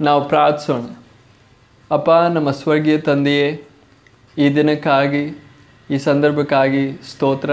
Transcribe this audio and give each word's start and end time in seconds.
ನಾವು 0.00 0.28
ಪ್ರಾರ್ಥಿಸೋಣ. 0.28 0.80
ಅಪ್ಪ, 1.90 2.10
ನಮ್ಮ 2.10 2.50
ಸ್ವರ್ಗೀಯ 2.50 2.98
ತಂದೆಯೇ, 2.98 3.64
ಈ 4.38 4.54
ದಿನಕ್ಕಾಗಿ, 4.54 5.44
ಈ 5.90 5.98
ಸಂದರ್ಭಕ್ಕಾಗಿ 5.98 6.92
ಸ್ತೋತ್ರ. 6.92 7.50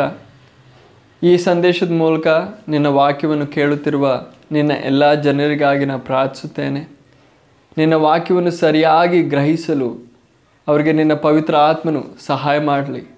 ಈ 1.23 1.37
ಸಂದೇಶದ 1.37 1.91
ಮೂಲಕ 1.91 2.27
ನಿನ್ನ 2.67 2.87
ವಾಕ್ಯವನ್ನು 2.87 3.47
ಕೇಳುತ್ತಿರುವ 3.47 4.25
ನಿನ್ನ 4.51 4.71
ಎಲ್ಲ 4.71 5.13
ಜನರಿಗಾಗಿ 5.13 5.85
ನಾನು 5.85 5.99
ಪ್ರಾರ್ಥಿಸುತ್ತೇನೆ. 5.99 6.97
ನಿನ್ನ 7.77 7.93
ವಾಕ್ಯವನ್ನು 7.93 8.51
ಸರಿಯಾಗಿ 8.51 9.23
ಗ್ರಹಿಸಲು 9.23 10.13
ಅವರಿಗೆ 10.67 10.91
ನಿನ್ನ 10.91 11.13
ಪವಿತ್ರ 11.13 11.55
ಆತ್ಮನು 11.55 12.05
ಸಹಾಯ 12.25 12.59
ಮಾಡಲಿ. 12.59 13.17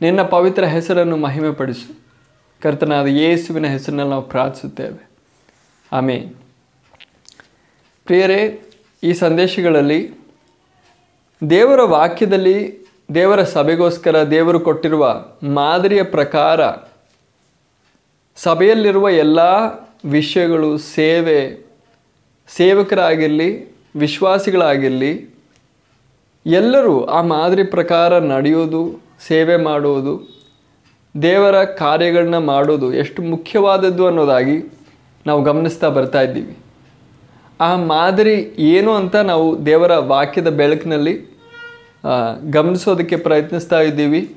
ನಿನ್ನ 0.00 0.22
ಪವಿತ್ರ 0.22 0.64
ಹೆಸರನ್ನು 0.64 1.16
ಮಹಿಮೆಪಡಿಸು. 1.16 1.98
ಕರ್ತನಾದ 2.62 3.06
ಯೇಸುವಿನ 3.06 3.66
ಹೆಸರಿನಲ್ಲಿ 3.66 4.10
ನಾವು 4.10 4.22
ಪ್ರಾರ್ಥಿಸುತ್ತೇವೆ. 4.22 5.10
ಆಮೇನ್. 5.92 6.34
ಪ್ರಿಯರೇ, 8.06 8.40
ಈ 9.02 9.12
ಸಂದೇಶಗಳಲ್ಲಿ 9.12 10.00
ದೇವರ 11.50 11.82
ವಾಕ್ಯದಲ್ಲಿ 11.82 12.58
ದೇವರ 13.14 13.42
ಸಭೆಗೋಸ್ಕರ 13.42 14.22
ದೇವರು 14.30 14.60
ಕೊಟ್ಟಿರುವ 14.60 15.24
ಮಾದರಿಯ 15.42 16.02
ಪ್ರಕಾರ 16.02 16.60
ಸಭೆಯಲ್ಲಿರುವ 18.36 19.10
ಎಲ್ಲ 19.10 19.40
ವಿಷಯಗಳು 20.10 20.78
ಸೇವೆ, 20.78 21.38
ಸೇವಕರಾಗಿರಲಿ, 22.48 23.50
ವಿಶ್ವಾಸಿಗಳಾಗಿರಲಿ, 23.96 25.12
ಎಲ್ಲರೂ 26.46 27.04
ಆ 27.04 27.22
ಮಾದರಿ 27.22 27.64
ಪ್ರಕಾರ 27.64 28.18
ನಡೆಯೋದು, 28.18 28.82
ಸೇವೆ 29.26 29.56
ಮಾಡುವುದು 29.56 30.14
ದೇವರ 31.22 31.64
ಕಾರ್ಯಗಳನ್ನ 31.64 32.38
ಮಾಡೋದು 32.38 32.94
ಎಷ್ಟು 32.94 33.22
ಮುಖ್ಯವಾದದ್ದು 33.22 34.06
ಅನ್ನೋದಾಗಿ 34.06 34.56
ನಾವು 35.26 35.42
ಗಮನಿಸ್ತಾ 35.42 35.88
ಬರ್ತಾ 35.88 36.20
ಇದ್ದೀವಿ. 36.22 36.54
ಆ 37.60 37.76
ಮಾದರಿ 37.76 38.34
ಏನು 38.58 38.92
ಅಂತ 38.92 39.16
ನಾವು 39.16 39.66
ದೇವರ 39.66 39.96
ವಾಕ್ಯದ 39.96 40.48
ಬೆಳಕಿನಲ್ಲಿ 40.48 41.14
ಗಮನಿಸೋದಕ್ಕೆ 42.50 43.16
ಪ್ರಯತ್ನಿಸ್ತಾ 43.16 43.80
ಇದ್ದೀವಿ. 43.80 44.36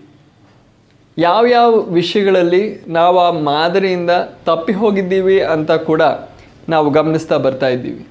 ಯಾವ್ಯಾವ 1.18 1.72
ವಿಷಯಗಳಲ್ಲಿ 1.80 2.64
ನಾವು 2.88 3.20
ಆ 3.20 3.32
ಮಾದರಿಯಿಂದ 3.32 4.10
ತಪ್ಪಿ 4.46 4.74
ಹೋಗಿದ್ದೀವಿ 4.74 5.42
ಅಂತ 5.42 5.72
ಕೂಡ 5.72 6.02
ನಾವು 6.70 6.90
ಗಮನಿಸ್ತಾ 6.90 7.38
ಬರ್ತಾ 7.38 7.68
ಇದ್ದೀವಿ. 7.68 8.08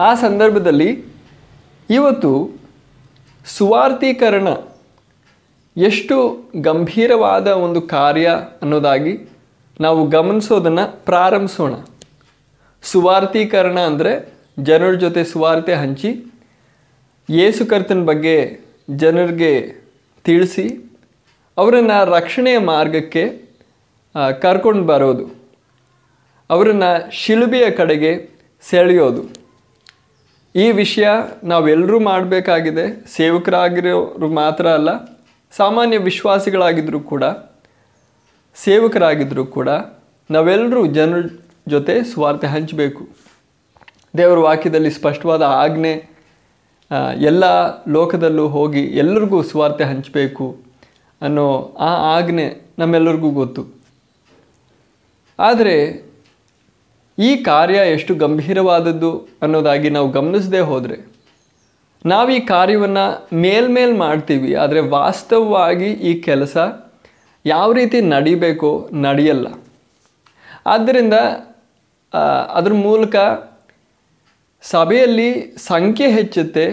ಆ 0.00 0.14
ಸಂದರ್ಭದಲ್ಲಿ 0.14 0.90
ಇವತ್ತು 1.90 2.32
ಸುವಾರ್ಥೀಕರಣ 3.44 4.48
ಎಷ್ಟು 5.76 6.16
ಗಂಭೀರವಾದ 6.60 7.46
ಒಂದು 7.46 7.80
ಕಾರ್ಯ 7.82 8.28
ಅನ್ನೋದಾಗಿ 8.62 9.14
ನಾವು 9.80 10.06
ಗಮನಿಸೋದನ್ನು 10.06 11.04
ಪ್ರಾರಂಭಿಸೋಣ. 11.04 11.74
ಸುವಾರ್ಥೀಕರಣ 12.82 13.78
ಅಂದರೆ 13.80 14.12
ಜನರ 14.62 14.92
ಜೊತೆ 14.92 15.24
ಸುವಾರ್ತೆ 15.24 15.74
ಹಂಚಿ 15.74 16.10
ಯೇಸು 17.30 17.66
ಕರ್ತನ 17.66 18.04
ಬಗ್ಗೆ 18.04 18.36
ಜನರಿಗೆ 18.90 19.52
ತಿಳಿಸಿ 20.24 20.66
ಅವರನ್ನು 21.56 21.98
ರಕ್ಷಣೆಯ 22.10 22.58
ಮಾರ್ಗಕ್ಕೆ 22.58 23.24
ಕರ್ಕೊಂಡು 24.40 24.84
ಬರೋದು. 24.84 25.24
ಅವರನ್ನು 26.50 26.90
ಶಿಲುಬೆಯ 27.12 27.70
ಕಡೆಗೆ 27.70 28.12
ಸೆಳೆಯೋದು. 28.62 29.22
ಈ 30.54 30.70
ವಿಷಯ 30.70 31.08
ನಾವೆಲ್ಲರೂ 31.44 31.98
ಮಾಡಬೇಕಾಗಿದೆ. 32.00 32.84
ಸೇವಕರಾಗಿರೋರು 33.16 34.28
ಮಾತ್ರ 34.28 34.66
ಅಲ್ಲ, 34.68 34.90
ಸಾಮಾನ್ಯ 35.52 35.98
ವಿಶ್ವಾಸಿಗಳಾಗಿದ್ದರೂ 35.98 37.00
ಕೂಡ 37.00 37.24
ಸೇವಕರಾಗಿದ್ದರೂ 38.56 39.44
ಕೂಡ 39.46 39.68
ನಾವೆಲ್ಲರೂ 40.30 40.86
ಜನರ 40.86 41.26
ಜೊತೆ 41.72 41.94
ಸ್ವಾರ್ಥ 42.12 42.44
ಹಂಚಬೇಕು. 42.54 43.02
ದೇವರ 44.18 44.38
ವಾಕ್ಯದಲ್ಲಿ 44.46 44.90
ಸ್ಪಷ್ಟವಾದ 44.98 45.42
ಆಜ್ಞೆ 45.64 45.94
ಎಲ್ಲ 47.30 47.44
ಲೋಕದಲ್ಲೂ 47.96 48.44
ಹೋಗಿ 48.56 48.82
ಎಲ್ಲರಿಗೂ 49.02 49.38
ಸ್ವಾರ್ಥ 49.50 49.80
ಹಂಚಬೇಕು 49.90 50.46
ಅನ್ನೋ 51.20 51.46
ಆ 51.88 51.90
ಆಜ್ಞೆ 52.16 52.46
ನಮ್ಮೆಲ್ಲರಿಗೂ 52.80 53.30
ಗೊತ್ತು. 53.40 53.62
ಆದರೆ 55.38 55.76
ಈ 57.18 57.30
ಕಾರ್ಯ 57.48 57.78
ಎಷ್ಟು 57.94 58.12
ಗಂಭೀರವಾದದ್ದು 58.22 59.10
ಅನ್ನೋದಾಗಿ 59.42 59.88
ನಾವು 59.96 60.08
ಗಮನಿಸದೇ 60.16 60.60
ಹೋದರೆ, 60.70 60.96
ನಾವು 62.04 62.28
ಈ 62.36 62.40
ಕಾರ್ಯವನ್ನು 62.52 63.06
ಮೇಲ್ಮೇಲ್ 63.44 63.94
ಮಾಡ್ತೀವಿ, 64.04 64.50
ಆದರೆ 64.62 64.80
ವಾಸ್ತವವಾಗಿ 64.96 65.90
ಈ 66.10 66.12
ಕೆಲಸ 66.28 66.56
ಯಾವ 67.44 67.68
ರೀತಿ 67.78 67.98
ನಡಿಬೇಕೋ 68.14 68.70
ನಡೆಯಲ್ಲ. 69.06 69.46
ಆದ್ದರಿಂದ 70.74 71.16
ಅದ್ರ 72.54 72.72
ಮೂಲಕ 72.72 73.16
ಸಭೆಯಲ್ಲಿ 74.64 75.30
ಸಂಖ್ಯೆ 75.56 76.06
ಹೆಚ್ಚುತ್ತೆ, 76.10 76.64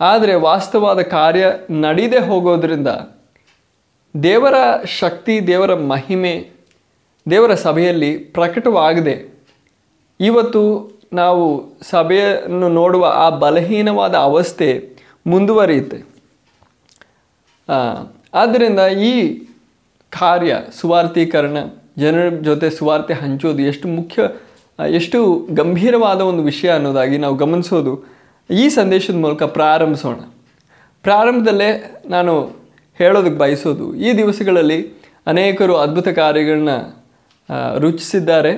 ಆದರೆ 0.00 0.34
ವಾಸ್ತವಾದ 0.34 1.00
ಕಾರ್ಯ 1.00 1.44
ನಡೀದೇ 1.70 2.18
ಹೋಗೋದ್ರಿಂದ 2.18 2.90
ದೇವರ 4.14 4.54
ಶಕ್ತಿ, 5.00 5.34
ದೇವರ 5.46 5.74
ಮಹಿಮೆ, 5.74 6.34
ದೇವರ 7.26 7.54
ಸಭೆಯಲ್ಲಿ 7.54 8.12
ಪ್ರಕಟವಾಗದೆ. 8.18 9.16
ಇವತ್ತು 10.20 10.62
ನಾವು 11.12 11.44
ಸಭೆಯನ್ನು 11.82 12.68
ನೋಡುವ 12.68 13.04
ಆ 13.16 13.26
ಬಲಹೀನವಾದ 13.38 14.14
ಅವಸ್ಥೆ 14.14 14.70
ಮುಂದುವರಿಯುತ್ತೆ. 15.26 15.98
ಆದ್ದರಿಂದ 18.34 18.80
ಈ 18.80 19.14
ಕಾರ್ಯ 20.12 20.52
ಸುವಾರ್ಥೀಕರಣ 20.72 21.58
ಜನರ 21.98 22.28
ಜೊತೆ 22.28 22.70
ಸುವಾರ್ತೆ 22.70 23.14
ಹಂಚೋದು 23.14 23.62
ಎಷ್ಟು 23.62 23.88
ಮುಖ್ಯ 23.88 24.22
ಎಷ್ಟು 24.94 25.48
ಗಂಭೀರವಾದ 25.50 26.20
ಒಂದು 26.20 26.42
ವಿಷಯ 26.42 26.68
ಅನ್ನೋದಾಗಿ 26.70 27.18
ನಾವು 27.18 27.36
ಗಮನಿಸೋದು. 27.36 27.92
ಈ 28.50 28.68
ಸಂದೇಶದ 28.68 29.14
ಮೂಲಕ 29.14 29.42
ಪ್ರಾರಂಭಿಸೋಣ. 29.42 30.18
ಪ್ರಾರಂಭದಲ್ಲೇ 31.02 31.70
ನಾನು 32.06 32.34
ಹೇಳೋದಕ್ಕೆ 32.98 33.38
ಬಯಸೋದು, 33.38 33.94
ಈ 33.94 34.12
ದಿವಸಗಳಲ್ಲಿ 34.16 34.78
ಅನೇಕರು 35.26 35.76
ಅದ್ಭುತ 35.76 36.08
ಕಾರ್ಯಗಳನ್ನ 36.08 36.74
ರುಚಿಸಿದ್ದಾರೆ. 37.78 38.52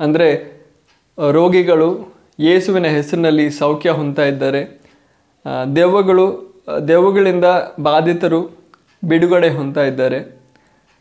ಅಂದರೆ 0.00 0.28
ರೋಗಿಗಳು 1.32 1.90
ಯೇಸುವಿನ 2.40 2.86
ಹೆಸರಿನಲ್ಲಿ 2.86 3.50
ಸೌಖ್ಯ 3.50 3.90
ಹೊಂದ್ತಾ 3.90 4.24
ಇದ್ದಾರೆ. 4.24 4.62
ದೆವ್ವಗಳು, 5.76 6.26
ದೆವ್ವಗಳಿಂದ 6.88 7.44
ಬಾಧಿತರು 7.80 8.40
ಬಿಡುಗಡೆ 9.04 9.48
ಹೊಂದ್ತಾ 9.48 9.84
ಇದ್ದಾರೆ. 9.84 10.39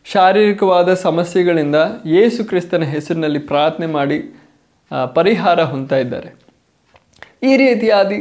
ಶಾರೀರಿಕವಾದ 0.05 0.89
ಸಮಸ್ಯೆಗಳಿಂದ 1.07 1.77
ಯೇಸು 2.17 2.41
ಕ್ರಿಸ್ತನ 2.49 2.83
ಹೆಸರಿನಲ್ಲಿ 2.93 3.41
ಪ್ರಾರ್ಥನೆ 3.51 3.87
ಮಾಡಿ 3.97 4.17
ಪರಿಹಾರ 5.17 5.59
ಹೊಂದ್ತಾ 5.71 5.97
ಇದ್ದಾರೆ. 6.03 6.29
ಈ 7.49 7.51
ರೀತಿಯಾದ 7.63 8.11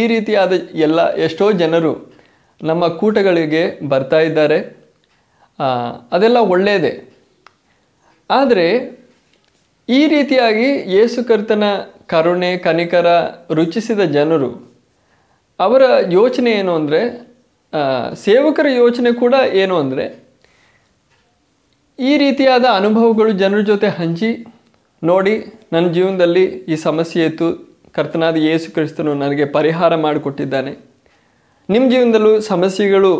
ಈ 0.00 0.02
ರೀತಿಯಾದ 0.12 0.52
ಎಲ್ಲ 0.86 1.00
ಎಷ್ಟೋ 1.26 1.46
ಜನರು 1.62 1.92
ನಮ್ಮ 2.60 2.82
ಕೂಟಗಳಿಗೆ 3.00 3.62
ಬರ್ತಾ 3.92 4.20
ಇದ್ದಾರೆ. 4.28 4.58
ಅದೆಲ್ಲ 6.14 6.38
ಒಳ್ಳೆಯದೇ 6.54 6.92
ಆದರೆ 8.30 8.66
ಈ 9.88 10.00
ರೀತಿಯಾಗಿ 10.14 10.68
ಯೇಸು 10.96 11.20
ಕರ್ತನ 11.30 11.64
ಕರುಣೆ, 12.12 12.50
ಕನಿಕರ 12.66 13.08
ರುಚಿಸಿದ 13.58 14.02
ಜನರು, 14.16 14.50
ಅವರ 15.60 15.82
ಯೋಚನೆ 16.18 16.50
ಏನು 16.60 16.72
ಅಂದರೆ 16.80 17.00
ಸೇವಕರ 18.26 18.66
ಯೋಚನೆ 18.82 19.10
ಕೂಡ 19.22 19.34
ಏನು 19.62 19.74
ಅಂದರೆ 19.82 20.04
ಈ 21.98 22.12
ರೀತಿಯಾದ 22.22 22.66
ಅನುಭವಗಳು 22.78 23.32
ಜನರ 23.32 23.60
ಜೊತೆ 23.70 23.88
ಹಂಚಿ 23.88 24.30
ನೋಡಿ 25.02 25.34
ನನ್ನ 25.72 25.86
ಜೀವನದಲ್ಲಿ 25.96 26.44
ಈ 26.72 26.76
ಸಮಸ್ಯೆ 26.76 27.24
ಇತ್ತು. 27.30 27.48
ಕರ್ತನಾದ 27.96 28.36
ಯೇಸು 28.48 28.68
ಕ್ರಿಸ್ತನು 28.74 29.14
ನನಗೆ 29.14 29.44
ಪರಿಹಾರ 29.56 29.96
ಮಾಡಿಕೊಟ್ಟಿದ್ದಾನೆ. 29.96 30.72
ನಿಮ್ಮ 31.68 31.84
ಜೀವನದಲ್ಲೂ 31.90 32.32
ಸಮಸ್ಯೆಗಳು 32.40 33.12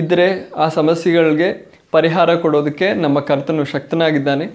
ಇದ್ದರೆ 0.00 0.26
ಆ 0.64 0.66
ಸಮಸ್ಯೆಗಳಿಗೆ 0.78 1.48
ಪರಿಹಾರ 1.96 2.34
ಕೊಡೋದಕ್ಕೆ 2.34 2.88
ನಮ್ಮ 3.04 3.20
ಕರ್ತನು 3.20 3.64
ಶಕ್ತನಾಗಿದ್ದಾನೆ. 3.64 4.46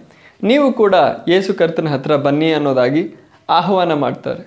ನೀವು 0.49 0.67
ಕೂಡ 0.73 0.95
ಯೇಸು 1.27 1.53
ಕರ್ತನ 1.53 1.87
ಹತ್ರ 1.87 2.15
ಬನ್ನಿ 2.15 2.49
ಅನ್ನೋದಾಗಿ 2.53 3.03
ಆಹ್ವಾನ 3.49 3.93
ಮಾಡ್ತಾರೆ. 4.03 4.43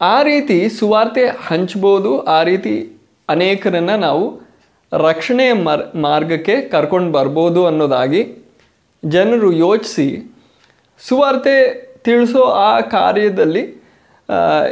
ಆ 0.00 0.22
ರೀತಿ 0.22 0.68
ಸುವಾರ್ತೆ 0.78 1.24
ಹಂಚ್ಬೋದು, 1.48 2.12
ಆ 2.36 2.42
ರೀತಿ 2.42 2.74
ಅನೇಕರನ್ನು 3.28 3.96
ನಾವು 4.00 4.24
ರಕ್ಷಣೆಯ 4.92 5.52
ಮರ್, 5.52 5.82
ಮಾರ್ಗಕ್ಕೆ 5.96 6.60
ಕರ್ಕೊಂಡು 6.60 7.12
ಬರ್ಬೋದು 7.12 7.66
ಅನ್ನೋದಾಗಿ 7.66 8.22
ಜನರು 9.04 9.52
ಯೋಚಿಸಿ 9.52 10.08
ಸುವಾರ್ತೆ 11.08 11.54
ತಿಳಿಸೋ 11.98 12.42
ಆ 12.42 12.80
ಕಾರ್ಯದಲ್ಲಿ 12.80 13.62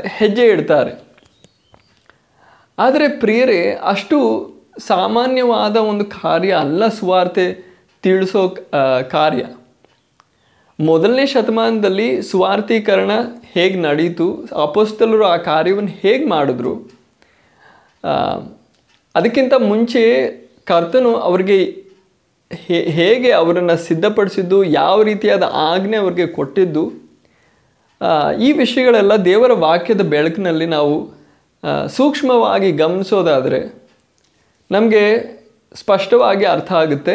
ಹೆಜ್ಜೆ 0.07 0.47
ಇಡ್ತಾರೆ. 0.47 0.93
ಆದರೆ 2.79 3.09
ಪ್ರಿಯರೇ, 3.09 3.63
ಅಷ್ಟು 3.73 4.19
ಸಾಮಾನ್ಯವಾದ 4.79 5.77
ಒಂದು 5.77 6.05
ಕಾರ್ಯ 6.05 6.53
ಅಲ್ಲ 6.53 6.89
ಸುವಾರ್ತೆ 6.89 7.47
ತಿಳಿಸೋ 8.03 8.43
ಕಾರ್ಯ. 9.11 9.43
ಮೊದಲನೇ 10.81 11.27
ಶತಮಾನದಲ್ಲಿ 11.27 12.23
ಸುವಾರ್ಥೀಕರಣ 12.23 13.11
ಹೇಗೆ 13.55 13.79
ನಡೀತು, 13.81 14.29
ಅಪೋಸ್ತಲರು 14.63 15.25
ಆ 15.25 15.37
ಕಾರ್ಯವನ್ನು 15.37 15.91
ಹೇಗೆ 15.91 16.27
ಮಾಡಿದ್ರು 16.27 16.75
ಅದಕ್ಕಿಂತ 19.21 19.55
ಮುಂಚೆ 19.71 20.03
ಕರ್ತನು 20.71 21.13
ಅವರಿಗೆ 21.29 21.57
ಹೇಗೆ 22.99 23.31
ಅವರನ್ನು 23.41 23.75
ಸಿದ್ಧಪಡಿಸಿದ್ದು, 23.87 24.59
ಯಾವ 24.81 24.97
ರೀತಿಯಾದ 25.09 25.45
ಆಜ್ಞೆ 25.71 25.97
ಅವ್ರಿಗೆ 26.03 26.27
ಕೊಟ್ಟಿದ್ದು 26.39 26.85
ಈ 28.47 28.49
ವಿಷಯಗಳೆಲ್ಲ 28.61 29.15
ದೇವರ 29.29 29.53
ವಾಕ್ಯದ 29.65 30.03
ಬೆಳಕಿನಲ್ಲಿ 30.13 30.67
ನಾವು 30.77 30.95
ಸೂಕ್ಷ್ಮವಾಗಿ 31.97 32.71
ಗಮನಿಸೋದಾದರೆ, 32.83 33.61
ನಮಗೆ 34.71 35.05
ಸ್ಪಷ್ಟವಾಗಿ 35.81 36.45
ಅರ್ಥ 36.55 36.71
ಆಗುತ್ತೆ. 36.83 37.15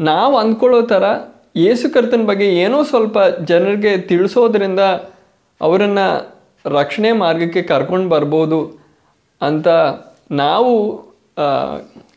ನಾವು 0.00 0.34
ಅಂದ್ಕೊಳ್ಳೋ 0.42 0.80
ಥರ 0.92 1.04
ಯೇಸು 1.64 1.86
ಕರ್ತನ 1.94 2.24
ಬಗ್ಗೆ 2.30 2.46
ಏನೋ 2.64 2.78
ಸ್ವಲ್ಪ 2.90 3.18
ಜನರಿಗೆ 3.50 3.92
ತಿಳಿಸೋದ್ರಿಂದ 4.10 4.82
ಅವರನ್ನು 5.60 6.06
ರಕ್ಷಣೆ 6.64 7.10
ಮಾರ್ಗಕ್ಕೆ 7.22 7.62
ಕರ್ಕೊಂಡು 7.70 8.08
ಬರ್ಬೋದು 8.14 8.60
ಅಂತ 9.40 9.68
ನಾವು 10.30 10.74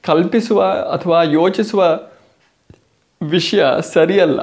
ಕಲ್ಪಿಸುವ 0.02 0.64
ಅಥವಾ 0.94 1.24
ಯೋಚಿಸುವ 1.24 2.00
ವಿಷಯ 3.22 3.66
ಸರಿಯಲ್ಲ. 3.94 4.40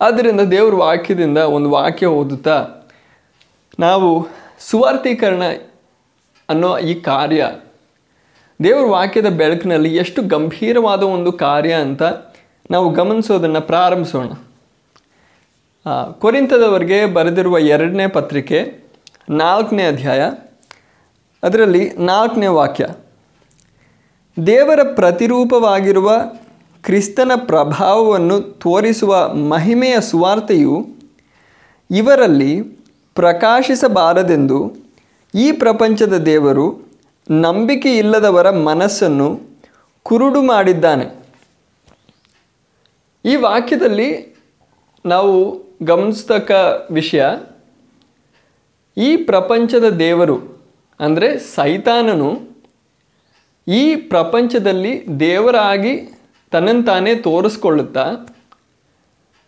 ಆದ್ದರಿಂದ 0.00 0.40
ದೇವ್ರ 0.40 0.74
ವಾಕ್ಯದಿಂದ 0.74 1.38
ಒಂದು 1.38 1.70
ವಾಕ್ಯ 1.70 2.06
ಓದುತ್ತಾ, 2.06 2.56
ನಾವು 3.80 4.28
ಸುವಾರ್ಥೀಕರಣ 4.60 5.42
ಅನ್ನೋ 6.48 6.78
ಈ 6.78 6.94
ಕಾರ್ಯ, 7.00 7.50
ದೇವ್ರ 8.64 8.86
ವಾಕ್ಯದ 8.86 9.26
ಬೆಳಕಿನಲ್ಲಿ 9.26 9.96
ಎಷ್ಟು 9.96 10.22
ಗಂಭೀರವಾದ 10.22 11.02
ಒಂದು 11.02 11.32
ಕಾರ್ಯ 11.32 11.72
ಅಂತ 11.74 12.02
ನಾವು 12.70 12.90
ಗಮನಿಸೋದನ್ನು 12.90 13.60
ಪ್ರಾರಂಭಿಸೋಣ. 13.60 14.28
ಕೊರಿಂತದವರೆಗೆ 16.12 17.06
ಬರೆದಿರುವ 17.06 17.58
ಎರಡನೇ 17.58 18.06
ಪತ್ರಿಕೆ 18.06 18.58
ನಾಲ್ಕನೇ 19.30 19.86
ಅಧ್ಯಾಯ 19.86 20.22
ಅದರಲ್ಲಿ 21.46 21.92
ನಾಲ್ಕನೇ 21.96 22.46
ವಾಕ್ಯ. 22.46 22.86
ದೇವರ 24.46 24.80
ಪ್ರತಿರೂಪವಾಗಿರುವ 24.94 26.22
ಕ್ರಿಸ್ತನ 26.82 27.32
ಪ್ರಭಾವವನ್ನು 27.36 28.40
ತೋರಿಸುವ 28.40 29.34
ಮಹಿಮೆಯ 29.34 30.00
ಸುವಾರ್ತೆಯು 30.00 30.86
ಇವರಲ್ಲಿ 31.90 32.62
ಪ್ರಕಾಶಿಸಬಾರದೆಂದು 33.14 34.76
ಈ 35.34 35.52
ಪ್ರಪಂಚದ 35.52 36.16
ದೇವರು 36.16 36.88
ನಂಬಿಕೆ 37.30 37.96
ಇಲ್ಲದವರ 37.96 38.50
ಮನಸ್ಸನ್ನು 38.50 39.40
ಕುರುಡು 40.02 40.42
ಮಾಡಿದ್ದಾನೆ. 40.42 41.26
ಈ 43.24 43.36
ವಾಕ್ಯದಲ್ಲಿ 43.36 44.36
ನಾವು 45.06 45.62
ಗಮನಿಸ್ತಕ್ಕ 45.82 46.50
ವಿಷಯ 46.90 47.24
ಈ 48.96 49.16
ಪ್ರಪಂಚದ 49.16 49.88
ದೇವರು 49.88 50.55
ಅಂದರೆ 51.00 51.38
ಸೈತಾನನು 51.38 52.40
ಈ 53.68 53.96
ಪ್ರಪಂಚದಲ್ಲಿ 53.96 55.20
ದೇವರಾಗಿ 55.20 55.92
ತನ್ನಂತಾನೇ 56.50 56.84
ತಾನೇ 56.86 57.14
ತೋರಿಸ್ಕೊಳ್ಳುತ್ತಾ 57.14 58.36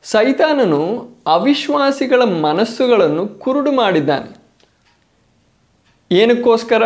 ಸೈತಾನನು 0.02 1.08
ಅವಿಶ್ವಾಸಿಗಳ 1.26 2.22
ಮನಸ್ಸುಗಳನ್ನು 2.22 3.28
ಕುರುಡು 3.28 3.72
ಮಾಡಿದ್ದಾನೆ. 3.72 4.38
ಏನಕ್ಕೋಸ್ಕರ? 6.12 6.82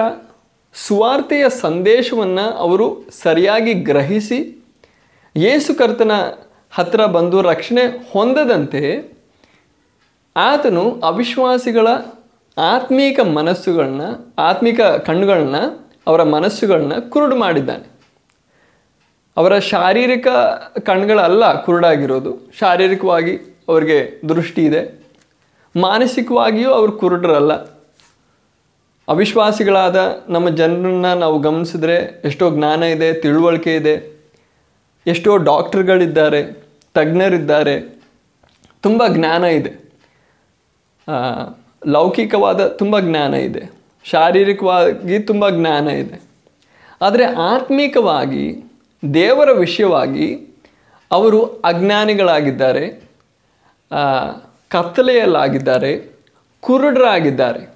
ಸುವಾರ್ತೆಯ 0.75 1.45
ಸಂದೇಶವನ್ನು 1.49 2.51
ಅವರು 2.51 3.05
ಸರಿಯಾಗಿ 3.23 3.75
ಗ್ರಹಿಸಿ 3.75 4.65
ಯೇಸು 5.37 5.75
ಕರ್ತನ 5.75 6.13
ಹತ್ತಿರ 6.71 7.07
ಬಂದು 7.07 7.43
ರಕ್ಷಣೆ 7.43 8.13
ಹೊಂದದಂತೆ 8.13 9.13
ಆತನು 10.37 11.01
ಅವಿಶ್ವಾಸಿಗಳ 11.05 11.89
ಆತ್ಮೀಕ 12.59 13.21
ಮನಸ್ಸುಗಳನ್ನ, 13.21 14.01
ಆತ್ಮಿಕ 14.39 14.81
ಕಣ್ಣುಗಳನ್ನ, 14.81 15.55
ಅವರ 16.07 16.23
ಮನಸ್ಸುಗಳನ್ನ 16.23 16.93
ಕುರುಡು 17.09 17.37
ಮಾಡಿದ್ದಾನೆ. 17.37 17.93
ಅವರ 19.37 19.59
ಶಾರೀರಿಕ 19.59 20.27
ಕಣ್ಗಳಲ್ಲ 20.87 21.65
ಕುರುಡಾಗಿರೋದು. 21.65 22.53
ಶಾರೀರಿಕವಾಗಿ 22.59 23.37
ಅವರಿಗೆ 23.69 24.21
ದೃಷ್ಟಿ 24.29 24.65
ಇದೆ. 24.65 25.07
ಮಾನಸಿಕವಾಗಿಯೂ 25.81 26.71
ಅವರು 26.71 26.93
ಕುರುಡರಲ್ಲ. 26.93 27.53
ಅವಿಶ್ವಾಸಿಗಳಾದ 29.09 30.25
ನಮ್ಮ 30.29 30.49
ಜನರನ್ನ 30.49 31.15
ನಾವು 31.15 31.39
ಗಮನಿಸಿದ್ರೆ 31.39 32.23
ಎಷ್ಟೋ 32.25 32.51
ಜ್ಞಾನ 32.51 32.83
ಇದೆ, 32.83 33.13
ತಿಳುವಳಿಕೆ 33.13 33.75
ಇದೆ. 33.75 34.25
ಎಷ್ಟೋ 35.07 35.37
ಡಾಕ್ಟರ್ಗಳಿದ್ದಾರೆ, 35.37 36.53
ತಜ್ಞರಿದ್ದಾರೆ. 36.95 38.03
ತುಂಬ 38.83 39.03
ಜ್ಞಾನ 39.09 39.45
ಇದೆ. 39.45 39.71
ಲೌಕಿಕವಾದ 41.87 42.67
ತುಂಬ 42.67 43.01
ಜ್ಞಾನ 43.01 43.35
ಇದೆ. 43.35 43.71
ಶಾರೀರಿಕವಾಗಿ 44.05 45.19
ತುಂಬ 45.19 45.51
ಜ್ಞಾನ 45.51 45.89
ಇದೆ. 45.89 46.21
ಆದರೆ 47.03 47.25
ಆತ್ಮಿಕವಾಗಿ, 47.25 48.73
ದೇವರ 49.15 49.53
ವಿಷಯವಾಗಿ 49.53 50.49
ಅವರು 51.13 51.45
ಅಜ್ಞಾನಿಗಳಾಗಿದ್ದಾರೆ. 51.45 52.89
ಕತ್ತಲೆಯಲ್ಲಾಗಿದ್ದಾರೆ, 54.69 56.11
ಕುರುಡರಾಗಿದ್ದಾರೆ. 56.61 57.73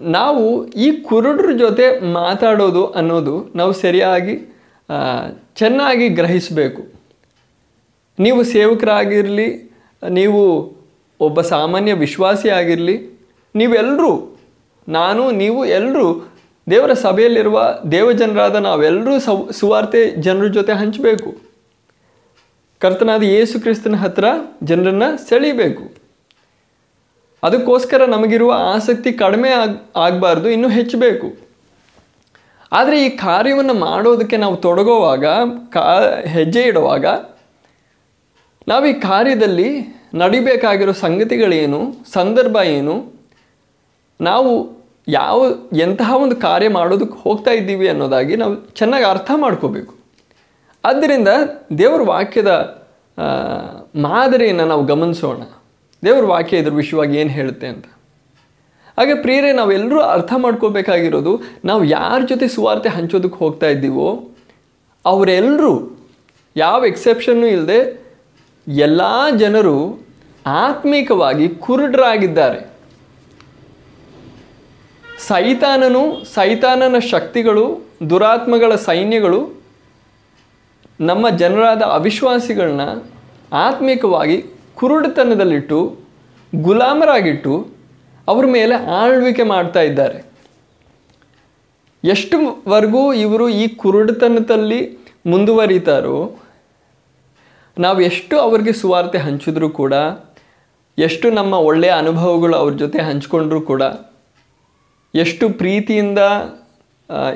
ನಾವು 0.00 0.66
ಈ 0.66 0.90
ಕುರುಡ್ರ 0.90 1.52
ಜೊತೆ 1.52 2.12
ಮಾತಾಡೋದು 2.12 2.86
ಅನ್ನೋದು 2.86 3.48
ನಾವು 3.54 3.72
ಸರಿಯಾಗಿ 3.72 4.36
ಚೆನ್ನಾಗಿ 5.56 6.08
ಗ್ರಹಿಸಬೇಕು. 6.08 6.82
ನೀವು 8.18 8.44
ಸೇವಕರಾಗಿರಲಿ, 8.44 9.72
ನೀವು 10.08 10.77
ಒಬ್ಬ 11.20 11.40
ಸಾಮಾನ್ಯ 11.52 11.92
ವಿಶ್ವಾಸಿ 12.04 12.48
ಆಗಿರಲಿ 12.58 12.96
ನೀವೆಲ್ಲರೂ 13.54 14.12
ನಾನು, 14.88 15.22
ನೀವು 15.42 15.60
ಎಲ್ಲರೂ 15.78 16.06
ದೇವರ 16.66 16.92
ಸಭೆಯಲ್ಲಿರುವ 17.02 17.58
ದೇವಜನರಾದ 17.92 18.56
ನಾವೆಲ್ಲರೂ 18.68 19.14
ಸವ್ 19.26 19.42
ಸುವಾರ್ತೆ 19.58 20.00
ಜನರ 20.26 20.46
ಜೊತೆ 20.56 20.72
ಹಂಚಬೇಕು. 20.72 21.30
ಕರ್ತನಾದ 22.82 23.22
ಯೇಸು 23.36 23.56
ಕ್ರಿಸ್ತನ 23.60 23.96
ಹತ್ರ 24.04 24.26
ಜನರನ್ನು 24.70 25.08
ಸೆಳೀಬೇಕು 25.28 25.84
ಅದಕ್ಕೋಸ್ಕರ 27.42 28.02
ನಮಗಿರುವ 28.14 28.52
ಆಸಕ್ತಿ 28.74 29.10
ಕಡಿಮೆ 29.22 29.50
ಆಗ್, 29.62 29.76
ಆಗಬಾರ್ದು, 30.06 30.48
ಇನ್ನೂ 30.54 30.68
ಹೆಚ್ಚಬೇಕು. 30.68 31.28
ಆದರೆ 32.72 32.96
ಈ 33.06 33.10
ಕಾರ್ಯವನ್ನು 33.26 33.74
ಮಾಡೋದಕ್ಕೆ 33.86 34.36
ನಾವು 34.36 34.56
ತೊಡಗುವಾಗ, 34.64 35.24
ಕಾ, 35.74 35.84
ಹೆಜ್ಜೆ 36.34 36.62
ಇಡುವಾಗ, 36.70 37.06
ನಾವು 38.70 38.86
ಈ 38.86 38.94
ಕಾರ್ಯದಲ್ಲಿ 39.10 39.70
ನಡಿಬೇಕಾಗಿರೋ 40.14 40.92
ಸಂಗತಿಗಳೇನು, 40.92 41.92
ಸಂದರ್ಭ 42.12 42.56
ಏನು, 42.56 43.12
ನಾವು 44.20 44.78
ಯಾವ, 45.08 45.54
ಎಂತಹ 45.72 46.14
ಒಂದು 46.16 46.36
ಕಾರ್ಯ 46.36 46.68
ಮಾಡೋದಕ್ಕೆ 46.68 47.22
ಹೋಗ್ತಾ 47.22 47.50
ಇದ್ದೀವಿ 47.50 47.88
ಅನ್ನೋದಾಗಿ 47.88 48.36
ನಾವು 48.36 48.66
ಚೆನ್ನಾಗಿ 48.66 49.04
ಅರ್ಥ 49.04 49.30
ಮಾಡ್ಕೋಬೇಕು. 49.36 49.94
ಆದ್ದರಿಂದ 50.84 51.28
ದೇವರ 51.78 52.02
ವಾಕ್ಯದ 52.02 52.82
ಮಾದರಿಯನ್ನು 53.94 54.66
ನಾವು 54.66 54.86
ಗಮನಿಸೋಣ. 54.86 55.36
ದೇವರ 56.04 56.24
ವಾಕ್ಯ 56.24 56.56
ಇದ್ರ 56.56 56.72
ವಿಷಯವಾಗಿ 56.72 57.16
ಏನು 57.16 57.30
ಹೇಳುತ್ತೆ 57.30 57.66
ಅಂತ. 57.66 57.84
ಹಾಗೆ 58.98 59.14
ಪ್ರಿಯರೇ, 59.14 59.52
ನಾವೆಲ್ಲರೂ 59.52 60.00
ಅರ್ಥ 60.00 60.32
ಮಾಡ್ಕೋಬೇಕಾಗಿರೋದು 60.36 61.40
ನಾವು 61.64 61.84
ಯಾರ 61.84 62.20
ಜೊತೆ 62.26 62.48
ಸುವಾರ್ತೆ 62.48 62.88
ಹಂಚೋದಕ್ಕೆ 62.88 63.38
ಹೋಗ್ತಾ 63.38 63.66
ಇದ್ದೀವೋ, 63.66 64.28
ಅವರೆಲ್ಲರೂ, 65.04 65.98
ಯಾವ 66.56 66.84
ಎಕ್ಸೆಪ್ಷನ್ನು 66.84 67.46
ಇಲ್ಲದೆ 67.46 68.08
ಎಲ್ಲ 68.68 69.00
ಜನರು 69.36 70.07
ಆತ್ಮಿಕವಾಗಿ 70.56 71.46
ಕುರುಡರಾಗಿದ್ದಾರೆ. 71.64 72.60
ಸೈತಾನನು 75.28 76.02
ಸೈತಾನನ 76.34 76.96
ಶಕ್ತಿಗಳು, 77.12 77.64
ದುರಾತ್ಮಗಳ 78.10 78.72
ಸೈನ್ಯಗಳು, 78.88 79.40
ನಮ್ಮ 81.10 81.24
ಜನರಾದ 81.42 81.82
ಅವಿಶ್ವಾಸಿಗಳನ್ನ 81.98 82.84
ಆತ್ಮಿಕವಾಗಿ 83.66 84.36
ಕುರುಡುತನದಲ್ಲಿಟ್ಟು, 84.78 85.80
ಗುಲಾಮರಾಗಿಟ್ಟು 86.52 87.54
ಅವ್ರ 88.32 88.46
ಮೇಲೆ 88.56 88.74
ಆಳ್ವಿಕೆ 89.00 89.44
ಮಾಡ್ತಾ 89.52 89.82
ಇದ್ದಾರೆ. 89.88 90.18
ಎಷ್ಟುವರೆಗೂ 92.04 93.02
ಇವರು 93.24 93.46
ಈ 93.62 93.64
ಕುರುಡುತನದಲ್ಲಿ 93.82 94.80
ಮುಂದುವರಿತಾರೋ, 95.32 96.18
ನಾವು 97.76 97.98
ಎಷ್ಟು 98.10 98.34
ಅವ್ರಿಗೆ 98.44 98.72
ಸುವಾರ್ತೆ 98.80 99.18
ಹಂಚಿದ್ರೂ 99.26 99.68
ಕೂಡ 99.80 99.94
ಎಷ್ಟು 100.98 101.30
ನಮ್ಮ 101.30 101.54
ಒಳ್ಳೆಯ 101.54 101.90
ಅನುಭವಗಳು 101.90 102.56
ಅವ್ರ 102.56 102.72
ಜೊತೆ 102.72 102.98
ಹಂಚ್ಕೊಂಡ್ರೂ 102.98 103.60
ಕೂಡ 103.60 103.82
ಎಷ್ಟು 105.14 105.48
ಪ್ರೀತಿಯಿಂದ 105.50 106.18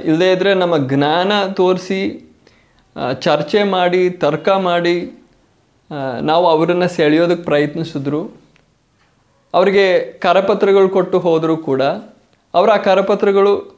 ಇಲ್ಲದೇ 0.05 0.33
ಇದ್ದರೆ 0.33 0.55
ನಮ್ಮ 0.55 0.77
ಜ್ಞಾನ 0.77 1.47
ತೋರಿಸಿ 1.53 2.01
ಚರ್ಚೆ 3.21 3.63
ಮಾಡಿ 3.63 4.11
ತರ್ಕ 4.11 4.49
ಮಾಡಿ 4.49 5.23
ನಾವು 6.21 6.49
ಅವರನ್ನು 6.49 6.89
ಸೆಳೆಯೋದಕ್ಕೆ 6.89 7.45
ಪ್ರಯತ್ನಿಸಿದ್ರು. 7.45 8.43
ಅವರಿಗೆ 9.55 10.13
ಕರಪತ್ರಗಳು 10.19 10.89
ಕೊಟ್ಟು 10.89 11.19
ಹೋದರೂ 11.19 11.57
ಕೂಡ 11.57 11.83
ಅವರ 12.55 12.71
ಆ 12.71 12.77
ಕರಪತ್ರಗಳು 12.77 13.73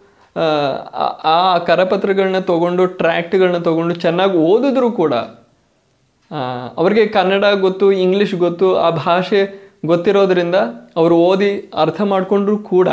ಆ, 1.25 1.59
ಕರಪತ್ರಗಳನ್ನ 1.59 2.38
ತೊಗೊಂಡು 2.38 2.87
ಟ್ರ್ಯಾಕ್ಟ್ಗಳನ್ನ 2.87 3.59
ತೊಗೊಂಡು 3.59 3.95
ಚೆನ್ನಾಗಿ 3.95 4.37
ಓದಿದ್ರು 4.37 4.93
ಕೂಡ 4.93 5.14
ಅವ್ರಿಗೆ 6.76 7.07
ಕನ್ನಡ 7.07 7.45
ಗೊತ್ತು 7.45 7.93
ಇಂಗ್ಲೀಷ್ 7.93 8.35
ಗೊತ್ತು 8.35 8.76
ಆ 8.76 8.91
ಭಾಷೆ 8.91 9.63
ಗೊತ್ತಿರೋದ್ರಿಂದ 9.85 10.55
ಅವರು 10.97 11.17
ಓದಿ 11.17 11.71
ಅರ್ಥ 11.75 12.00
ಮಾಡಿಕೊಂಡ್ರೂ 12.00 12.59
ಕೂಡ. 12.59 12.88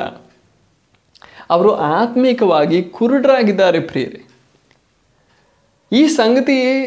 ಅವರು 1.49 1.75
ಆತ್ಮಿಕವಾಗಿ 1.75 2.83
ಕುರುಡರಾಗಿದ್ದಾರೆ 2.83 3.79
ಪ್ರಿಯರಿ. 3.79 4.27
ಈ 5.91 6.07
ಸಂಗತಿ 6.07 6.85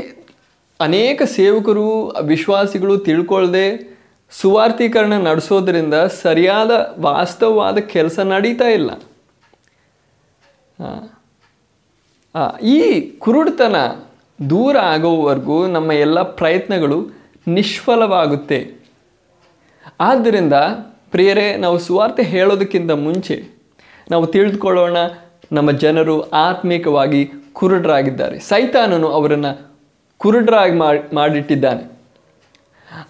ಅನೇಕ 0.80 1.22
ಸೇವಕರು, 1.22 2.08
ವಿಶ್ವಾಸಿಗಳು 2.08 2.98
ತಿಳ್ಕೊಳ್ಳದೆ 2.98 3.94
ಸುವಾರ್ಥೀಕರಣ 4.30 5.12
ನಡೆಸೋದ್ರಿಂದ 5.12 5.94
ಸರಿಯಾದ 5.94 6.96
ವಾಸ್ತವವಾದ 7.00 7.78
ಕೆಲಸ 7.78 8.18
ನಡೀತಾ 8.18 8.64
ಇಲ್ಲ. 8.64 8.90
ಈ 12.62 13.00
ಕುರುಡುತನ 13.00 13.76
ದೂರ 14.50 14.76
ಆಗೋವರೆಗೂ 14.76 15.66
ನಮ್ಮ 15.66 15.92
ಎಲ್ಲ 15.92 16.22
ಪ್ರಯತ್ನಗಳು 16.22 17.10
ನಿಷ್ಫಲವಾಗುತ್ತೆ. 17.46 18.83
ಆದ್ದರಿಂದ 20.00 20.52
ಪ್ರಿಯರೇ, 21.10 21.56
ನಾವು 21.56 21.78
ಸುವಾರ್ತೆ 21.78 22.22
ಹೇಳೋದಕ್ಕಿಂತ 22.22 22.90
ಮುಂಚೆ 22.90 23.48
ನಾವು 24.10 24.26
ತಿಳಿದುಕೊಳ್ಳೋಣ 24.26 24.96
ನಮ್ಮ 25.52 25.70
ಜನರು 25.70 26.30
ಆತ್ಮಿಕವಾಗಿ 26.30 27.30
ಕುರುಡರಾಗಿದ್ದಾರೆ. 27.52 28.38
ಸೈತಾನನು 28.38 29.08
ಅವರನ್ನು 29.08 29.76
ಕುರುಡರಾಗಿ 30.18 30.74
ಮಾಡಿ 30.74 31.14
ಮಾಡಿಟ್ಟಿದ್ದಾನೆ. 31.14 31.94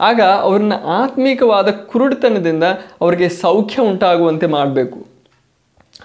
ಆಗ 0.01 0.21
ಅವ್ರನ್ನ 0.21 0.73
ಆತ್ಮಿಕವಾದ 0.85 1.71
ಕುರುಡತನದಿಂದ 1.71 2.65
ಅವರಿಗೆ 3.01 3.29
ಸೌಖ್ಯ 3.29 3.83
ಉಂಟಾಗುವಂತೆ 3.83 4.47
ಮಾಡಬೇಕು. 4.47 5.07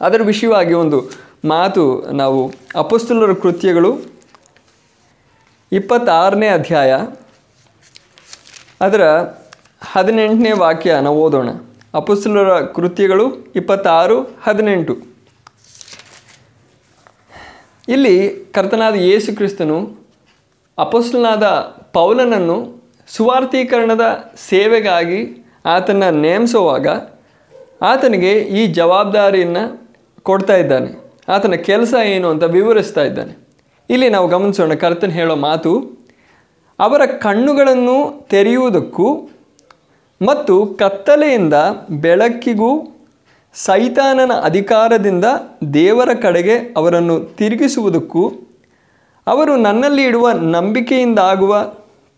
ಅದರ 0.01 0.21
ವಿಷಯವಾಗಿ 0.24 0.74
ಒಂದು 0.74 1.03
ಮಾತು 1.48 2.12
ನಾವು 2.12 2.53
ಅಪಸ್ತುಲರ 2.75 3.33
ಕೃತ್ಯಗಳು 3.33 3.98
ಇಪ್ಪತ್ತಾರನೇ 5.71 6.48
ಅಧ್ಯಾಯ. 6.48 7.00
ಅದರ 8.81 9.01
ಹದಿನೆಂಟನೇ 9.81 10.51
ವಾಕ್ಯ 10.51 11.00
ನಾವು 11.01 11.21
ಓದೋಣ. 11.21 11.50
ಅಪುಸ್ಲರ 11.93 12.62
ಕೃತ್ಯಗಳು 12.62 13.53
ಇಪ್ಪತ್ತಾರು, 13.55 14.21
ಹದಿನೆಂಟು. 14.21 14.98
ಇಲ್ಲಿ 17.88 18.29
ಕರ್ತನಾದ 18.53 18.95
ಯೇಸು 18.95 19.36
ಕ್ರಿಸ್ತನು 19.36 19.98
ಅಪೋಸ್ಲನಾದ 20.77 21.43
ಪೌಲನನ್ನು 21.93 22.83
ಸುವಾರ್ಥೀಕರಣದ 23.07 24.33
ಸೇವೆಗಾಗಿ 24.50 25.45
ಆತನ 25.65 26.09
ನೇಮಿಸುವಾಗ 26.09 26.88
ಆತನಿಗೆ 27.81 28.31
ಈ 28.31 28.67
ಜವಾಬ್ದಾರಿಯನ್ನು 28.67 29.91
ಕೊಡ್ತಾ 30.24 30.55
ಇದ್ದಾನೆ. 30.55 31.13
ಆತನ 31.29 31.53
ಕೆಲಸ 31.53 31.93
ಏನು 32.05 32.29
ಅಂತ 32.29 32.43
ವಿವರಿಸ್ತಾ 32.43 33.01
ಇದ್ದಾನೆ. 33.01 33.48
ಇಲ್ಲಿ 33.89 34.09
ನಾವು 34.09 34.27
ಗಮನಿಸೋಣ 34.27 34.74
ಕರ್ತನ್ 34.74 35.12
ಹೇಳೋ 35.12 35.36
ಮಾತು, 35.36 36.00
ಅವರ 36.79 37.05
ಕಣ್ಣುಗಳನ್ನು 37.05 38.27
ತೆರೆಯುವುದಕ್ಕೂ 38.29 39.29
ಮತ್ತು 40.21 40.65
ಕತ್ತಲೆಯಿಂದ 40.65 41.53
ಬೆಳಕಿಗೂ 41.91 42.71
ಸೈತಾನನ 43.53 44.31
ಅಧಿಕಾರದಿಂದ 44.43 45.25
ದೇವರ 45.73 46.09
ಕಡೆಗೆ 46.21 46.55
ಅವರನ್ನು 46.77 47.19
ತಿರುಗಿಸುವುದಕ್ಕೂ 47.38 48.23
ಅವರು 49.27 49.55
ನನ್ನಲ್ಲಿ 49.55 50.03
ಇಡುವ 50.03 50.31
ನಂಬಿಕೆಯಿಂದಾಗುವ 50.31 51.53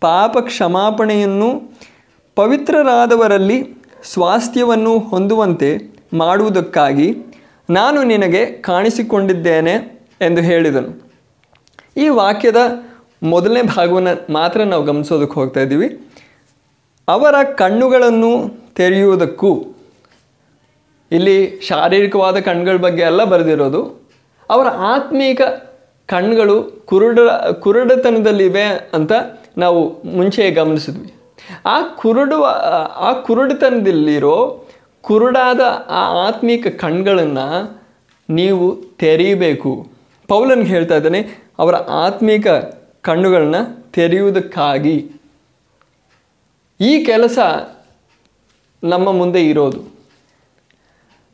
ಪಾಪ 0.00 0.38
ಕ್ಷಮಾಪಣೆಯನ್ನು 0.38 1.48
ಪವಿತ್ರರಾದವರಲ್ಲಿ 2.34 3.58
ಸ್ವಾಸ್ಥ್ಯವನ್ನು 4.04 4.98
ಹೊಂದುವಂತೆ 4.98 5.70
ಮಾಡುವುದಕ್ಕಾಗಿ 6.14 7.08
ನಾನು 7.70 8.02
ನಿನಗೆ 8.02 8.46
ಕಾಣಿಸಿಕೊಂಡಿದ್ದೇನೆ 8.46 9.74
ಎಂದು 10.20 10.40
ಹೇಳಿದನು. 10.42 10.90
ಈ 11.96 12.08
ವಾಕ್ಯದ 12.08 12.60
ಮೊದಲನೇ 13.22 13.62
ಭಾಗವನ್ನು 13.62 14.32
ಮಾತ್ರ 14.32 14.62
ನಾವು 14.62 14.82
ಗಮನಿಸೋದಕ್ಕೆ 14.82 15.34
ಹೋಗ್ತಾ 15.34 15.60
ಇದ್ದೀವಿ. 15.60 15.88
ಅವರ 17.08 17.34
ಕಣ್ಣುಗಳನ್ನು 17.58 18.32
ತೆರೆಯುವುದಕ್ಕೂ, 18.74 19.50
ಇಲ್ಲಿ 21.12 21.60
ಶಾರೀರಿಕವಾದ 21.60 22.38
ಕಣ್ಗಳ 22.40 22.76
ಬಗ್ಗೆ 22.76 23.02
ಎಲ್ಲ 23.02 23.24
ಬರೆದಿರೋದು, 23.24 23.82
ಅವರ 24.50 24.68
ಆತ್ಮೀಕ 24.94 25.40
ಕಣ್ಗಳು 26.08 26.56
ಕುರುಡ, 26.86 27.18
ಕುರುಡತನದಲ್ಲಿವೆ 27.60 28.64
ಅಂತ 28.94 29.12
ನಾವು 29.58 29.80
ಮುಂಚೆ 30.16 30.50
ಗಮನಿಸಿದ್ವಿ. 30.50 31.12
ಆ 31.66 31.82
ಕುರುಡುವ 31.82 32.44
ಆ 33.08 33.12
ಕುರುಡತನದಲ್ಲಿರೋ 33.12 34.66
ಕುರುಡಾದ 35.02 35.60
ಆ 35.88 36.02
ಆತ್ಮೀಕ 36.26 36.66
ಕಣ್ಗಳನ್ನು 36.80 37.46
ನೀವು 38.28 38.66
ತೆರೀಬೇಕು 38.98 39.88
ಪೌಲನ್ಗೆ 40.28 40.68
ಹೇಳ್ತಾ 40.68 40.96
ಇದ್ದಾನೆ, 40.96 41.20
ಅವರ 41.58 41.74
ಆತ್ಮೀಕ 41.74 42.46
ಕಣ್ಣುಗಳನ್ನ 43.02 43.56
ತೆರೆಯುವುದಕ್ಕಾಗಿ. 43.92 44.96
ಈ 46.80 46.92
ಕೆಲಸ 47.10 47.38
ನಮ್ಮ 48.82 49.08
ಮುಂದೆ 49.20 49.40
ಇರೋದು. 49.52 49.80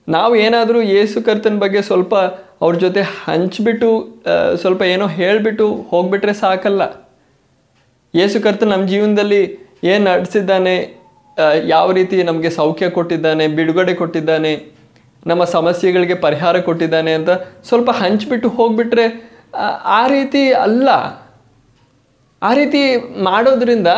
ನಾವು 0.09 0.35
ಏನಾದರೂ 0.45 0.81
ಯೇಸು 0.95 1.19
ಕರ್ತನ 1.27 1.57
ಬಗ್ಗೆ 1.63 1.81
ಸ್ವಲ್ಪ 1.89 2.15
ಅವ್ರ 2.65 2.75
ಜೊತೆ 2.85 3.03
ಹಂಚಿಬಿಟ್ಟು 3.25 3.89
ಸ್ವಲ್ಪ 4.63 4.83
ಏನೋ 4.93 5.07
ಹೇಳಿಬಿಟ್ಟು 5.19 5.67
ಹೋಗ್ಬಿಟ್ರೆ 5.91 6.35
ಸಾಕಲ್ಲ. 6.43 6.83
ಯೇಸು 8.15 8.37
ಕರ್ತ 8.45 8.65
ನಮ್ಮ 8.73 8.85
ಜೀವನದಲ್ಲಿ 8.93 9.43
ಏನು 9.93 10.03
ನಡೆಸಿದ್ದಾನೆ 10.11 10.75
ಯಾವ 11.75 11.87
ರೀತಿ 11.99 12.17
ನಮಗೆ 12.29 12.51
ಸೌಖ್ಯ 12.59 12.87
ಕೊಟ್ಟಿದ್ದಾನೆ, 12.97 13.45
ಬಿಡುಗಡೆ 13.59 13.95
ಕೊಟ್ಟಿದ್ದಾನೆ, 14.01 14.53
ನಮ್ಮ 15.31 15.43
ಸಮಸ್ಯೆಗಳಿಗೆ 15.57 16.17
ಪರಿಹಾರ 16.27 16.57
ಕೊಟ್ಟಿದ್ದಾನೆ 16.69 17.13
ಅಂತ 17.19 17.31
ಸ್ವಲ್ಪ 17.69 17.91
ಹಂಚಿಬಿಟ್ಟು 18.01 18.49
ಹೋಗ್ಬಿಟ್ರೆ 18.59 19.07
ಆ 19.99 20.03
ರೀತಿ 20.15 20.43
ಅಲ್ಲ. 20.65 20.89
ಆ 22.43 22.51
ರೀತಿ 22.61 22.81
ಮಾಡೋದ್ರಿಂದ 23.29 23.91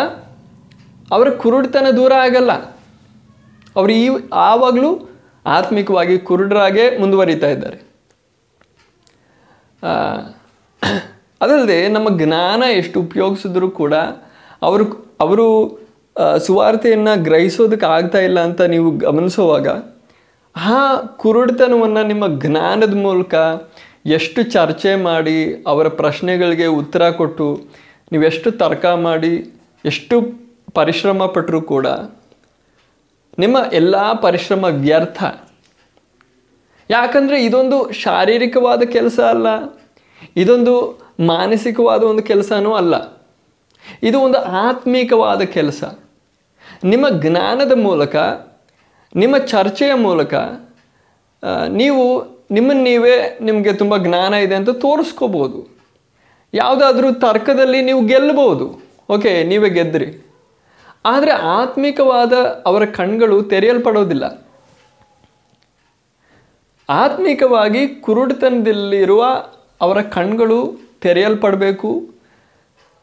ಅವರ 1.12 1.28
ಕುರುಡ್ತನ 1.30 1.86
ದೂರ 1.96 2.12
ಆಗಲ್ಲ. 2.12 2.52
ಅವರು 3.76 3.92
ಈ, 3.92 4.08
ಆವಾಗಲೂ 4.32 4.90
ಆತ್ಮಿಕವಾಗಿ 5.46 6.18
ಕುರುಡರಾಗೇ 6.18 6.98
ಮುಂದುವರಿತಾ 6.98 7.48
ಇದ್ದಾರೆ. 7.50 7.78
ಅದಲ್ಲದೆ 11.40 11.88
ನಮ್ಮ 11.88 12.08
ಜ್ಞಾನ 12.18 12.62
ಎಷ್ಟು 12.76 13.00
ಉಪಯೋಗಿಸಿದ್ರೂ 13.00 13.70
ಕೂಡ 13.70 13.94
ಅವರು 14.62 14.84
ಅವರು 15.20 15.46
ಸುವಾರ್ತೆಯನ್ನು 16.38 17.22
ಗ್ರಹಿಸೋದಕ್ಕೆ 17.22 17.86
ಆಗ್ತಾ 17.86 18.18
ಇಲ್ಲ 18.18 18.40
ಅಂತ 18.40 18.60
ನೀವು 18.60 18.90
ಗಮನಿಸುವಾಗ, 18.98 19.68
ಆ 20.56 20.96
ಕುರುಡುತನವನ್ನು 21.16 22.06
ನಿಮ್ಮ 22.06 22.24
ಜ್ಞಾನದ 22.40 22.94
ಮೂಲಕ 22.94 23.34
ಎಷ್ಟು 24.06 24.42
ಚರ್ಚೆ 24.42 24.94
ಮಾಡಿ, 24.94 25.64
ಅವರ 25.66 25.88
ಪ್ರಶ್ನೆಗಳಿಗೆ 25.88 26.66
ಉತ್ತರ 26.66 27.10
ಕೊಟ್ಟು, 27.10 27.46
ನೀವೆಷ್ಟು 28.12 28.50
ತರ್ಕ 28.50 28.86
ಮಾಡಿ, 28.86 29.32
ಎಷ್ಟು 29.84 30.16
ಪರಿಶ್ರಮ 30.74 31.26
ಪಟ್ಟರೂ 31.26 31.60
ಕೂಡ 31.60 31.86
ನಿಮ್ಮ 33.38 33.56
ಎಲ್ಲ 33.72 33.96
ಪರಿಶ್ರಮ 34.22 34.64
ವ್ಯರ್ಥ. 34.64 35.20
ಯಾಕಂದರೆ 36.90 37.36
ಇದೊಂದು 37.44 37.78
ಶಾರೀರಿಕವಾದ 37.92 38.82
ಕೆಲಸ 38.82 39.18
ಅಲ್ಲ, 39.20 39.48
ಇದೊಂದು 40.36 40.74
ಮಾನಸಿಕವಾದ 41.26 42.02
ಒಂದು 42.02 42.22
ಕೆಲಸನೂ 42.22 42.70
ಅಲ್ಲ. 42.72 42.94
ಇದು 44.02 44.18
ಒಂದು 44.20 44.38
ಆತ್ಮೀಕವಾದ 44.38 45.42
ಕೆಲಸ. 45.56 45.82
ನಿಮ್ಮ 46.84 47.06
ಜ್ಞಾನದ 47.22 47.72
ಮೂಲಕ, 47.78 48.16
ನಿಮ್ಮ 49.14 49.36
ಚರ್ಚೆಯ 49.52 49.92
ಮೂಲಕ 49.94 50.34
ನೀವು 51.68 52.04
ನಿಮ್ಮನ್ನು 52.50 52.82
ನೀವೇ 52.82 53.16
ನಿಮಗೆ 53.40 53.72
ತುಂಬ 53.72 53.94
ಜ್ಞಾನ 53.96 54.32
ಇದೆ 54.34 54.54
ಅಂತ 54.54 54.70
ತೋರಿಸ್ಕೋಬೋದು. 54.84 55.58
ಯಾವುದಾದ್ರೂ 56.54 57.08
ತರ್ಕದಲ್ಲಿ 57.24 57.80
ನೀವು 57.82 58.00
ಗೆಲ್ಲಬಹುದು. 58.06 58.66
ಓಕೆ, 59.08 59.32
ನೀವೇ 59.44 59.70
ಗೆದ್ರಿ. 59.70 60.08
ಆದರೆ 61.04 61.30
ಆತ್ಮಿಕವಾದ 61.30 62.32
ಅವರ 62.66 62.84
ಕಣ್ಗಳು 62.84 63.42
ತೆರೆಯಲ್ಪಡೋದಿಲ್ಲ. 63.42 64.24
ಆತ್ಮಿಕವಾಗಿ 66.88 67.88
ಕುರುಡುತನದಲ್ಲಿರುವ 67.88 69.24
ಅವರ 69.80 70.00
ಕಣ್ಗಳು 70.02 70.80
ತೆರೆಯಲ್ಪಡಬೇಕು. 71.00 71.90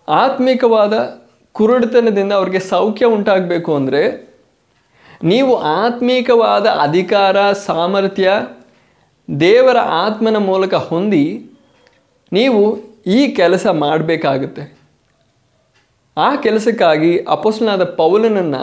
ಆತ್ಮಿಕವಾದ 0.08 0.94
ಕುರುಡುತನದಿಂದ 1.52 2.34
ಅವರಿಗೆ 2.34 2.60
ಸೌಖ್ಯ 2.60 3.06
ಉಂಟಾಗಬೇಕು 3.06 3.76
ಅಂದರೆ 3.76 4.02
ನೀವು 5.24 5.56
ಆತ್ಮೀಕವಾದ 5.56 6.66
ಅಧಿಕಾರ, 6.66 7.52
ಸಾಮರ್ಥ್ಯ 7.52 8.32
ದೇವರ 9.40 9.78
ಆತ್ಮನ 9.78 10.38
ಮೂಲಕ 10.38 10.74
ಹೊಂದಿ 10.74 11.50
ನೀವು 12.34 12.62
ಈ 13.06 13.20
ಕೆಲಸ 13.34 13.68
ಮಾಡಬೇಕಾಗುತ್ತೆ. 13.68 14.77
ಆ 16.26 16.30
ಕೆಲಸಕ್ಕಾಗಿ 16.36 17.14
ಅಪೋಸ್ಲನಾದ 17.36 17.84
ಪೌಲನನ್ನು 18.00 18.62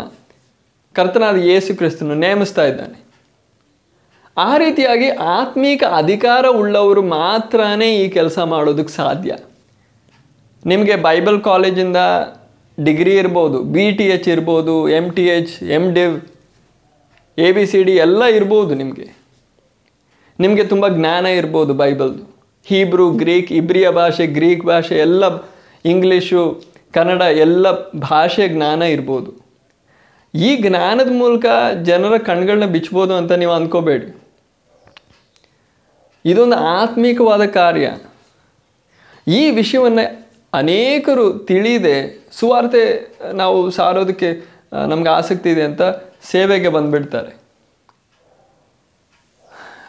ಕರ್ತನಾದ 0.96 1.36
ಯೇಸು 1.50 1.76
ಕ್ರಿಸ್ತನು 1.78 2.14
ನೇಮಿಸ್ತಾ 2.14 2.64
ಇದ್ದಾನೆ. 2.64 2.98
ಆ 4.36 4.56
ರೀತಿಯಾಗಿ 4.56 5.08
ಆತ್ಮೀಕ 5.38 5.82
ಅಧಿಕಾರ 5.96 6.44
ಉಳ್ಳವರು 6.60 7.02
ಮಾತ್ರ 7.02 7.60
ಈ 7.82 8.08
ಕೆಲಸ 8.08 8.38
ಮಾಡೋದಕ್ಕೆ 8.54 8.92
ಸಾಧ್ಯ. 8.92 9.32
ನಿಮಗೆ 10.66 10.96
ಬೈಬಲ್ 10.96 11.40
ಕಾಲೇಜಿಂದ 11.50 11.96
ಡಿಗ್ರಿ 12.78 13.14
ಇರ್ಬೋದು, 13.16 13.58
ಬಿ 13.74 13.84
ಟಿ 13.98 14.04
ಎಚ್ 14.04 14.28
ಇರ್ಬೋದು 14.28 14.74
M 14.88 15.06
T 15.16 15.24
H 15.26 15.62
M 15.62 15.84
div, 15.94 16.14
A 17.38 17.48
B 17.52 17.64
C 17.66 17.80
D 17.82 17.94
ಎಲ್ಲ 18.06 18.24
ಇರ್ಬೋದು 18.38 18.74
ನಿಮಗೆ. 18.74 19.06
ನಿಮಗೆ 20.38 20.64
ತುಂಬ 20.64 20.88
ಜ್ಞಾನ 20.88 21.26
ಇರ್ಬೋದು 21.40 21.74
ಬೈಬಲ್ದು. 21.74 22.22
ಹೀಬ್ರೂ, 22.66 23.10
ಗ್ರೀಕ್, 23.10 23.52
ಇಬ್ರಿಯ 23.52 23.90
ಭಾಷೆ, 23.90 24.26
ಗ್ರೀಕ್ 24.26 24.64
ಭಾಷೆ, 24.66 24.96
ಎಲ್ಲ 24.98 25.24
ಇಂಗ್ಲೀಷು 25.84 26.42
ಕನ್ನಡ 26.94 27.22
ಎಲ್ಲ 27.22 27.66
ಭಾಷೆ 27.98 28.48
ಜ್ಞಾನ 28.48 28.82
ಇರ್ಬೋದು. 28.82 29.30
ಈ 30.34 30.56
ಜ್ಞಾನದ 30.56 31.10
ಮೂಲಕ 31.12 31.46
ಜನರ 31.82 32.18
ಕಣ್ಗಳನ್ನ 32.18 32.64
ಬಿಚ್ಬೋದು 32.64 33.14
ಅಂತ 33.14 33.32
ನೀವು 33.32 33.52
ಅಂದ್ಕೋಬೇಡಿ. 33.52 34.08
ಇದೊಂದು 36.24 36.56
ಆತ್ಮಿಕವಾದ 36.56 37.44
ಕಾರ್ಯ. 37.46 37.86
ಈ 39.28 39.50
ವಿಷಯವನ್ನು 39.50 40.04
ಅನೇಕರು 40.54 41.26
ತಿಳಿದೆ. 41.38 41.96
ಸುವಾರ್ತೆ 42.32 42.82
ನಾವು 43.32 43.70
ಸಾರೋದಕ್ಕೆ 43.70 44.28
ನಮ್ಗೆ 44.88 45.08
ಆಸಕ್ತಿ 45.08 45.50
ಇದೆ 45.50 45.62
ಅಂತ 45.62 45.82
ಸೇವೆಗೆ 46.22 46.68
ಬಂದುಬಿಡ್ತಾರೆ. 46.68 47.32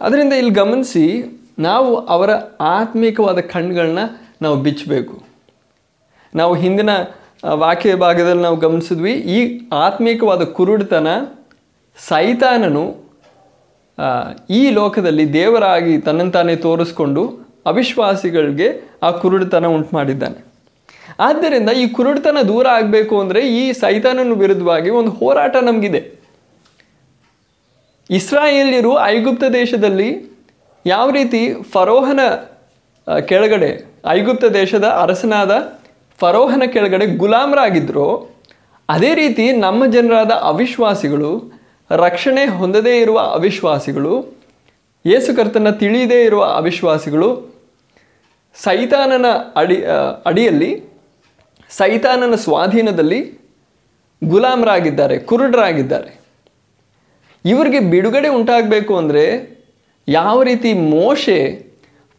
ಅದರಿಂದ 0.01 0.33
ಇಲ್ಲಿ 0.33 0.51
ಗಮನಿಸಿ 0.51 1.05
ನಾವು 1.59 1.91
ಅವರ 2.05 2.29
ಆತ್ಮಿಕವಾದ 2.61 3.39
ಕಣ್ಗಳನ್ನ 3.39 3.99
ನಾವು 4.41 4.55
ಬಿಚ್ಚಬೇಕು 4.55 5.34
ನಾವು 6.39 6.53
ಹಿಂದಿನ 6.61 6.91
ವಾಕ್ಯ 7.61 7.95
ಭಾಗದಲ್ಲಿ 8.03 8.43
ನಾವು 8.47 8.57
ಗಮನಿಸಿದ್ವಿ, 8.65 9.13
ಈ 9.35 9.39
ಆತ್ಮೀಕವಾದ 9.85 10.43
ಕುರುಡುತನ 10.57 11.07
ಸೈತಾನನು 11.97 12.85
ಈ 14.59 14.61
ಲೋಕದಲ್ಲಿ 14.77 15.25
ದೇವರಾಗಿ 15.33 15.93
ತನ್ನಂತಾನೇ 16.07 16.55
ತೋರಿಸ್ಕೊಂಡು 16.65 17.21
ಅವಿಶ್ವಾಸಿಗಳಿಗೆ 17.71 18.67
ಆ 19.07 19.09
ಕುರುಡುತನ 19.21 19.67
ಉಂಟು 19.75 19.91
ಮಾಡಿದ್ದಾನೆ 19.97 20.39
ಆದ್ದರಿಂದ 21.27 21.69
ಈ 21.81 21.85
ಕುರುಡುತನ 21.97 22.37
ದೂರ 22.49 22.65
ಆಗಬೇಕು 22.77 23.15
ಅಂದರೆ 23.23 23.41
ಈ 23.59 23.63
ಸೈತಾನನ 23.81 24.35
ವಿರುದ್ಧವಾಗಿ 24.41 24.89
ಒಂದು 24.99 25.11
ಹೋರಾಟ 25.19 25.55
ನಮಗಿದೆ. 25.67 26.01
ಇಸ್ರಾಯೇಲ್ಯರು 28.09 28.91
ಐಗುಪ್ತ 29.13 29.45
ದೇಶದಲ್ಲಿ 29.59 30.09
ಯಾವ 30.85 31.07
ರೀತಿ 31.19 31.41
ಫರೋಹನ 31.73 32.21
ಕೆಳಗಡೆ 33.29 33.71
ಐಗುಪ್ತ 34.17 34.45
ದೇಶದ 34.59 34.87
ಅರಸನಾದ 35.03 35.51
ಫರೋಹನ 36.19 36.63
ಕೆಳಗಡೆ 36.73 37.05
ಗುಲಾಮರಾಗಿದ್ದರು 37.21 38.07
ಅದೇ 38.89 39.11
ರೀತಿ 39.15 39.45
ನಮ್ಮ 39.65 39.85
ಜನರಾದ 39.85 40.33
ಅವಿಶ್ವಾಸಿಗಳು, 40.51 41.31
ರಕ್ಷಣೆ 41.91 42.43
ಹೊಂದದೇ 42.45 42.93
ಇರುವ 43.01 43.19
ಅವಿಶ್ವಾಸಿಗಳು, 43.37 44.13
ಯೇಸು 45.05 45.35
ಕರ್ತನ 45.37 45.71
ತಿಳಿಯದೇ 45.81 46.19
ಇರುವ 46.23 46.43
ಅವಿಶ್ವಾಸಿಗಳು, 46.59 47.29
ಸೈತಾನನ 48.55 49.25
ಅಡಿ 49.55 49.77
ಅಡಿಯಲ್ಲಿ, 50.25 50.71
ಸೈತಾನನ 51.69 52.35
ಸ್ವಾಧೀನದಲ್ಲಿ 52.35 53.19
ಗುಲಾಮರಾಗಿದ್ದಾರೆ, 54.23 55.17
ಕುರುಡರಾಗಿದ್ದಾರೆ. 55.19 56.11
ಇವರಿಗೆ 57.45 57.79
ಬಿಡುಗಡೆ 57.79 58.29
ಉಂಟಾಗಬೇಕು 58.37 58.93
ಅಂದರೆ 58.97 59.25
ಯಾವ 60.07 60.37
ರೀತಿ 60.43 60.73
ಮೋಶೆ 60.73 61.39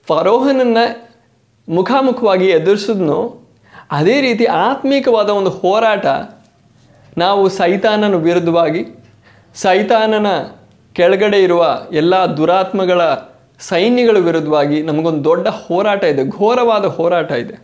ಫರೋಹನನ್ನು 0.09 0.85
ಮುಖಾಮುಖವಾಗಿ 1.69 2.47
ಎದುರಿಸಿದ್ನೋ 2.49 3.21
ಅದೇ 3.91 4.21
ರೀತಿ 4.21 4.45
ಆತ್ಮೀಕವಾದ 4.45 5.29
ಒಂದು 5.31 5.51
ಹೋರಾಟ 5.51 6.07
ನಾವು 7.19 7.49
ಸೈತಾನನ 7.49 8.15
ವಿರುದ್ಧವಾಗಿ, 8.15 8.83
ಸೈತಾನನ 9.55 10.27
ಕೆಳಗಡೆ 10.93 11.43
ಇರುವ 11.43 11.63
ಎಲ್ಲ 11.93 12.15
ದುರಾತ್ಮಗಳ 12.37 13.01
ಸೈನ್ಯಗಳ 13.61 14.19
ವಿರುದ್ಧವಾಗಿ 14.19 14.83
ನಮಗೊಂದು 14.83 15.25
ದೊಡ್ಡ 15.25 15.49
ಹೋರಾಟ 15.49 16.05
ಇದೆ, 16.05 16.25
ಘೋರವಾದ 16.25 16.85
ಹೋರಾಟ 16.85 17.31
ಇದೆ. 17.31 17.57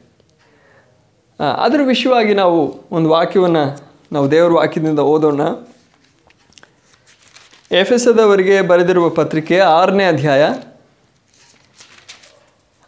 ಅದರ 1.41 1.81
ವಿಷಯವಾಗಿ 1.85 2.35
ನಾವು 2.35 2.59
ಒಂದು 2.93 3.09
ವಾಕ್ಯವನ್ನು 3.11 3.65
ನಾವು 4.13 4.31
ದೇವರ 4.31 4.53
ವಾಕ್ಯದಿಂದ 4.53 4.99
ಓದೋಣ. 4.99 5.43
ಎಫ್ 7.71 7.93
ಎಸ್ 7.93 8.03
ಎಫೆಸದವರಿಗೆ 8.03 8.61
ಬರೆದಿರುವ 8.61 9.09
ಪತ್ರಿಕೆ 9.09 9.59
ಆರನೇ 9.59 10.05
ಅಧ್ಯಾಯ, 10.05 10.43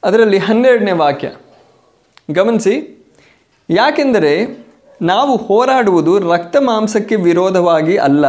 ಅದರಲ್ಲಿ 0.04 0.38
ಹನ್ನೆರಡನೇ 0.38 0.92
ವಾಕ್ಯ. 0.92 1.30
ಗಮನಿಸಿ 2.30 2.74
ಯಾಕೆಂದರೆ 3.68 4.64
ನಾವು 5.02 5.36
ಹೋರಾಡುವುದು 5.36 6.32
ರಕ್ತ 6.32 6.56
ಮಾಂಸಕ್ಕೆ 6.60 7.16
ವಿರೋಧವಾಗಿ 7.16 7.96
ಅಲ್ಲ. 7.96 8.24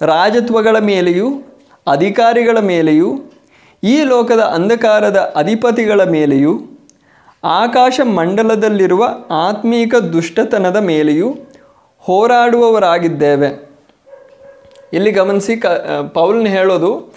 ರಾಜತ್ವಗಳ 0.00 0.78
ಮೇಲೆಯೂ, 0.78 1.28
ಅಧಿಕಾರಿಗಳ 1.86 2.58
ಮೇಲೆಯೂ, 2.58 3.20
ಈ 3.82 4.02
ಲೋಕದ 4.02 4.40
ಅಂಧಕಾರದ 4.40 5.32
ಅಧಿಪತಿಗಳ 5.36 6.04
ಮೇಲೆಯೂ, 6.04 6.52
ಆಕಾಶ 7.44 8.00
ಮಂಡಲದಲ್ಲಿರುವ 8.04 9.08
ಆತ್ಮೀಕ 9.30 9.94
ದುಷ್ಟತನದ 9.94 10.76
ಮೇಲೆಯೂ 10.76 11.30
ಹೋರಾಡುವವರಾಗಿದ್ದೇವೆ. 11.98 13.50
ಇಲ್ಲಿ 14.92 15.10
ಗಮನಿಸಿ 15.12 15.56
ಕ 15.56 15.66
ಪೌಲ್ನ 16.14 16.46
ಹೇಳೋದು, 16.46 17.12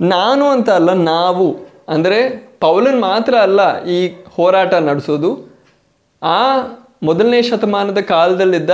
ನಾನು 0.00 0.44
ಅಂತ 0.44 0.70
ಅಲ್ಲ, 0.70 0.92
ನಾವು. 0.92 1.48
ಅಂದರೆ 1.88 2.48
ಪೌಲನ್ 2.60 3.00
ಮಾತ್ರ 3.00 3.34
ಅಲ್ಲ 3.34 3.84
ಈ 3.84 4.08
ಹೋರಾಟ 4.36 4.74
ನಡೆಸೋದು. 4.74 5.47
ಆ 6.22 6.40
ಮೊದಲನೇ 7.08 7.40
ಶತಮಾನದ 7.48 8.00
ಕಾಲದಲ್ಲಿದ್ದ 8.12 8.70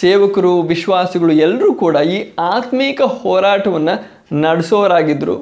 ಸೇವಕರು, 0.00 0.52
ವಿಶ್ವಾಸಿಗಳು 0.72 1.32
ಎಲ್ಲರೂ 1.46 1.70
ಕೂಡ 1.82 1.96
ಈ 2.14 2.18
ಆತ್ಮೀಕ 2.54 3.00
ಹೋರಾಟವನ್ನು 3.20 3.94
ನಡೆಸೋರಾಗಿದ್ದರು 4.44 5.36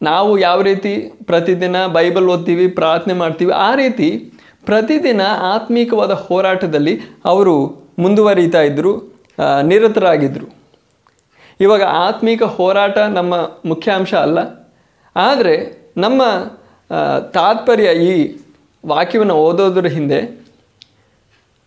ನಾವು 0.00 0.30
ಯಾವ 0.38 0.58
ರೀತಿ 0.62 0.92
ಪ್ರತಿದಿನ 1.26 1.76
ಬೈಬಲ್ 1.96 2.28
ಓದ್ತೀವಿ, 2.34 2.66
ಪ್ರಾರ್ಥನೆ 2.78 3.14
ಮಾಡ್ತೀವಿ, 3.22 3.52
ಆ 3.68 3.70
ರೀತಿ 3.82 4.08
ಪ್ರತಿದಿನ 4.68 5.22
ಆತ್ಮೀಕವಾದ 5.54 6.12
ಹೋರಾಟದಲ್ಲಿ 6.26 6.94
ಅವರು 7.32 7.54
ಮುಂದುವರಿತಾ 8.04 8.62
ಇದ್ದರು 8.70 8.92
ನಿರತರಾಗಿದ್ದರು 9.70 10.46
ಇವಾಗ 11.60 11.82
ಆತ್ಮೀಕ 12.06 12.42
ಹೋರಾಟ 12.56 12.96
ನಮ್ಮ 13.18 13.34
ಮುಖ್ಯಾಂಶ 13.70 14.12
ಅಲ್ಲ. 14.26 14.38
ಆದರೆ 15.16 15.56
ನಮ್ಮ 16.04 16.22
ತಾತ್ಪರ್ಯ 17.36 17.88
ಈ 18.10 18.14
ವಾಕ್ಯವನ್ನು 18.86 19.34
ಓದೋದ್ರ 19.34 19.86
ಹಿಂದೆ 19.86 20.44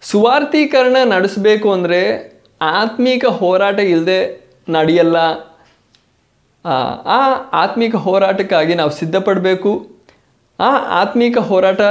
ಸುವಾರ್ಥೀಕರಣ 0.02 0.98
ನಡೆಸಬೇಕು 1.06 1.72
ಅಂದರೆ 1.72 2.32
ಆತ್ಮೀಕ 2.62 3.26
ಹೋರಾಟ 3.26 3.80
ಇಲ್ಲದೆ 3.80 4.48
ನಡೆಯಲ್ಲ. 4.70 5.16
ಆ, 6.66 6.72
ಆತ್ಮಿಕ 7.54 7.96
ಹೋರಾಟಕ್ಕಾಗಿ 7.96 8.76
ನಾವು 8.76 8.90
ಸಿದ್ಧಪಡಬೇಕು. 8.90 9.90
ಆ 10.60 10.78
ಆತ್ಮಿಕ 11.02 11.38
ಹೋರಾಟ 11.38 11.82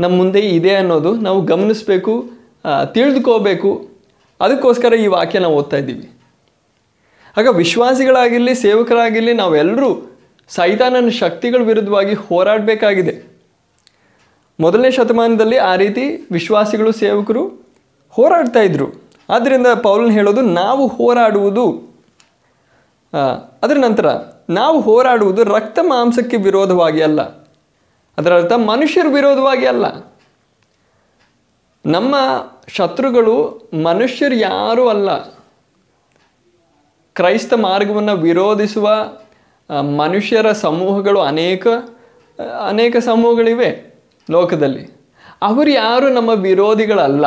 ನಮ್ಮ 0.00 0.16
ಮುಂದೆ 0.16 0.40
ಇದೆ 0.40 0.74
ಅನ್ನೋದು 0.74 1.14
ನಾವು 1.14 1.42
ಗಮನಿಸಬೇಕು 1.42 2.30
ತಿಳಿದುಕೋಬೇಕು. 2.92 3.88
ಅದಕ್ಕೋಸ್ಕರ 4.40 4.94
ಈ 4.94 5.06
ವಾಕ್ಯ 5.06 5.38
ನಾವು 5.38 5.54
ಓದ್ತಾ 5.54 5.76
ಇದ್ದೀವಿ. 5.76 6.10
ಆಗ 7.36 7.46
ವಿಶ್ವಾಸಿಗಳಾಗಿರಲಿ 7.48 8.54
ಸೇವಕರಾಗಿರಲಿ 8.54 9.32
ನಾವೆಲ್ಲರೂ 9.32 10.18
ಸೈತಾನನ 10.48 11.08
ಶಕ್ತಿಗಳ 11.08 11.62
ವಿರುದ್ಧವಾಗಿ 11.62 12.14
ಹೋರಾಡಬೇಕಾಗಿದೆ. 12.14 13.31
ಮೊದಲನೇ 14.60 14.90
ಶತಮಾನದಲ್ಲಿ 14.90 15.56
ಆ 15.56 15.76
ರೀತಿ 15.76 16.28
ವಿಶ್ವಾಸಿಗಳು, 16.32 16.92
ಸೇವಕರು 16.92 17.66
ಹೋರಾಡ್ತಾ 18.10 18.60
ಇದ್ದರು 18.60 19.02
ಆದ್ದರಿಂದ 19.30 19.66
ಪೌಲನ್ 19.82 20.12
ಹೇಳೋದು, 20.12 20.40
ನಾವು 20.40 20.86
ಹೋರಾಡುವುದು. 20.86 21.92
ಅದರ 23.62 23.78
ನಂತರ, 23.78 24.06
ನಾವು 24.50 24.80
ಹೋರಾಡುವುದು 24.80 25.44
ರಕ್ತ 25.44 25.78
ಮಾಂಸಕ್ಕೆ 25.82 26.36
ವಿರೋಧವಾಗಿ 26.36 27.02
ಅಲ್ಲ. 27.02 27.22
ಅದರ 28.18 28.34
ಅರ್ಥ, 28.34 28.52
ಮನುಷ್ಯರ 28.52 29.06
ವಿರೋಧವಾಗಿ 29.14 29.66
ಅಲ್ಲ. 29.66 30.12
ನಮ್ಮ 31.86 32.16
ಶತ್ರುಗಳು 32.68 33.68
ಮನುಷ್ಯರು 33.84 34.34
ಯಾರೂ 34.34 34.88
ಅಲ್ಲ. 34.88 35.20
ಕ್ರೈಸ್ತ 37.14 37.54
ಮಾರ್ಗವನ್ನು 37.54 38.16
ವಿರೋಧಿಸುವ 38.16 38.90
ಮನುಷ್ಯರ 39.80 40.52
ಸಮೂಹಗಳು 40.52 41.20
ಅನೇಕ 41.20 41.66
ಅನೇಕ 42.66 42.96
ಸಮೂಹಗಳಿವೆ. 42.96 43.91
ಲೋಕದಲ್ಲಿ. 44.30 44.90
ಅವರು 45.42 45.70
ಯಾರು 45.70 46.08
ನಮ್ಮ 46.08 46.30
ವಿರೋಧಿಗಳಲ್ಲ. 46.30 47.26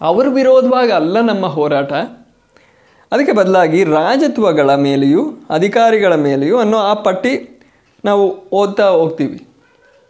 ಅವರು 0.00 0.30
ವಿರೋಧವಾಗಿ 0.30 0.92
ಅಲ್ಲ 0.92 1.20
ನಮ್ಮ 1.20 1.46
ಹೋರಾಟ. 1.46 1.92
ಅದಕ್ಕೆ 3.12 3.32
ಬದಲಾಗಿ 3.32 3.84
ರಾಜತ್ವಗಳ 3.84 4.74
ಮೇಲೆಯೂ, 4.74 5.34
ಅಧಿಕಾರಿಗಳ 5.50 6.14
ಮೇಲೆಯೂ 6.14 6.58
ಅನ್ನೋ 6.58 6.78
ಆ 6.78 6.94
ಪಟ್ಟಿ 6.94 7.60
ನಾವು 8.04 8.44
ಓದ್ತಾ 8.52 8.88
ಹೋಗ್ತೀವಿ. 8.88 9.46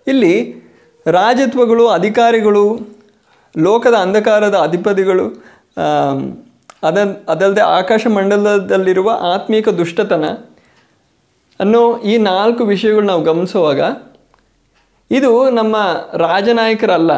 ಇಲ್ಲಿ 0.06 0.62
ರಾಜತ್ವಗಳು, 1.06 1.88
ಅಧಿಕಾರಿಗಳು, 1.88 2.80
ಲೋಕದ 3.58 3.94
ಅಂಧಕಾರದ 3.94 4.54
ಅಧಿಪತಿಗಳು 4.54 5.44
ಅದ 6.82 7.22
ಅದಲ್ಲದೆ 7.28 7.60
ಆಕಾಶ 7.60 8.06
ಮಂಡಲದಲ್ಲಿರುವ 8.06 9.20
ಆತ್ಮೀಕ 9.34 9.68
ದುಷ್ಟತನ 9.68 10.24
ಅನ್ನೋ 11.60 11.98
ಈ 11.98 12.18
ನಾಲ್ಕು 12.18 12.64
ವಿಷಯಗಳು 12.64 13.06
ನಾವು 13.06 13.22
ಗಮನಿಸುವಾಗ 13.22 13.80
ಇದು 15.10 15.50
ನಮ್ಮ 15.50 15.76
ರಾಜನಾಯಕರಲ್ಲ 16.16 17.12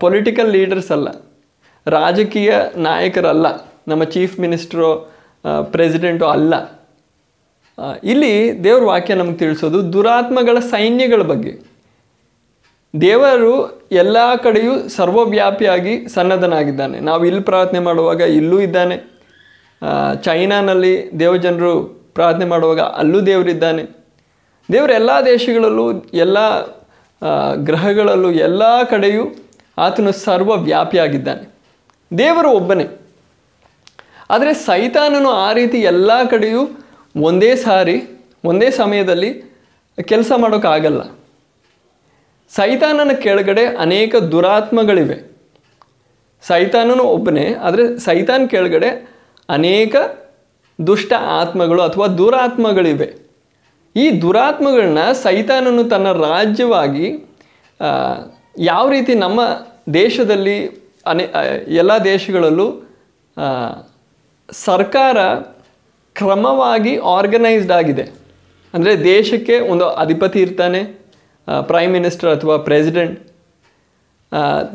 ಪೊಲಿಟಿಕಲ್ 0.00 0.50
ಲೀಡರ್ಸ್ 0.50 0.90
ಅಲ್ಲ, 0.92 1.08
ರಾಜಕೀಯ 1.86 2.52
ನಾಯಕರಲ್ಲ, 2.76 3.46
ನಮ್ಮ 3.88 4.04
ಚೀಫ್ 4.04 4.34
ಮಿನಿಸ್ಟ್ರು 4.40 4.90
ಪ್ರೆಸಿಡೆಂಟು 5.72 6.26
ಅಲ್ಲ. 6.26 6.54
ಇಲ್ಲಿ 8.04 8.32
ದೇವ್ರ 8.64 8.82
ವಾಕ್ಯ 8.84 9.14
ನಮ್ಗೆ 9.14 9.36
ತಿಳಿಸೋದು 9.36 9.80
ದುರಾತ್ಮಗಳ 9.92 10.58
ಸೈನ್ಯಗಳ 10.70 11.22
ಬಗ್ಗೆ. 11.22 11.52
ದೇವರು 12.94 13.52
ಎಲ್ಲ 13.92 14.16
ಕಡೆಯೂ 14.42 14.88
ಸರ್ವವ್ಯಾಪಿಯಾಗಿ 14.88 15.94
ಸನ್ನದ್ಧನಾಗಿದ್ದಾನೆ. 16.08 17.00
ನಾವು 17.00 17.24
ಇಲ್ಲಿ 17.24 17.42
ಪ್ರಾರ್ಥನೆ 17.42 17.80
ಮಾಡುವಾಗ 17.80 18.20
ಇಲ್ಲೂ 18.20 18.60
ಇದ್ದಾನೆ. 18.60 18.96
ಚೈನಾನಲ್ಲಿ 20.24 20.94
ದೇವಜನರು 21.20 21.74
ಪ್ರಾರ್ಥನೆ 22.14 22.44
ಮಾಡುವಾಗ 22.44 22.80
ಅಲ್ಲೂ 22.80 23.20
ದೇವರಿದ್ದಾನೆ. 23.20 23.84
ದೇವರು 24.68 24.92
ಎಲ್ಲ 24.92 25.10
ದೇಶಗಳಲ್ಲೂ 25.26 25.86
ಎಲ್ಲ 26.14 26.38
ಗ್ರಹಗಳಲ್ಲೂ 27.64 28.30
ಎಲ್ಲ 28.30 28.82
ಕಡೆಯೂ 28.82 29.24
ಆತನು 29.78 30.12
ಸರ್ವವ್ಯಾಪಿಯಾಗಿದ್ದಾನೆ. 30.12 31.44
ದೇವರು 32.18 32.50
ಒಬ್ಬನೇ. 32.50 32.86
ಆದರೆ 34.30 34.54
ಸೈತಾನನು 34.54 35.30
ಆ 35.30 35.52
ರೀತಿ 35.52 35.78
ಎಲ್ಲ 35.78 36.24
ಕಡೆಯೂ 36.24 36.62
ಒಂದೇ 37.16 37.56
ಸಾರಿ, 37.56 38.02
ಒಂದೇ 38.44 38.70
ಸಮಯದಲ್ಲಿ 38.70 39.30
ಕೆಲಸ 40.02 40.32
ಮಾಡೋಕ್ಕಾಗಲ್ಲ 40.36 41.02
ಸೈತಾನನ 42.48 43.12
ಕೆಳಗಡೆ 43.12 43.66
ಅನೇಕ 43.66 44.16
ದುರಾತ್ಮಗಳಿವೆ. 44.16 45.32
ಸೈತಾನನು 46.42 47.02
ಒಬ್ಬನೇ, 47.02 47.54
ಆದರೆ 47.54 47.98
ಸೈತಾನ್ 47.98 48.50
ಕೆಳಗಡೆ 48.50 48.90
ಅನೇಕ 49.48 49.96
ದುಷ್ಟ 50.86 51.12
ಆತ್ಮಗಳು 51.12 51.82
ಅಥವಾ 51.82 52.06
ದುರಾತ್ಮಗಳಿವೆ. 52.06 53.25
ಈ 54.02 54.04
ದುರಾತ್ಮಗಳನ್ನ 54.22 55.02
ಸೈತಾನನು 55.24 55.82
ತನ್ನ 55.88 56.08
ರಾಜ್ಯವಾಗಿ 56.12 57.06
ಯಾವ 58.70 58.84
ರೀತಿ 58.90 59.12
ನಮ್ಮ 59.14 59.40
ದೇಶದಲ್ಲಿ 59.94 60.56
ಅನೆ 61.06 61.24
ಎಲ್ಲ 61.80 61.92
ದೇಶಗಳಲ್ಲೂ 62.04 62.66
ಸರ್ಕಾರ 64.66 65.16
ಕ್ರಮವಾಗಿ 66.18 66.92
ಆರ್ಗನೈಸ್ಡ್ 67.16 67.72
ಆಗಿದೆ. 67.72 68.04
ಅಂದರೆ 68.74 68.92
ದೇಶಕ್ಕೆ 69.04 69.56
ಒಂದು 69.72 69.86
ಅಧಿಪತಿ 70.02 70.38
ಇರ್ತಾನೆ 70.40 70.80
ಪ್ರೈಮ್ 71.70 71.92
ಮಿನಿಸ್ಟರ್ 71.92 72.30
ಅಥವಾ 72.36 72.56
ಪ್ರೆಸಿಡೆಂಟ್ 72.68 73.16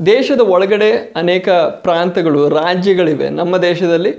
ದೇಶದ 0.05 0.41
ಒಳಗಡೆ 0.55 0.89
ಅನೇಕ 1.15 1.49
ಪ್ರಾಂತಗಳು 1.85 2.41
ರಾಜ್ಯಗಳಿವೆ. 2.49 3.27
ನಮ್ಮ 3.39 3.53
ದೇಶದಲ್ಲಿ 3.69 4.11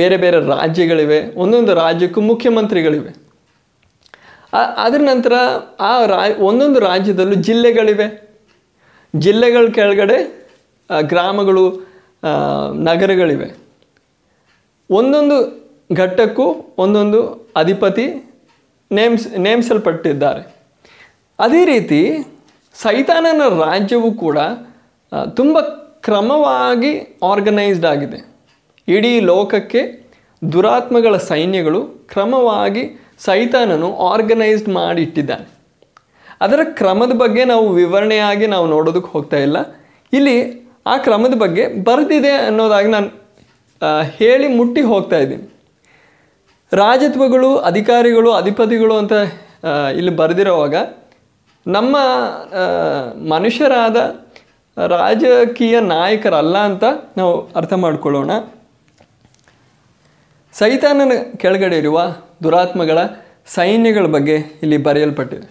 ಬೇರೆ 0.00 0.16
ಬೇರೆ 0.16 0.38
ರಾಜ್ಯಗಳಿವೆ. 0.46 1.20
ಒಂದೊಂದು 1.42 1.74
ರಾಜ್ಯಕ್ಕೂ 1.74 2.20
ಮುಖ್ಯಮಂತ್ರಿಗಳಿವೆ. 2.30 3.12
ಅದರ 4.84 5.00
ನಂತರ 5.10 5.32
ಆ 5.90 5.92
ರಾ, 6.12 6.20
ಒಂದೊಂದು 6.48 6.78
ರಾಜ್ಯದಲ್ಲೂ 6.88 7.36
ಜಿಲ್ಲೆಗಳಿವೆ. 7.48 8.06
ಜಿಲ್ಲೆಗಳ 9.14 9.66
ಕೆಳಗಡೆ 9.78 10.18
ಗ್ರಾಮಗಳು 11.12 11.64
ನಗರಗಳಿವೆ. 12.88 13.48
ಒಂದೊಂದು 14.90 15.36
ಘಟ್ಟಕ್ಕೂ 16.00 16.46
ಒಂದೊಂದು 16.84 17.20
ಅಧಿಪತಿ 17.62 18.06
ನೇಮ್ಸ್, 18.98 19.26
ನೇಮಿಸಲ್ಪಟ್ಟಿದ್ದಾರೆ. 19.46 20.42
ಅದೇ 21.38 21.62
ರೀತಿ 21.72 22.00
ಸೈತಾನನ 22.74 23.42
ರಾಜ್ಯವು 23.64 24.10
ಕೂಡ 24.24 24.38
ತುಂಬ 25.38 25.58
ಕ್ರಮವಾಗಿ 26.06 26.92
ಆರ್ಗನೈಸ್ಡ್ 27.30 27.86
ಆಗಿದೆ. 27.92 28.18
ಇಡೀ 28.88 29.12
ಲೋಕಕ್ಕೆ 29.30 29.80
ದುರಾತ್ಮಗಳ 30.42 31.14
ಸೈನ್ಯಗಳು 31.30 31.80
ಕ್ರಮವಾಗಿ 32.12 32.84
ಸೈತಾನನು 33.26 33.88
ಆರ್ಗನೈಸ್ಡ್ 34.10 34.70
ಮಾಡಿಟ್ಟಿದ್ದಾನೆ. 34.78 35.46
ಅದರ 36.44 36.60
ಕ್ರಮದ 36.78 37.12
ಬಗ್ಗೆ 37.22 37.42
ನಾವು 37.44 37.66
ವಿವರಣೆಯಾಗಿ 37.80 38.46
ನಾವು 38.46 38.66
ನೋಡೋದಕ್ಕೆ 38.66 39.10
ಹೋಗ್ತಾ 39.14 39.38
ಇಲ್ಲ. 39.46 39.58
ಇಲ್ಲಿ 40.12 40.36
ಆ 40.86 40.94
ಕ್ರಮದ 40.96 41.34
ಬಗ್ಗೆ 41.42 41.64
ಬರೆದಿದೆ 41.88 42.32
ಅನ್ನೋದಾಗಿ 42.48 42.88
ನಾನು 42.88 43.08
ಹೇಳಿ 44.18 44.46
ಮುಟ್ಟಿ 44.58 44.82
ಹೋಗ್ತಾ 44.82 45.18
ಇದ್ದೀನಿ. 45.18 45.44
ರಾಜತ್ವಗಳು, 46.72 47.50
ಅಧಿಕಾರಿಗಳು, 47.70 48.30
ಅಧಿಪತಿಗಳು 48.32 48.94
ಅಂತ 49.02 49.12
ಇಲ್ಲಿ 49.98 50.12
ಬರೆದಿರೋವಾಗ 50.16 50.76
ನಮ್ಮ 51.66 51.96
ಮನುಷ್ಯರಾದ 53.34 53.96
ರಾಜಕೀಯ 54.76 55.76
ನಾಯಕರಲ್ಲ 55.94 56.56
ಅಂತ 56.68 56.84
ನಾವು 57.16 57.32
ಅರ್ಥ 57.56 57.72
ಮಾಡ್ಕೊಳ್ಳೋಣ. 57.84 58.30
ಸೈತಾನನ 60.52 61.12
ಕೆಳಗಡೆ 61.36 61.76
ಇರುವ 61.78 61.98
ದುರಾತ್ಮಗಳ 62.44 62.98
ಸೈನ್ಯಗಳ 63.56 64.06
ಬಗ್ಗೆ 64.16 64.36
ಇಲ್ಲಿ 64.62 64.78
ಬರೆಯಲ್ಪಟ್ಟಿದೆ. 64.88 65.46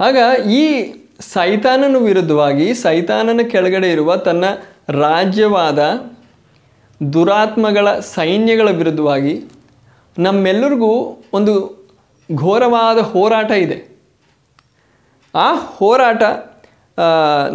ಆಗ 0.00 0.16
ಈ 0.60 0.62
ಸೈತಾನನ 1.32 1.96
ವಿರುದ್ಧವಾಗಿ, 2.08 2.66
ಸೈತಾನನ 2.84 3.42
ಕೆಳಗಡೆ 3.52 3.88
ಇರುವ 3.90 4.16
ತನ್ನ 4.28 4.44
ರಾಜ್ಯವಾದ 5.04 5.80
ದುರಾತ್ಮಗಳ 7.00 7.86
ಸೈನ್ಯಗಳ 8.14 8.68
ವಿರುದ್ಧವಾಗಿ 8.80 9.34
ನಮ್ಮೆಲ್ಲರಿಗೂ 10.16 10.90
ಒಂದು 11.38 11.54
ಘೋರವಾದ 12.28 12.98
ಹೋರಾಟ 13.12 13.50
ಇದೆ. 13.64 13.78
ಆ 15.34 15.48
ಹೋರಾಟ 15.78 16.22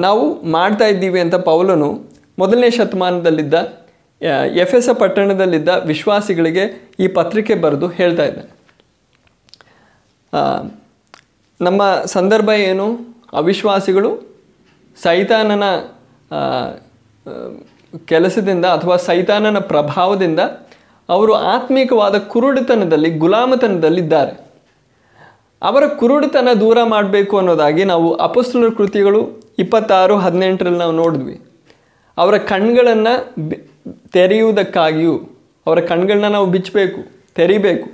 ನಾವು 0.06 0.24
ಮಾಡ್ತಾ 0.52 0.86
ಇದ್ದೀವಿ 0.94 1.20
ಅಂತ 1.20 1.36
ಪೌಲನು 1.50 1.90
ಮೊದಲನೇ 2.40 2.70
ಶತಮಾನದಲ್ಲಿದ್ದ 2.78 3.56
ಎಫೆಸ 4.56 4.90
ಪಟ್ಟಣದಲ್ಲಿದ್ದ 4.94 5.70
ವಿಶ್ವಾಸಿಗಳಿಗೆ 5.86 6.64
ಈ 7.00 7.08
ಪತ್ರಿಕೆ 7.08 7.54
ಬರೆದು 7.54 7.88
ಹೇಳ್ತಾ 7.88 8.26
ಇದ್ದಾನೆ. 8.26 8.52
ನಮ್ಮ 11.62 11.82
ಸಂದರ್ಭ 12.06 12.50
ಏನು? 12.50 12.88
ಅವಿಶ್ವಾಸಿಗಳು 13.34 14.12
ಸೈತಾನನ 15.04 15.64
ಕೆಲಸದಿಂದ 18.06 18.66
ಅಥವಾ 18.66 18.98
ಸೈತಾನನ 18.98 19.60
ಪ್ರಭಾವದಿಂದ 19.60 20.40
ಅವರು 21.10 21.34
ಆತ್ಮಿಕವಾದ 21.34 22.18
ಕುರುಡುತನದಲ್ಲಿ, 22.18 23.10
ಗುಲಾಮತನದಲ್ಲಿದ್ದಾರೆ. 23.10 24.34
ಅವರ 25.62 25.88
ಕುರುಡುತನ 25.88 26.48
ದೂರ 26.60 26.78
ಮಾಡಬೇಕು 26.84 27.38
ಅನ್ನೋದಾಗಿ 27.38 27.84
ನಾವು 27.84 28.16
ಅಪಸ್ತುಲರ 28.16 28.72
ಕೃತಿಗಳು 28.78 29.22
ಇಪ್ಪತ್ತಾರು 29.60 30.18
ಹದಿನೆಂಟರಲ್ಲಿ 30.18 30.80
ನಾವು 30.80 30.92
ನೋಡಿದ್ವಿ. 30.92 31.42
ಅವರ 32.18 32.38
ಕಣ್ಗಳನ್ನು 32.38 33.69
ತೆರೆಯುವುದಕ್ಕಾಗಿಯೂ 34.12 35.16
ಅವರ 35.68 35.80
ಕಣ್ಗಳನ್ನ 35.80 36.28
ನಾವು 36.28 36.46
ಬಿಚ್ಚಬೇಕು, 36.46 37.02
ತೆರಿಬೇಕು. 37.36 37.88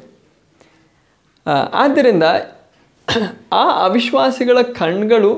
ಆದ್ದರಿಂದ 1.74 2.24
ಆ 3.54 3.66
ಅವಿಶ್ವಾಸಿಗಳ 3.86 4.62
ಕಣ್ಗಳು 4.62 5.32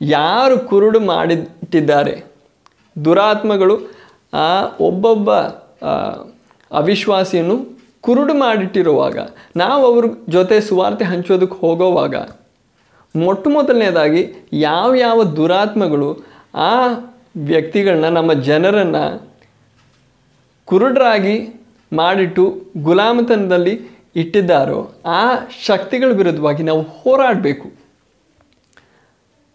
ಯಾರು 0.00 0.58
ಕುರುಡು 0.58 1.00
ಮಾಡಿಟ್ಟಿದ್ದಾರೆ? 1.00 2.14
ದುರಾತ್ಮಗಳು 3.04 3.76
ಆ 4.32 4.50
ಒಬ್ಬೊಬ್ಬ 4.80 5.30
ಅವಿಶ್ವಾಸಿಯನ್ನು 6.70 7.56
ಕುರುಡು 8.00 8.34
ಮಾಡಿಟ್ಟಿರುವಾಗ, 8.34 9.18
ನಾವು 9.56 9.86
ಅವ್ರ 9.86 10.04
ಜೊತೆ 10.28 10.60
ಸುವಾರ್ತೆ 10.60 11.04
ಹಂಚೋದಕ್ಕೆ 11.04 11.56
ಹೋಗೋವಾಗ, 11.60 12.16
ಮೊಟ್ಟ 13.14 13.48
ಮೊದಲನೇದಾಗಿ 13.48 14.22
ಯಾವ 14.52 14.94
ಯಾವ 14.94 15.24
ದುರಾತ್ಮಗಳು 15.24 16.10
ಆ 16.54 16.74
ವ್ಯಕ್ತಿಗಳನ್ನ, 17.36 18.08
ನಮ್ಮ 18.08 18.32
ಜನರನ್ನು 18.32 19.29
ಕುರುಡರಾಗಿ 20.70 21.36
ಮಾಡಿಟ್ಟು 21.92 22.44
ಗುಲಾಮತನದಲ್ಲಿ 22.86 23.74
ಇಟ್ಟಿದ್ದಾರೋ 24.22 24.78
ಆ 25.18 25.22
ಶಕ್ತಿಗಳ 25.66 26.10
ವಿರುದ್ಧವಾಗಿ 26.20 26.62
ನಾವು 26.68 26.82
ಹೋರಾಡಬೇಕು. 26.98 27.66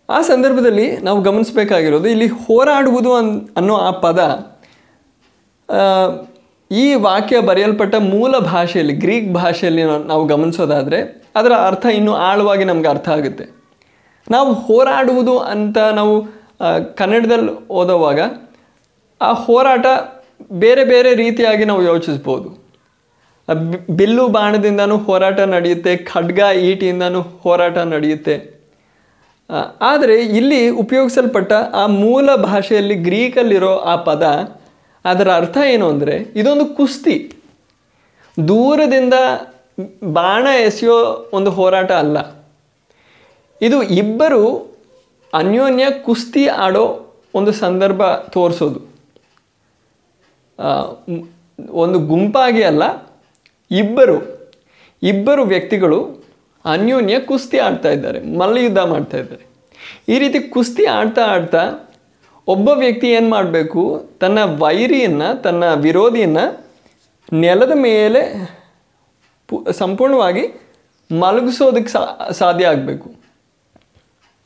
ಆ 0.09 0.17
ಸಂದರ್ಭದಲ್ಲಿ 0.29 0.87
ನಾವು 0.97 1.19
ಗಮನಿಸಬೇಕಾಗಿರೋದು 1.21 2.07
ಇಲ್ಲಿ 2.07 2.27
ಹೋರಾಡುವುದು 2.43 3.11
ಅನ್, 3.15 3.31
ಅನ್ನೋ 3.57 3.75
ಆ 3.87 3.91
ಪದ 4.05 4.19
ಈ 6.71 6.85
ವಾಕ್ಯ 7.05 7.39
ಬರೆಯಲ್ಪಟ್ಟ 7.49 7.95
ಮೂಲ 8.13 8.33
ಭಾಷೆಯಲ್ಲಿ, 8.53 8.95
ಗ್ರೀಕ್ 9.03 9.29
ಭಾಷೆಯಲ್ಲಿ 9.33 9.83
ನಾವು 10.11 10.23
ಗಮನಿಸೋದಾದರೆ 10.27 10.99
ಅದರ 11.35 11.53
ಅರ್ಥ 11.67 11.85
ಇನ್ನೂ 11.97 12.13
ಆಳವಾಗಿ 12.27 12.65
ನಮ್ಗೆ 12.69 12.89
ಅರ್ಥ 12.93 13.07
ಆಗುತ್ತೆ. 13.09 13.45
ನಾವು 14.27 14.49
ಹೋರಾಡುವುದು 14.65 15.35
ಅಂತ 15.53 15.77
ನಾವು 15.99 16.13
ಕನ್ನಡದಲ್ಲಿ 16.95 17.51
ಓದೋವಾಗ 17.79 18.19
ಆ 19.21 19.31
ಹೋರಾಟ 19.45 19.85
ಬೇರೆ 20.63 20.83
ಬೇರೆ 20.83 21.11
ರೀತಿಯಾಗಿ 21.15 21.65
ನಾವು 21.65 21.83
ಯೋಚಿಸ್ಬೋದು. 21.83 22.49
ಬಿಲ್ಲು 23.99 24.27
ಬಾಣದಿಂದನೂ 24.27 24.97
ಹೋರಾಟ 24.97 25.39
ನಡೆಯುತ್ತೆ, 25.39 25.91
ಖಡ್ಗ 26.11 26.39
ಈಟಿಯಿಂದನೂ 26.69 27.21
ಹೋರಾಟ 27.43 27.77
ನಡೆಯುತ್ತೆ. 27.93 28.35
ಆದರೆ 29.81 30.15
ಇಲ್ಲಿ 30.39 30.61
ಉಪಯೋಗಿಸಲ್ಪಟ್ಟ 30.83 31.51
ಆ 31.81 31.83
ಮೂಲ 32.03 32.35
ಭಾಷೆಯಲ್ಲಿ 32.35 32.95
ಗ್ರೀಕಲ್ಲಿರೋ 33.07 33.73
ಆ 33.91 33.95
ಪದ, 34.07 34.23
ಅದರ 35.05 35.27
ಅರ್ಥ 35.31 35.57
ಏನು 35.73 35.87
ಅಂದರೆ 35.89 36.15
ಇದೊಂದು 36.35 36.65
ಕುಸ್ತಿ. 36.77 37.15
ದೂರದಿಂದ 38.37 39.13
ಬಾಣ 40.17 40.45
ಎಸೆಯೋ 40.69 40.97
ಒಂದು 41.33 41.51
ಹೋರಾಟ 41.51 41.91
ಅಲ್ಲ. 42.03 42.17
ಇದು 43.61 43.77
ಇಬ್ಬರು 44.01 44.41
ಅನ್ಯೋನ್ಯ 45.33 45.85
ಕುಸ್ತಿ 46.05 46.43
ಆಡೋ 46.65 46.83
ಒಂದು 47.35 47.51
ಸಂದರ್ಭ 47.51 48.03
ತೋರಿಸೋದು. 48.35 48.94
ಒಂದು 51.81 51.97
ಗುಂಪಾಗಿ 52.11 52.63
ಅಲ್ಲ, 52.69 52.83
ಇಬ್ಬರು 53.71 54.17
ಇಬ್ಬರು 55.11 55.43
ವ್ಯಕ್ತಿಗಳು 55.53 55.99
ಅನ್ಯೋನ್ಯ 56.73 57.15
ಕುಸ್ತಿ 57.29 57.57
ಆಡ್ತಾ 57.65 57.89
ಇದ್ದಾರೆ, 57.95 58.19
ಮಲ್ಲಯುದ್ಧ 58.39 58.81
ಮಾಡ್ತಾ 58.93 59.17
ಇದ್ದಾರೆ. 59.23 59.43
ಈ 60.13 60.15
ರೀತಿ 60.23 60.39
ಕುಸ್ತಿ 60.55 60.83
ಆಡ್ತಾ 60.99 61.23
ಆಡ್ತಾ 61.33 61.63
ಒಬ್ಬ 62.53 62.67
ವ್ಯಕ್ತಿ 62.83 63.07
ಏನು 63.17 63.29
ಮಾಡಬೇಕು, 63.35 63.81
ತನ್ನ 64.21 64.39
ವೈರಿಯನ್ನು, 64.63 65.29
ತನ್ನ 65.45 65.63
ವಿರೋಧಿಯನ್ನು 65.85 66.45
ನೆಲದ 67.43 67.73
ಮೇಲೆ 67.87 68.21
ಪು, 69.49 69.57
ಸಂಪೂರ್ಣವಾಗಿ 69.81 70.45
ಮಲಗಿಸೋದಕ್ಕೆ 71.09 71.91
ಸಾಧ್ಯ 72.41 72.71
ಆಗಬೇಕು. 72.73 73.07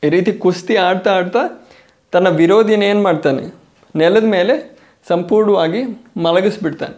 ಈ 0.04 0.10
ರೀತಿ 0.16 0.32
ಕುಸ್ತಿ 0.44 0.76
ಆಡ್ತಾ 0.88 1.12
ಆಡ್ತಾ 1.20 1.44
ತನ್ನ 2.14 2.28
ವಿರೋಧಿನ 2.42 2.84
ಏನು 2.92 3.02
ಮಾಡ್ತಾನೆ, 3.08 3.44
ನೆಲದ 3.96 4.28
ಮೇಲೆ 4.36 4.56
ಸಂಪೂರ್ಣವಾಗಿ 5.08 5.84
ಮಲಗಿಸ್ಬಿಡ್ತಾನೆ. 6.18 6.98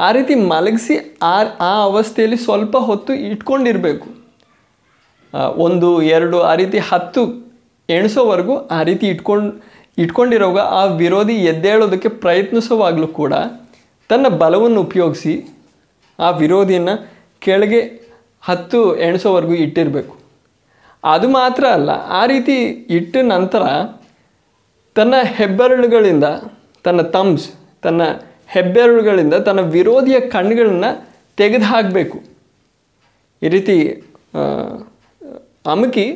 ಆ 0.00 0.12
ರೀತಿ 0.12 0.34
ಮಲಗಿಸಿ 0.34 1.16
ಆ 1.22 1.36
ಆ 1.60 1.72
ಅವಸ್ಥೆಯಲ್ಲಿ 1.82 2.36
ಸ್ವಲ್ಪ 2.36 2.76
ಹೊತ್ತು 2.76 3.14
ಇಟ್ಕೊಂಡಿರಬೇಕು. 3.14 4.08
ಒಂದು, 5.56 6.02
ಎರಡು, 6.02 6.40
ಆ 6.40 6.54
ರೀತಿ 6.54 6.78
ಹತ್ತು 6.78 7.22
ಎಣಿಸೋವರೆಗೂ 7.88 8.56
ಆ 8.56 8.82
ರೀತಿ 8.82 9.08
ಇಟ್ಕೊಂಡು, 9.08 9.64
ಇಟ್ಕೊಂಡಿರೋವಾಗ 9.98 10.58
ಆ 10.58 10.84
ವಿರೋಧಿ 10.84 11.34
ಎದ್ದೇಳೋದಕ್ಕೆ 11.34 12.08
ಪ್ರಯತ್ನಿಸೋವಾಗಲೂ 12.08 13.06
ಕೂಡ 13.06 13.34
ತನ್ನ 14.08 14.28
ಬಲವನ್ನು 14.28 14.80
ಉಪಯೋಗಿಸಿ 14.80 15.34
ಆ 16.18 16.30
ವಿರೋಧಿಯನ್ನು 16.30 16.94
ಕೆಳಗೆ 17.40 17.80
ಹತ್ತು 18.42 18.96
ಎಣಿಸೋವರೆಗೂ 18.96 19.54
ಇಟ್ಟಿರಬೇಕು. 19.54 20.18
ಅದು 21.04 21.28
ಮಾತ್ರ 21.28 21.64
ಅಲ್ಲ, 21.66 21.90
ಆ 21.90 22.26
ರೀತಿ 22.26 22.56
ಇಟ್ಟ 22.98 23.16
ನಂತರ 23.16 23.62
ತನ್ನ 24.94 25.14
ಹೆಬ್ಬೆರಳುಗಳಿಂದ 25.24 26.24
ತನ್ನ 26.84 27.02
ತಮ್ಸ್ 27.02 27.48
ತನ್ನ 27.82 28.02
ಹೆಬ್ಬೆರಳುಗಳಿಂದ 28.46 29.34
ತನ್ನ 29.34 29.60
ವಿರೋಧಿಯ 29.60 30.20
ಕಣ್ಣುಗಳನ್ನು 30.20 30.90
ತೆಗೆದು 31.36 31.64
ಹಾಕಬೇಕು 31.64 32.18
ಈ 33.42 33.48
ರೀತಿ 33.48 33.76
ಅಮುಕಿ 35.66 36.06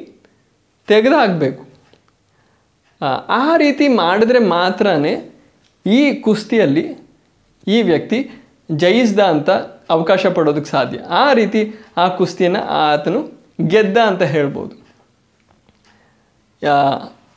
ತೆಗೆದು 0.87 1.17
ಹಾಕಬೇಕು 1.17 1.63
ಆ 3.29 3.57
ರೀತಿ 3.57 3.89
ಮಾಡಿದ್ರೆ 3.89 4.39
ಮಾತ್ರನೇ 4.39 5.15
ಈ 5.87 6.15
ಕುಸ್ತಿಯಲ್ಲಿ 6.15 6.85
ಈ 7.69 7.83
ವ್ಯಕ್ತಿ 7.83 8.31
ಜಯಿಸ್ದ 8.71 9.21
ಅಂತ 9.21 9.51
ಅವಕಾಶ 9.91 10.27
ಪಡೋದಕ್ಕೆ 10.27 10.71
ಸಾಧ್ಯ. 10.71 10.99
ಆ 10.99 11.33
ರೀತಿ 11.33 11.61
ಆ 11.97 12.09
ಕುಸ್ತಿಯನ್ನು 12.09 12.61
ಆತನು 12.63 13.21
ಗೆದ್ದ 13.67 13.99
ಅಂತ 13.99 14.23
ಹೇಳ್ಬೋದು. 14.23 14.75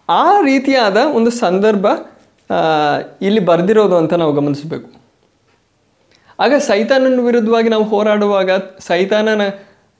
ಆ 0.09 0.41
ರೀತಿಯಾದ 0.41 0.97
ಒಂದು 0.97 1.31
ಸಂದರ್ಭ 1.31 1.85
ಇಲ್ಲಿ 3.21 3.39
ಬರೆದಿರೋದು 3.41 3.95
ಅಂತ 3.97 4.13
ನಾವು 4.13 4.33
ಗಮನಿಸಬೇಕು. 4.33 4.87
ಆಗ 6.39 6.53
ಸೈತಾನನ 6.61 7.19
ವಿರುದ್ಧವಾಗಿ 7.21 7.69
ನಾವು 7.69 7.83
ಹೋರಾಡುವಾಗ 7.83 8.51
ಸೈತಾನನ 8.79 9.43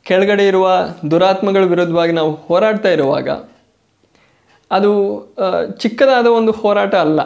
ಕೆಳಗಡೆ 0.06 0.48
ಇರುವ 0.48 0.68
ದುರಾತ್ಮಗಳ 1.12 1.64
ವಿರುದ್ಧವಾಗಿ 1.66 2.12
ನಾವು 2.12 2.32
ಹೋರಾಡ್ತಾ 2.48 2.90
ಇರುವಾಗ 2.90 3.28
ಅದು 4.72 4.92
ಚಿಕ್ಕದಾದ 5.80 6.28
ಒಂದು 6.32 6.52
ಹೋರಾಟ 6.52 6.96
ಅಲ್ಲ. 7.06 7.22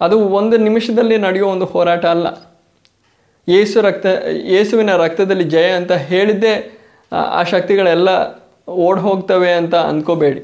ಅದು 0.00 0.16
ಒಂದು 0.30 0.56
ನಿಮಿಷದಲ್ಲಿ 0.58 1.18
ನಡೆಯುವ 1.18 1.50
ಒಂದು 1.50 1.64
ಹೋರಾಟ 1.64 2.04
ಅಲ್ಲ. 2.06 2.26
ಯೇಸು 3.48 3.80
ರಕ್ತ 3.80 4.06
ಯೇಸುವಿನ 4.50 4.96
ರಕ್ತದಲ್ಲಿ 4.96 5.44
ಜಯ 5.50 5.68
ಅಂತ 5.72 5.92
ಹೇಳಿದ್ದೇ 6.08 6.54
ಆ, 7.12 7.42
ಶಕ್ತಿಗಳೆಲ್ಲ 7.44 8.08
ಓಡ್ 8.68 9.00
ಹೋಗ್ತವೆ 9.00 9.52
ಅಂತ 9.52 9.74
ಅಂದ್ಕೋಬೇಡಿ 9.90 10.40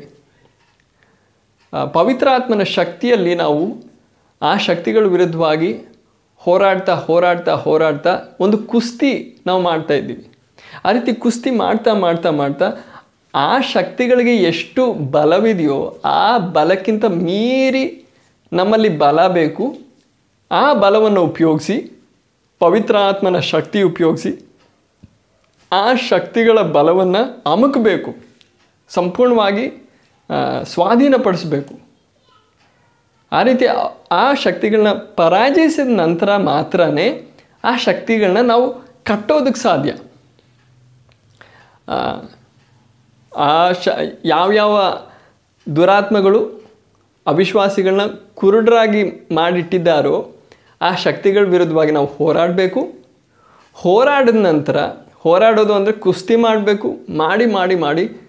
ಪವಿತ್ರಾತ್ಮನ 1.73 2.63
ಶಕ್ತಿಯಲ್ಲಿ 2.63 3.35
ನಾವು 3.35 3.85
ಆ 4.43 4.57
ಶಕ್ತಿಗಳ 4.57 5.07
ವಿರುದ್ಧವಾಗಿ 5.07 5.71
ಹೋರಾಡ್ತಾ 6.37 6.95
ಹೋರಾಡ್ತಾ 6.95 7.53
ಹೋರಾಡ್ತಾ 7.55 8.19
ಒಂದು 8.41 8.59
ಕುಸ್ತಿ 8.59 9.41
ನಾವು 9.47 9.63
ಮಾಡ್ತಾ 9.63 9.95
ಇದ್ದೀವಿ. 9.95 10.27
ಆ 10.85 10.93
ರೀತಿ 10.93 11.15
ಕುಸ್ತಿ 11.15 11.51
ಮಾಡ್ತಾ 11.51 11.93
ಮಾಡ್ತಾ 11.95 12.31
ಮಾಡ್ತಾ 12.31 12.71
ಆ 13.35 13.61
ಶಕ್ತಿಗಳಿಗೆ 13.61 14.37
ಎಷ್ಟು 14.37 14.93
ಬಲವಿದೆಯೋ 14.93 16.01
ಆ 16.05 16.39
ಬಲಕ್ಕಿಂತ 16.39 17.05
ಮೀರಿ 17.05 17.85
ನಮ್ಮಲ್ಲಿ 18.53 18.99
ಬಲ 18.99 19.27
ಬೇಕು. 19.29 19.79
ಆ 20.51 20.75
ಬಲವನ್ನು 20.75 21.23
ಉಪಯೋಗಿಸಿ, 21.23 21.77
ಪವಿತ್ರಾತ್ಮನ 22.59 23.39
ಶಕ್ತಿ 23.39 23.83
ಉಪಯೋಗಿಸಿ 23.83 24.49
ಆ 25.73 25.95
ಶಕ್ತಿಗಳ 25.95 26.61
ಬಲವನ್ನು 26.61 27.43
ಅಮುಕಬೇಕು. 27.53 28.11
ಸಂಪೂರ್ಣವಾಗಿ 28.89 29.82
ಸ್ವಾಧೀನಪಡಿಸಬೇಕು. 30.65 31.75
ಆ 33.33 33.43
ರೀತಿ 33.43 33.67
ಆ- 34.11 34.35
ಶಕ್ತಿಗಳನ್ನ 34.35 34.89
ಪರಾಜಯಿಸಿದ 34.93 36.01
ನಂತರ 36.01 36.37
ಮಾತ್ರ 36.37 36.81
ಆ 37.65 37.77
ಶಕ್ತಿಗಳನ್ನ 37.77 38.47
ನಾವು 38.47 38.83
ಕಟ್ಟೋದಕ್ಕೆ 39.05 39.61
ಸಾಧ್ಯ. 39.61 39.95
ಆ 43.37 43.73
ಶ, 43.73 43.89
ಯಾವ್ಯಾವ 44.25 45.03
ದುರಾತ್ಮಗಳು 45.77 46.63
ಅವಿಶ್ವಾಸಿಗಳನ್ನ 47.27 48.01
ಕುರುಡರಾಗಿ 48.35 49.29
ಮಾಡಿಟ್ಟಿದ್ದಾರೋ 49.35 50.37
ಆ 50.83 50.95
ಶಕ್ತಿಗಳ 50.95 51.47
ವಿರುದ್ಧವಾಗಿ 51.47 51.91
ನಾವು 51.91 52.07
ಹೋರಾಡಬೇಕು. 52.07 52.93
ಹೋರಾಡಿದ 53.75 54.37
ನಂತರ, 54.37 54.77
ಹೋರಾಡೋದು 55.15 55.75
ಅಂದರೆ 55.75 55.93
ಕುಸ್ತಿ 55.93 56.37
ಮಾಡಬೇಕು, 56.37 56.97
ಮಾಡಿ 57.17 57.47
ಮಾಡಿ 57.47 57.75
ಮಾಡಿ 57.75 58.22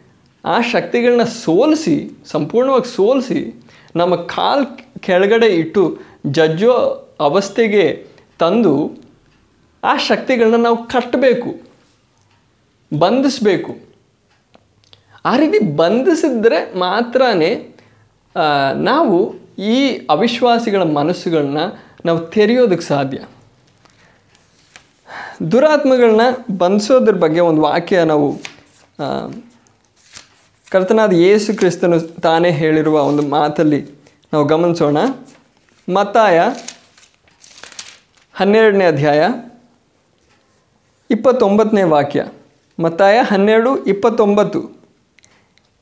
ಆ 0.46 0.62
ಶಕ್ತಿಗಳನ್ನ 0.62 1.24
ಸೋಲಿಸಿ, 1.24 1.96
ಸಂಪೂರ್ಣವಾಗಿ 2.26 2.96
ಸೋಲಿಸಿ, 2.96 3.40
ನಮ್ಮ 3.96 4.16
ಕಾಲು 4.16 4.66
ಕೆಳಗಡೆ 5.00 5.48
ಇಟ್ಟು 5.48 6.00
ಜಜ್ಜೋ 6.28 6.74
ಅವಸ್ಥೆಗೆ 7.20 8.08
ತಂದು 8.40 8.76
ಆ 9.84 9.98
ಶಕ್ತಿಗಳನ್ನ 9.98 10.56
ನಾವು 10.56 10.78
ಕಟ್ಟಬೇಕು 10.88 11.52
ಬಂಧಿಸಬೇಕು. 13.00 13.72
ಆ 15.26 15.38
ರೀತಿ 15.38 15.60
ಬಂಧಿಸಿದ್ರೆ 15.76 16.80
ಮಾತ್ರ 16.80 17.22
ನಾವು 18.74 19.18
ಈ 19.62 20.08
ಅವಿಶ್ವಾಸಿಗಳ 20.10 20.84
ಮನಸ್ಸುಗಳನ್ನ 20.84 21.60
ನಾವು 22.06 22.20
ತೆರೆಯೋದಕ್ಕೆ 22.28 22.86
ಸಾಧ್ಯ. 22.86 23.20
ದುರಾತ್ಮಗಳನ್ನ 25.52 26.22
ಬಂಧಿಸೋದ್ರ 26.58 27.14
ಬಗ್ಗೆ 27.14 27.40
ಒಂದು 27.40 27.62
ವಾಕ್ಯ 27.62 28.04
ನಾವು 28.04 28.28
ಕರ್ತನಾದ 30.74 31.14
ಯೇಸು 31.14 31.58
ಕ್ರಿಸ್ತನು 31.58 32.00
ತಾನೇ 32.00 32.50
ಹೇಳಿರುವ 32.50 33.02
ಒಂದು 33.02 33.24
ಮಾತಲ್ಲಿ 33.28 33.80
ನಾವು 34.34 34.46
ಗಮನಿಸೋಣ. 34.46 34.98
ಮತ್ತಾಯ 35.94 36.40
ಹನ್ನೆರಡನೇ 38.34 38.86
ಅಧ್ಯಾಯ 38.86 39.22
ಇಪ್ಪತ್ತೊಂಬತ್ತನೇ 41.12 41.84
ವಾಕ್ಯ. 41.84 42.26
ಮತ್ತಾಯ 42.80 43.20
ಹನ್ನೆರಡು, 43.22 43.86
ಇಪ್ಪತ್ತೊಂಬತ್ತು. 43.86 44.62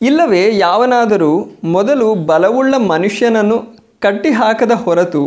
ಇಲ್ಲವೇ 0.02 0.58
ಯಾವನಾದರೂ 0.58 1.32
ಮೊದಲು 1.64 2.16
ಬಲವುಳ್ಳ 2.16 2.76
ಮನುಷ್ಯನನ್ನು 2.76 3.58
ಕಟ್ಟಿಹಾಕದ 4.00 4.72
ಹೊರತು 4.72 5.24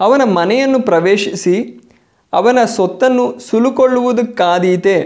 ಅವನ 0.00 0.22
ಮನೆಯನ್ನು 0.24 0.82
ಪ್ರವೇಶಿಸಿ 0.82 1.56
ಅವನ 2.32 2.64
ಸೊತ್ತನ್ನು 2.64 3.38
ಸುಲುಕೊಳ್ಳುವುದಕ್ಕಾದೀತೆ 3.38 4.96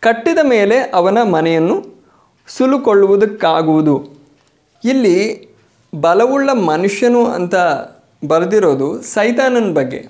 ಕಟ್ಟಿದ 0.00 0.38
ಮೇಲೆ 0.42 0.78
ಅವನ 0.94 1.22
ಮನೆಯನ್ನು 1.22 1.99
ಸುಲುಕೊಳ್ಳುವುದಕ್ಕಾಗುವುದು. 2.56 4.08
ಇಲ್ಲಿ 4.84 5.48
ಬಲವುಳ್ಳ 6.00 6.52
ಮನುಷ್ಯನು 6.52 7.26
ಅಂತ 7.26 7.54
ಬರೆದಿರೋದು 8.28 9.02
ಸೈತಾನನ 9.02 9.72
ಬಗ್ಗೆ. 9.72 10.08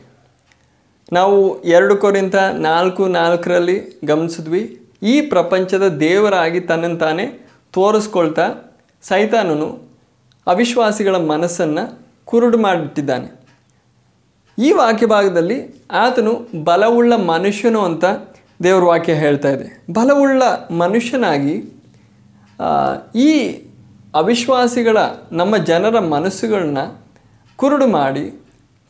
ನಾವು 1.13 1.63
ಎರಡು 1.63 1.97
ಕೊರಿಂತ 1.97 2.35
ನಾಲ್ಕು 2.37 3.07
ನಾಲ್ಕರಲ್ಲಿ 3.07 4.01
ಗಮನಿಸಿದ್ವಿ. 4.05 4.89
ಈ 5.03 5.21
ಪ್ರಪಂಚದ 5.21 5.89
ದೇವರಾಗಿ 5.89 6.61
ತನ್ನನ್ನು 6.61 6.97
ತಾನೇ 6.97 7.49
ತೋರಿಸ್ಕೊಳ್ತಾ 7.73 8.55
ಸೈತಾನನು 9.03 9.83
ಅವಿಶ್ವಾಸಿಗಳ 10.47 11.17
ಮನಸ್ಸನ್ನು 11.17 11.99
ಕುರುಡು 12.25 12.59
ಮಾಡಿಟ್ಟಿದ್ದಾನೆ. 12.59 13.41
ಈ 14.59 14.73
ವಾಕ್ಯ 14.73 15.07
ಭಾಗದಲ್ಲಿ 15.07 15.85
ಆತನು 15.91 16.49
ಬಲವುಳ್ಳ 16.65 17.17
ಮನುಷ್ಯನು 17.17 17.81
ಅಂತ 17.81 18.05
ದೇವ್ರ 18.63 18.85
ವಾಕ್ಯ 18.85 19.13
ಹೇಳ್ತಾ 19.13 19.49
ಇದೆ. 19.49 19.83
ಬಲವುಳ್ಳ 19.93 20.43
ಮನುಷ್ಯನಾಗಿ 20.71 21.80
ಈ 23.15 23.53
ಅವಿಶ್ವಾಸಿಗಳ, 24.15 24.99
ನಮ್ಮ 25.33 25.57
ಜನರ 25.57 25.99
ಮನಸ್ಸುಗಳನ್ನ 25.99 26.79
ಕುರುಡು 27.57 27.87
ಮಾಡಿ 27.87 28.43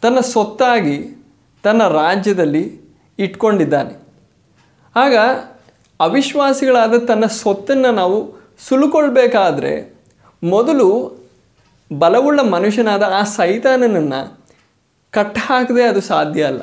ತನ್ನ 0.03 0.21
ಸೊತ್ತಾಗಿ 0.21 1.25
ತನ್ನ 1.63 1.89
ರಾಜ್ಯದಲ್ಲಿ 1.89 2.81
ಇಟ್ಕೊಂಡಿದ್ದಾನೆ. 3.19 3.95
ಆಗ 4.97 5.17
ಅವಿಶ್ವಾಸಿಗಳಾದ 6.01 6.99
ತನ್ನ 6.99 7.27
ಸೊತ್ತನ್ನು 7.27 7.93
ನಾವು 7.93 8.41
ಸುಲುಕೊಳ್ಬೇಕಾದ್ರೆ 8.69 9.95
ಮೊದಲು 10.43 11.21
ಬಲವುಳ್ಳ 11.99 12.41
ಮನುಷ್ಯನಾದ 12.41 13.03
ಆ 13.03 13.23
ಸೈತಾನನನ್ನು 13.23 14.41
ಹಾಕದೆ 15.39 15.85
ಅದು 15.85 16.01
ಸಾಧ್ಯ 16.01 16.43
ಅಲ್ಲ. 16.43 16.63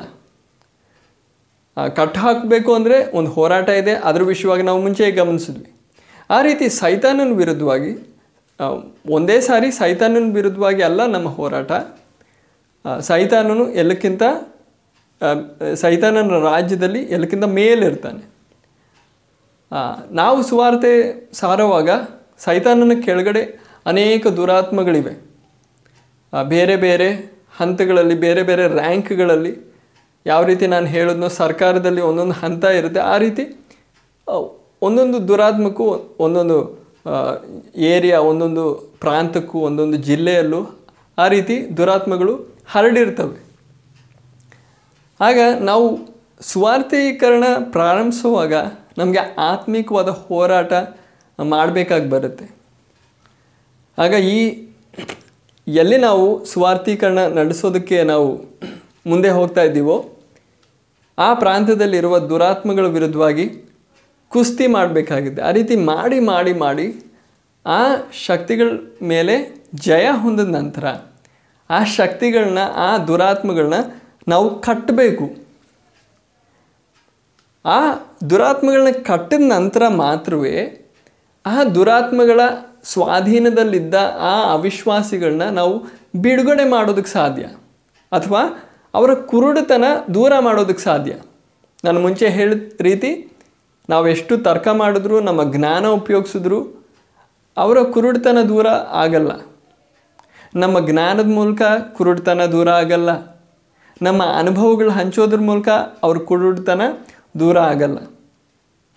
ಕಟ್ 1.88 2.18
ಹಾಕಬೇಕು 2.18 2.74
ಅಂದರೆ 2.74 3.16
ಒಂದು 3.16 3.30
ಹೋರಾಟ 3.30 3.68
ಇದೆ 3.68 3.92
ಅದರ 3.92 4.22
ವಿಷಯವಾಗಿ 4.22 4.62
ನಾವು 4.62 4.80
ಮುಂಚೆ 4.80 5.10
ಗಮನಿಸಿದ್ವಿ. 5.10 5.77
ಆ 6.36 6.38
ರೀತಿ 6.46 6.66
ಸೈತಾನನ 6.80 7.32
ವಿರುದ್ಧವಾಗಿ 7.40 7.92
ಒಂದೇ 9.16 9.36
ಸಾರಿ 9.48 9.68
ಸೈತಾನನ 9.78 10.30
ವಿರುದ್ಧವಾಗಿ 10.38 10.82
ಅಲ್ಲ 10.88 11.00
ನಮ್ಮ 11.14 11.28
ಹೋರಾಟ. 11.36 11.72
ಸೈತಾನನು 13.08 13.64
ಎಲ್ಲಕ್ಕಿಂತ 13.82 14.22
ಸೈತಾನನ 15.82 16.38
ರಾಜ್ಯದಲ್ಲಿ 16.50 17.00
ಎಲ್ಲಕ್ಕಿಂತ 17.14 17.46
ಮೇಲಿರ್ತಾನೆ 17.58 18.22
ನಾವು 20.20 20.38
ಸುವಾರ್ತೆ 20.50 20.92
ಸಾರುವಾಗ 21.40 21.90
ಸೈತಾನನ 22.44 22.94
ಕೆಳಗಡೆ 23.06 23.42
ಅನೇಕ 23.92 24.26
ದುರಾತ್ಮಗಳಿವೆ. 24.38 25.14
ಬೇರೆ 26.54 26.76
ಬೇರೆ 26.86 27.08
ಹಂತಗಳಲ್ಲಿ, 27.58 28.16
ಬೇರೆ 28.24 28.42
ಬೇರೆ 28.48 28.64
ರ್ಯಾಂಕ್ಗಳಲ್ಲಿ 28.80 29.52
ಯಾವ 30.26 30.42
ರೀತಿ 30.50 30.64
ನಾನು 30.74 30.86
ಹೇಳಿದ್ನೋ 30.94 31.28
ಸರ್ಕಾರದಲ್ಲಿ 31.42 32.02
ಒಂದೊಂದು 32.08 32.36
ಹಂತ 32.42 32.64
ಇರುತ್ತೆ. 32.78 33.00
ಆ 33.12 33.14
ರೀತಿ 33.24 33.44
ಒಂದೊಂದು 34.82 35.18
ದುರಾತ್ಮಕ್ಕೂ 35.28 35.86
ಒಂದೊಂದು 36.24 36.58
ಏರಿಯಾ, 37.92 38.18
ಒಂದೊಂದು 38.30 38.64
ಪ್ರಾಂತಕ್ಕೂ, 39.00 39.58
ಒಂದೊಂದು 39.68 39.96
ಜಿಲ್ಲೆಯಲ್ಲೂ 40.08 40.60
ಆ 41.18 41.24
ರೀತಿ 41.34 41.54
ದುರಾತ್ಮಗಳು 41.78 42.34
ಹರಡಿರ್ತವೆ. 42.72 43.38
ಆಗ 45.20 45.38
ನಾವು 45.70 45.86
ಸ್ವಾರ್ಥೀಕರಣ 46.50 47.44
ಪ್ರಾರಂಭಿಸುವಾಗ 47.76 48.54
ನಮಗೆ 48.98 49.22
ಆತ್ಮಿಕವಾದ 49.52 50.10
ಹೋರಾಟ 50.24 50.72
ಮಾಡಬೇಕಾಗಿ 51.38 52.08
ಬರುತ್ತೆ. 52.14 52.46
ಆಗ 53.98 54.14
ಈ 54.36 54.38
ಎಲ್ಲಿ 55.66 55.98
ನಾವು 56.08 56.26
ಸ್ವಾರ್ಥೀಕರಣ 56.52 57.20
ನಡೆಸೋದಕ್ಕೆ 57.38 57.96
ನಾವು 58.12 58.28
ಮುಂದೆ 59.10 59.30
ಹೋಗ್ತಾ 59.38 59.62
ಇದ್ದೀವೋ, 59.68 59.96
ಆ 61.18 61.28
ಪ್ರಾಂತದಲ್ಲಿರುವ 61.42 62.14
ದುರಾತ್ಮಗಳ 62.30 62.86
ವಿರುದ್ಧವಾಗಿ 62.96 63.46
ಕುಸ್ತಿ 64.28 64.66
ಮಾಡಬೇಕಾಗಿದೆ. 64.66 65.42
ಆ 65.42 65.50
ರೀತಿ 65.50 65.76
ಮಾಡಿ 65.76 66.20
ಮಾಡಿ 66.20 66.52
ಮಾಡಿ 66.52 67.12
ಆ 67.66 67.82
ಶಕ್ತಿಗಳ 68.12 68.70
ಮೇಲೆ 69.02 69.64
ಜಯ 69.74 70.08
ಹೊಂದಿದ 70.10 70.48
ನಂತರ 70.48 70.94
ಆ 71.70 71.84
ಶಕ್ತಿಗಳನ್ನ, 71.84 72.58
ಆ 72.74 72.98
ದುರಾತ್ಮಗಳನ್ನ 72.98 73.74
ನಾವು 74.28 74.60
ಕಟ್ಟಬೇಕು 74.60 75.48
ಆ 77.64 77.92
ದುರಾತ್ಮಗಳನ್ನ 78.30 78.90
ಕಟ್ಟಿದ 78.90 79.52
ನಂತರ 79.52 79.88
ಮಾತ್ರವೇ 79.88 80.86
ಆ 81.46 81.64
ದುರಾತ್ಮಗಳ 81.64 82.40
ಸ್ವಾಧೀನದಲ್ಲಿದ್ದ 82.84 83.94
ಆ 84.20 84.52
ಅವಿಶ್ವಾಸಿಗಳನ್ನ 84.52 85.42
ನಾವು 85.42 85.84
ಬಿಡುಗಡೆ 86.20 86.68
ಮಾಡೋದಕ್ಕೆ 86.68 87.10
ಸಾಧ್ಯ. 87.10 87.42
ಅಥವಾ 88.12 88.40
ಅವರ 88.94 89.14
ಕುರುಡುತನ 89.14 89.84
ದೂರ 90.14 90.32
ಮಾಡೋದಕ್ಕೆ 90.40 90.82
ಸಾಧ್ಯ. 90.82 91.14
ನಾನು 91.84 92.00
ಮುಂಚೆ 92.00 92.28
ಹೇಳಿದ 92.28 92.80
ರೀತಿ 92.80 93.27
ನಾವೆಷ್ಟು 93.88 94.36
ತರ್ಕ 94.38 94.68
ಮಾಡಿದ್ರು, 94.68 95.20
ನಮ್ಮ 95.20 95.52
ಜ್ಞಾನ 95.52 95.86
ಉಪಯೋಗಿಸಿದ್ರು 95.86 96.88
ಅವರ 97.56 97.82
ಕುರುಡುತನ 97.82 98.38
ದೂರ 98.48 98.66
ಆಗಲ್ಲ. 98.92 99.30
ನಮ್ಮ 100.54 100.86
ಜ್ಞಾನದ 100.90 101.26
ಮೂಲಕ 101.26 101.62
ಕುರುಡುತನ 101.92 102.44
ದೂರ 102.44 102.68
ಆಗಲ್ಲ. 102.68 103.10
ನಮ್ಮ 104.02 104.22
ಅನುಭವಗಳು 104.22 104.90
ಹಂಚೋದ್ರ 104.90 105.40
ಮೂಲಕ 105.40 105.68
ಅವ್ರ 106.02 106.18
ಕುರುಡ್ತನ 106.18 106.82
ದೂರ 107.40 107.58
ಆಗಲ್ಲ. 107.58 107.98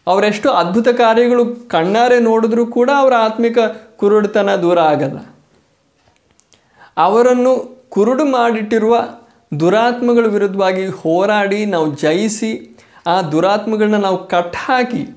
ಅವರೆಷ್ಟು 0.07 0.49
ಅದ್ಭುತ 0.49 0.87
ಕಾರ್ಯಗಳು 0.87 1.67
ಕಣ್ಣಾರೆ 1.67 2.19
ನೋಡಿದ್ರೂ 2.19 2.65
ಕೂಡ 2.65 2.89
ಅವರ 2.97 3.13
ಆತ್ಮಿಕ 3.17 3.57
ಕುರುಡುತನ 3.95 4.55
ದೂರ 4.55 4.79
ಆಗಲ್ಲ. 4.79 5.19
ಅವರನ್ನು 6.97 7.81
ಕುರುಡು 7.89 8.23
ಮಾಡಿಟ್ಟಿರುವ 8.25 9.07
ದುರಾತ್ಮಗಳ 9.59 10.25
ವಿರುದ್ಧವಾಗಿ 10.25 10.87
ಹೋರಾಡಿ 10.87 11.65
ನಾವು 11.65 11.95
ಜಯಿಸಿ 11.95 12.70
ಆ 13.07 13.21
ದುರಾತ್ಮಗಳನ್ನ 13.21 13.97
ನಾವು 13.97 14.27
ಕಟ್ 14.27 14.55
ಹಾಕಿ 14.55 15.07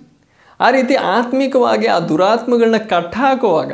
ಆ 0.60 0.70
ರೀತಿ 0.70 0.94
ಆತ್ಮಿಕವಾಗಿ 0.94 1.86
ಆ 1.86 1.98
ದುರಾತ್ಮಗಳನ್ನ 1.98 2.76
ಕಟ್ಟಾಕುವಾಗ 2.76 3.72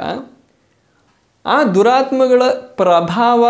ಆ 1.47 1.65
ದುರಾತ್ಮಗಳ 1.65 2.43
ಪ್ರಭಾವ 2.53 3.47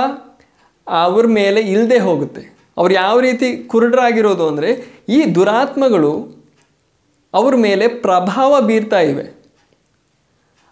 ಅವ್ರ 0.87 1.27
ಮೇಲೆ 1.27 1.61
ಇಲ್ಲದೆ 1.61 1.99
ಹೋಗುತ್ತೆ. 1.99 2.61
ಅವ್ರು 2.77 2.95
ಯಾವ 2.95 3.21
ರೀತಿ 3.21 3.57
ಕುರುಡರಾಗಿರೋದು 3.57 4.49
ಅಂದರೆ 4.49 5.01
ಈ 5.09 5.35
ದುರಾತ್ಮಗಳು 5.35 6.41
ಅವ್ರ 7.35 7.55
ಮೇಲೆ 7.57 7.89
ಪ್ರಭಾವ 7.89 8.61
ಬೀರ್ತಾ 8.61 9.01
ಇವೆ. 9.01 9.41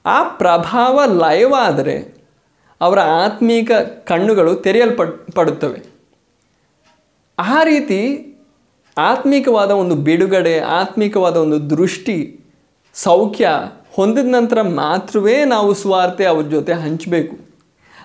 ಆ 0.07 0.22
ಪ್ರಭಾವ 0.22 1.05
ಲಯವಾದರೆ 1.05 2.18
ಅವರ 2.81 2.98
ಆತ್ಮೀಕ 2.98 3.72
ಕಣ್ಣುಗಳು 4.05 4.55
ತೆರೆಯಲ್ಪಡ್, 4.55 5.33
ಪಡುತ್ತವೆ. 5.33 5.87
ಆ 7.38 7.62
ರೀತಿ 7.62 8.24
ಆತ್ಮಿಕವಾದ 8.99 9.71
ಒಂದು 9.71 9.95
ಬಿಡುಗಡೆ, 9.95 10.61
ಆತ್ಮಿಕವಾದ 10.61 11.37
ಒಂದು 11.37 11.71
ದೃಷ್ಟಿ, 11.71 12.47
ಸೌಖ್ಯ 12.95 13.51
ಹೊಂದಿದ 13.93 14.27
ನಂತರ 14.27 14.63
ಮಾತ್ರವೇ 14.63 15.45
ನಾವು 15.45 15.75
ಸ್ವಾರ್ಥೆ 15.75 16.25
ಅವ್ರ 16.25 16.43
ಜೊತೆ 16.47 16.73
ಹಂಚಬೇಕು. 16.73 17.37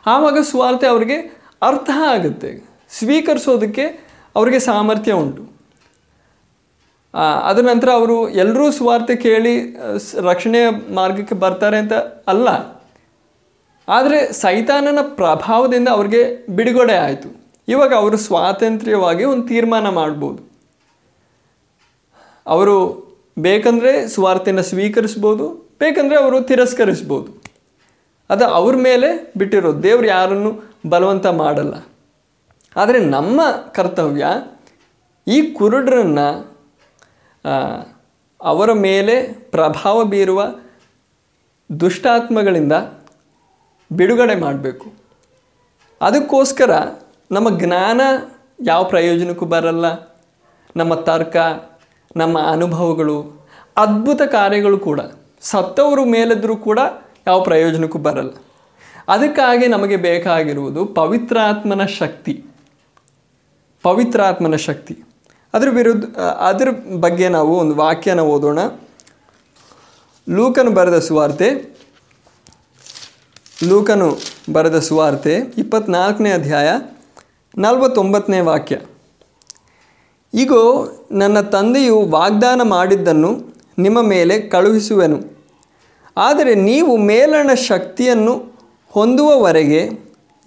ಆವಾಗ 0.06 0.38
ಸ್ವಾರ್ಥೆ 0.42 0.88
ಅವ್ರಿಗೆ 0.88 1.18
ಅರ್ಥ 1.62 1.90
ಆಗುತ್ತೆ. 2.08 2.70
ಸ್ವೀಕರಿಸೋದಕ್ಕೆ 2.90 3.86
ಅವರಿಗೆ 4.36 4.60
ಸಾಮರ್ಥ್ಯ 4.60 5.14
ಉಂಟು. 5.14 5.54
ಅದರ 7.14 7.40
ಅದ 7.44 7.60
ನಂತರ 7.60 7.90
ಅವರು 7.92 8.30
ಎಲ್ಲರೂ 8.30 8.72
ಸ್ವಾರ್ಥೆ 8.72 9.16
ಕೇಳಿ 9.16 9.76
ರಕ್ಷಣೆಯ 10.22 10.70
ಮಾರ್ಗಕ್ಕೆ 10.94 11.36
ಬರ್ತಾರೆ 11.36 11.78
ಅಂತ 11.78 11.94
ಅಲ್ಲ. 12.28 12.48
ಆದರೆ 13.88 14.34
ಸೈತಾನನ 14.34 15.00
ಪ್ರಭಾವದಿಂದ 15.02 15.88
ಅವ್ರಿಗೆ 15.88 16.48
ಬಿಡುಗಡೆ 16.56 16.96
ಆಯಿತು. 16.96 17.30
ಇವಾಗ 17.68 17.94
ಅವರು 17.94 18.18
ಸ್ವಾತಂತ್ರ್ಯವಾಗಿ 18.18 19.24
ಒಂದು 19.24 19.48
ತೀರ್ಮಾನ 19.48 19.90
ಮಾಡ್ಬೋದು. 19.90 20.53
ಅವರು 22.46 22.76
ಬೇಕಂದರೆ 23.40 23.92
ಸ್ವಾರ್ಥನ 24.08 24.62
ಸ್ವೀಕರಿಸ್ಬೋದು, 24.62 25.46
ಬೇಕಂದರೆ 25.80 26.16
ಅವರು 26.24 26.38
ತಿರಸ್ಕರಿಸ್ಬೋದು. 26.44 27.30
ಅದು 28.30 28.46
ಅವ್ರ 28.46 28.76
ಮೇಲೆ 28.76 29.10
ಬಿಟ್ಟಿರೋದು. 29.38 29.84
ದೇವ್ರು 29.84 30.08
ಯಾರನ್ನು 30.08 30.52
ಬಲವಂತ 30.90 31.28
ಮಾಡಲ್ಲ. 31.44 31.76
ಆದರೆ 32.76 33.00
ನಮ್ಮ 33.00 33.42
ಕರ್ತವ್ಯ 33.76 34.26
ಈ 35.28 35.38
ಕುರುಡರನ್ನು 35.54 36.28
ಅವರ 38.42 38.70
ಮೇಲೆ 38.88 39.16
ಪ್ರಭಾವ 39.52 39.98
ಬೀರುವ 40.04 40.42
ದುಷ್ಟಾತ್ಮಗಳಿಂದ 41.80 42.74
ಬಿಡುಗಡೆ 43.92 44.36
ಮಾಡಬೇಕು. 44.36 44.88
ಅದಕ್ಕೋಸ್ಕರ 46.02 46.72
ನಮ್ಮ 47.32 47.48
ಜ್ಞಾನ 47.60 48.02
ಯಾವ 48.66 48.82
ಪ್ರಯೋಜನಕ್ಕೂ 48.84 49.46
ಬರಲ್ಲ. 49.46 49.86
ನಮ್ಮ 50.76 50.94
ತರ್ಕ 51.08 51.36
ನಮ್ಮ 52.16 52.40
ಅನುಭವಗಳು, 52.40 53.48
ಅದ್ಭುತ 53.78 54.22
ಕಾರ್ಯಗಳು 54.22 54.78
ಕೂಡ. 54.78 55.00
ಸತ್ತವರು 55.42 56.06
ಮೇಲೆದ್ರೂ 56.06 56.56
ಕೂಡ 56.56 56.80
ಯಾವ 57.28 57.44
ಪ್ರಯೋಜನಕ್ಕೂ 57.44 58.00
ಬರಲ್ಲ. 58.00 58.32
ಅದಕ್ಕಾಗಿ 59.08 59.68
ನಮಗೆ 59.68 59.96
ಬೇಕಾಗಿರುವುದು 59.96 60.86
ಪವಿತ್ರಾತ್ಮನ 60.86 61.86
ಶಕ್ತಿ. 61.86 62.46
ಪವಿತ್ರಾತ್ಮನ 63.82 64.56
ಶಕ್ತಿ. 64.56 65.04
ಅದರ 65.54 65.68
ವಿರುದ್ಧ 65.70 66.20
ಅದರ 66.20 66.68
ಬಗ್ಗೆ 67.00 67.30
ನಾವು 67.30 67.58
ಒಂದು 67.60 67.76
ವಾಕ್ಯನ 67.76 68.20
ಓದೋಣ. 68.20 68.60
ಲೂಕನು 70.30 70.72
ಬರೆದ 70.72 71.00
ಸುವಾರ್ತೆ, 71.00 71.78
ಲೂಕನು 73.64 74.18
ಬರೆದ 74.54 74.80
ಸುವಾರ್ತೆ 74.80 75.36
ಇಪ್ಪತ್ನಾಲ್ಕನೇ 75.36 76.32
ಅಧ್ಯಾಯ 76.32 76.70
ನಲವತ್ತೊಂಬತ್ತನೇ 77.58 78.40
ವಾಕ್ಯ. 78.40 78.78
ಈಗೋ 80.34 80.92
ನನ್ನ 81.12 81.42
ತಂದೆಯು 81.42 82.02
ವಾಗ್ದಾನ 82.02 82.62
ಮಾಡಿದ್ದನ್ನು 82.62 83.56
ನಿಮ್ಮ 83.78 84.02
ಮೇಲೆ 84.02 84.40
ಕಳುಹಿಸುವೆನು. 84.40 85.20
ಆದರೆ 86.18 86.56
ನೀವು 86.56 86.98
ಮೇಲಣ 86.98 87.54
ಶಕ್ತಿಯನ್ನು 87.54 88.54
ಹೊಂದುವವರೆಗೆ 88.90 89.90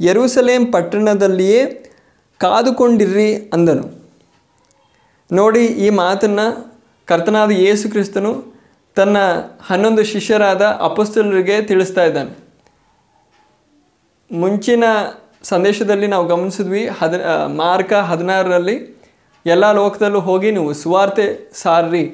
ಯೆರೂಸಲೇಂ 0.01 0.67
ಪಟ್ಟಣದಲ್ಲಿಯೇ 0.67 1.65
ಕಾದುಕೊಂಡಿರ್ರಿ 2.39 3.37
ಅಂದನು. 3.37 4.07
ನೋಡಿ, 5.33 5.67
ಈ 5.67 5.91
ಮಾತನ್ನು 5.91 6.75
ಕರ್ತನಾದ 7.07 7.51
ಯೇಸು 7.51 7.91
ಕ್ರಿಸ್ತನು 7.91 8.55
ತನ್ನ 8.95 9.17
ಹನ್ನೊಂದು 9.61 10.05
ಶಿಷ್ಯರಾದ 10.05 10.63
ಅಪಸ್ತಲರಿಗೆ 10.63 11.63
ತಿಳಿಸ್ತಾ 11.63 12.05
ಇದ್ದಾನೆ. 12.05 12.39
ಮುಂಚಿನ 14.33 14.85
ಸಂದೇಶದಲ್ಲಿ 15.43 16.07
ನಾವು 16.07 16.27
ಗಮನಿಸಿದ್ವಿ, 16.27 16.87
ಹದ, 16.87 17.25
ಮಾರ್ಕ 17.47 17.93
ಹದಿನಾರರಲ್ಲಿ 17.93 18.96
ಎಲ್ಲ 19.47 19.73
ಲೋಕದಲ್ಲೂ 19.73 20.21
ಹೋಗಿ 20.21 20.51
ನೀವು 20.51 20.73
ಸುವಾರ್ತೆ 20.73 21.51
ಸಾರ್ರಿ. 21.55 22.05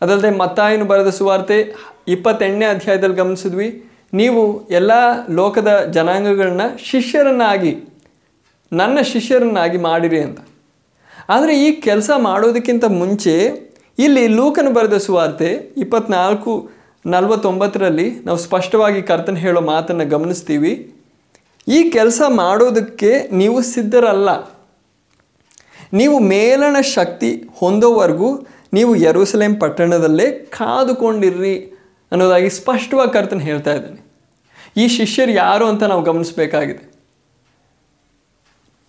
ಅದಲ್ಲದೆ 0.00 0.30
ಮತ್ತಾಯನು 0.30 0.84
ಬರೆದ 0.84 1.08
ಸುವಾರ್ತೆ 1.08 1.74
ಇಪ್ಪತ್ತೆಂಟನೇ 2.08 2.64
ಅಧ್ಯಾಯದಲ್ಲಿ 2.64 3.16
ಗಮನಿಸಿದ್ವಿ. 3.16 3.68
ನೀವು 4.14 4.68
ಎಲ್ಲ 4.68 4.92
ಲೋಕದ 5.30 5.70
ಜನಾಂಗಗಳನ್ನ 5.90 6.60
ಶಿಷ್ಯರನ್ನಾಗಿ, 6.90 7.72
ನನ್ನ 8.72 8.98
ಶಿಷ್ಯರನ್ನಾಗಿ 9.02 9.78
ಮಾಡಿರಿ 9.78 10.20
ಅಂತ. 10.20 10.40
ಆದರೆ 11.28 11.54
ಈ 11.66 11.72
ಕೆಲಸ 11.80 12.10
ಮಾಡೋದಕ್ಕಿಂತ 12.16 12.84
ಮುಂಚೆ 12.84 13.34
ಇಲ್ಲಿ 13.98 14.26
ಲೂಕನು 14.28 14.70
ಬರೆದ 14.70 14.96
ಸುವಾರ್ತೆ 14.96 15.48
ಇಪ್ಪತ್ನಾಲ್ಕು 15.76 16.70
ನಲವತ್ತೊಂಬತ್ತರಲ್ಲಿ 17.06 18.08
ನಾವು 18.24 18.38
ಸ್ಪಷ್ಟವಾಗಿ 18.38 19.02
ಕರ್ತನ 19.02 19.36
ಹೇಳೋ 19.36 19.60
ಮಾತನ್ನು 19.60 20.06
ಗಮನಿಸ್ತೀವಿ. 20.08 20.72
ಈ 21.68 21.90
ಕೆಲಸ 21.90 22.22
ಮಾಡೋದಕ್ಕೆ 22.28 23.28
ನೀವು 23.32 23.62
ಸಿದ್ಧರಲ್ಲ. 23.62 24.57
ನೀವು 25.92 26.18
ಮೇಲಣ 26.18 26.80
ಶಕ್ತಿ 26.80 27.30
ಹೊಂದೋವರೆಗೂ 27.58 28.28
ನೀವು 28.72 28.96
ಯರೂಸಲೇಮ್ 28.96 29.60
ಪಟ್ಟಣದಲ್ಲೇ 29.60 30.30
ಕಾದುಕೊಂಡಿರ್ರಿ 30.30 31.56
ಅನ್ನೋದಾಗಿ 32.12 32.50
ಸ್ಪಷ್ಟವಾಗಿ 32.50 33.12
ಕರ್ತನ 33.12 33.38
ಹೇಳ್ತಾ 33.38 33.72
ಇದ್ದಾನೆ. 33.72 34.00
ಈ 34.76 34.88
ಶಿಷ್ಯರು 34.88 35.32
ಯಾರು 35.32 35.66
ಅಂತ 35.66 35.82
ನಾವು 35.82 36.02
ಗಮನಿಸಬೇಕಾಗಿದೆ. 36.02 36.84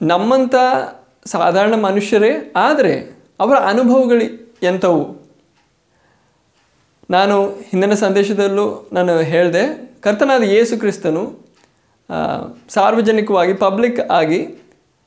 ನಮ್ಮಂಥ 0.01 0.55
ಸಾಧಾರಣ 1.25 1.75
ಮನುಷ್ಯರೇ 1.75 2.53
ಆದರೆ 2.55 2.93
ಅವರ 3.39 3.55
ಅನುಭವಗಳು 3.55 4.27
ಎಂಥವು? 4.63 5.03
ನಾನು 7.09 7.35
ಹಿಂದಿನ 7.47 7.93
ಸಂದೇಶದಲ್ಲೂ 7.93 8.89
ನಾನು 8.93 9.19
ಹೇಳಿದೆ, 9.19 9.63
ಕರ್ತನಾದ 10.01 10.43
ಯೇಸು 10.43 10.77
ಕ್ರಿಸ್ತನು 10.79 11.23
ಸಾರ್ವಜನಿಕವಾಗಿ, 12.69 13.53
ಪಬ್ಲಿಕ್ 13.53 13.99
ಆಗಿ 13.99 14.39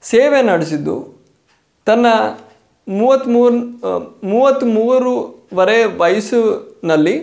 ಸೇವೆ 0.03 0.43
ನಡೆಸಿದ್ದು 0.43 1.22
ತನ್ನ 1.87 2.07
ಮೂವತ್ತ್ಮೂರು 2.89 3.59
ಮೂವತ್ತ್ಮೂರುವರೆ 4.27 5.85
ವಯಸ್ಸಿನಲ್ಲಿ 5.85 7.15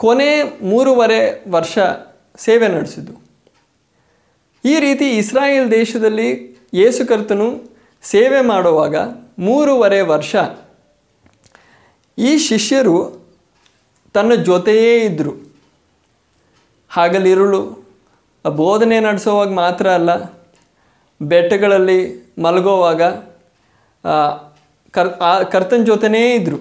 ಕೊನೆ 0.00 0.30
ಮೂರುವರೆ 0.62 1.20
ವರ್ಷ 1.50 1.74
ಸೇವೆ 2.38 2.68
ನಡೆಸಿದ್ದು. 2.68 3.14
ಈ 4.64 4.80
ರೀತಿ 4.80 5.06
ಇಸ್ರಾಯೇಲ್ 5.16 5.70
ದೇಶದಲ್ಲಿ 5.70 6.28
ಯೇಸುಕರ್ತನು 6.74 7.48
ಸೇವೆ 8.02 8.40
ಮಾಡುವಾಗ 8.40 8.96
ಮೂರುವರೆ 9.38 10.00
ವರ್ಷ 10.02 10.32
ಈ 12.18 12.38
ಶಿಷ್ಯರು 12.48 12.96
ತನ್ನ 14.14 14.34
ಜೊತೆಯೇ 14.48 14.92
ಇದ್ದರು 15.04 15.32
ಹಗಲಿರುಳು 16.90 17.60
ಬೋಧನೆ 18.44 19.00
ನಡೆಸೋವಾಗ 19.00 19.50
ಮಾತ್ರ 19.52 19.86
ಅಲ್ಲ, 19.90 20.10
ಬೆಟ್ಟಗಳಲ್ಲಿ 21.20 22.00
ಮಲಗೋವಾಗ 22.38 23.02
ಕರ್ 24.96 25.10
ಕರ್ತನ 25.52 25.80
ಜೊತೆನೇ 25.84 26.34
ಇದ್ದರು 26.34 26.58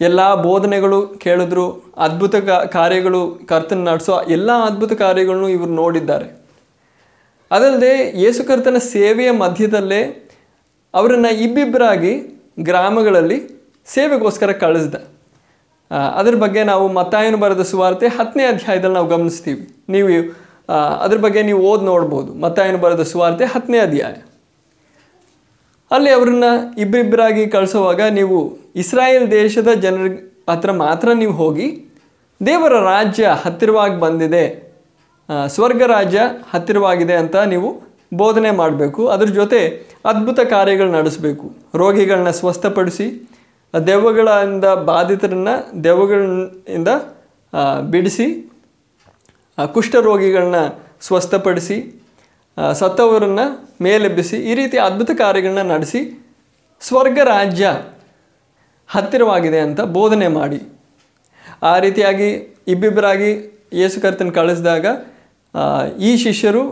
ಎಲ್ಲ 0.00 0.20
ಬೋಧನೆಗಳು 0.34 0.98
ಕೇಳಿದ್ರು, 1.24 1.64
ಅದ್ಭುತ 1.96 2.36
ಕಾರ್ಯಗಳು 2.76 3.20
ಕರ್ತನ 3.48 3.80
ನಡೆಸೋ 3.88 4.14
ಎಲ್ಲ 4.36 4.50
ಅದ್ಭುತ 4.64 4.92
ಕಾರ್ಯಗಳನ್ನು 4.92 5.48
ಇವರು 5.48 5.72
ನೋಡಿದ್ದಾರೆ. 5.82 6.26
ಅದಲ್ಲದೆ 7.50 7.92
ಯೇಸು 8.20 8.44
ಕರ್ತನ 8.44 8.78
ಸೇವೆಯ 8.78 9.30
ಮಧ್ಯದಲ್ಲೇ 9.30 10.02
ಅವರನ್ನು 10.94 11.30
ಇಬ್ಬಿಬ್ಬರಾಗಿ 11.44 12.12
ಗ್ರಾಮಗಳಲ್ಲಿ 12.60 13.38
ಸೇವೆಗೋಸ್ಕರ 13.86 14.52
ಕಳಿಸ್ದ. 14.52 14.94
ಅದ್ರ 16.16 16.34
ಬಗ್ಗೆ 16.34 16.60
ನಾವು 16.64 16.84
ಮತ್ತಾಯನು 16.88 17.38
ಬರೆದ 17.38 17.62
ಸುವಾರ್ತೆ 17.62 18.08
ಹತ್ತನೇ 18.08 18.44
ಅಧ್ಯಾಯದಲ್ಲಿ 18.44 18.94
ನಾವು 18.94 19.08
ಗಮನಿಸ್ತೀವಿ. 19.08 19.64
ನೀವು 19.88 20.08
ಅದ್ರ 21.04 21.18
ಬಗ್ಗೆ 21.18 21.42
ನೀವು 21.42 21.60
ಓದಿ 21.70 21.84
ನೋಡ್ಬೋದು. 21.84 22.30
ಮತ್ತಾಯನು 22.34 22.78
ಬರೆದ 22.78 23.02
ಸುವಾರ್ತೆ 23.12 23.44
ಹತ್ತನೇ 23.44 23.78
ಅಧ್ಯಾಯ. 23.78 24.14
ಅಲ್ಲಿ 25.92 26.10
ಅವ್ರನ್ನ 26.10 26.44
ಇಬ್ಬರಿಬ್ಬರಾಗಿ 26.78 27.46
ಕಳಿಸುವಾಗ 27.46 28.00
ನೀವು 28.10 28.38
ಇಸ್ರಾಯೇಲ್ 28.76 29.30
ದೇಶದ 29.30 29.70
ಜನರ 29.84 30.06
ಹತ್ರ 30.52 30.70
ಮಾತ್ರ 30.84 31.08
ನೀವು 31.12 31.32
ಹೋಗಿ 31.32 31.66
ದೇವರ 32.40 32.74
ರಾಜ್ಯ 32.84 33.24
ಹತ್ತಿರವಾಗಿ 33.44 34.00
ಬಂದಿದೆ 34.00 34.44
ಸ್ವರ್ಗ 35.46 35.82
ರಾಜ್ಯ 35.86 36.20
ಹತ್ತಿರವಾಗಿದೆ 36.50 37.14
ಅಂತ 37.14 37.36
ನೀವು 37.36 37.68
ಬೋಧನೆ 38.14 38.50
ಮಾಡಬೇಕು. 38.50 39.02
ಅದ್ರ 39.08 39.26
ಜೊತೆ 39.26 39.60
ಅದ್ಭುತ 40.04 40.40
ಕಾರ್ಯಗಳು 40.40 40.90
ನಡೆಸಬೇಕು. 40.92 41.46
ರೋಗಿಗಳನ್ನ 41.74 42.30
ಸ್ವಸ್ಥಪಡಿಸಿ 42.30 43.06
ದೆವ್ವಗಳಿಂದ 43.86 44.66
ಬಾಧಿತರನ್ನ 44.84 45.50
ದೆವ್ವಗಳಿಂದ 45.84 46.88
ಬಿಡಿಸಿ 47.90 48.26
ಕುಷ್ಠರೋಗಿಗಳನ್ನ 49.72 50.60
ಸ್ವಸ್ಥಪಡಿಸಿ 51.00 51.76
ಸತ್ತವರನ್ನ 52.80 53.40
ಮೇಲೆಬ್ಬಿಸಿ 53.86 54.36
ಈ 54.50 54.54
ರೀತಿ 54.54 54.76
ಅದ್ಭುತ 54.78 55.10
ಕಾರ್ಯಗಳನ್ನ 55.22 55.62
ನಡೆಸಿ 55.74 56.00
ಸ್ವರ್ಗ 56.80 57.18
ರಾಜ್ಯ 57.24 57.66
ಹತ್ತಿರವಾಗಿದೆ 58.88 59.60
ಅಂತ 59.66 59.80
ಬೋಧನೆ 59.96 60.28
ಮಾಡಿ. 60.38 60.60
ಆ 61.70 61.74
ರೀತಿಯಾಗಿ 61.84 62.28
ಇಬ್ಬಿಬ್ಬರಾಗಿ 62.72 63.30
ಯೇಸು 63.80 63.98
ಕರ್ತನ 64.00 64.30
ಕಳಿಸಿದಾಗ 64.38 64.86
ಈ 66.08 66.10
ಶಿಷ್ಯರು 66.24 66.62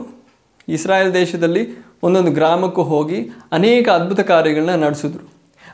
ಇಸ್ರಾಯೇಲ್ 0.77 1.13
ದೇಶದಲ್ಲಿ 1.15 1.63
ಒಂದೊಂದು 2.03 2.33
ಗ್ರಾಮಕ್ಕೂ 2.39 2.83
ಹೋಗಿ 2.93 3.19
ಅನೇಕ 3.53 3.87
ಅದ್ಭುತ 3.99 4.21
ಕಾರ್ಯಗಳನ್ನ 4.33 4.77
ನಡೆಸಿದ್ರು. 4.85 5.25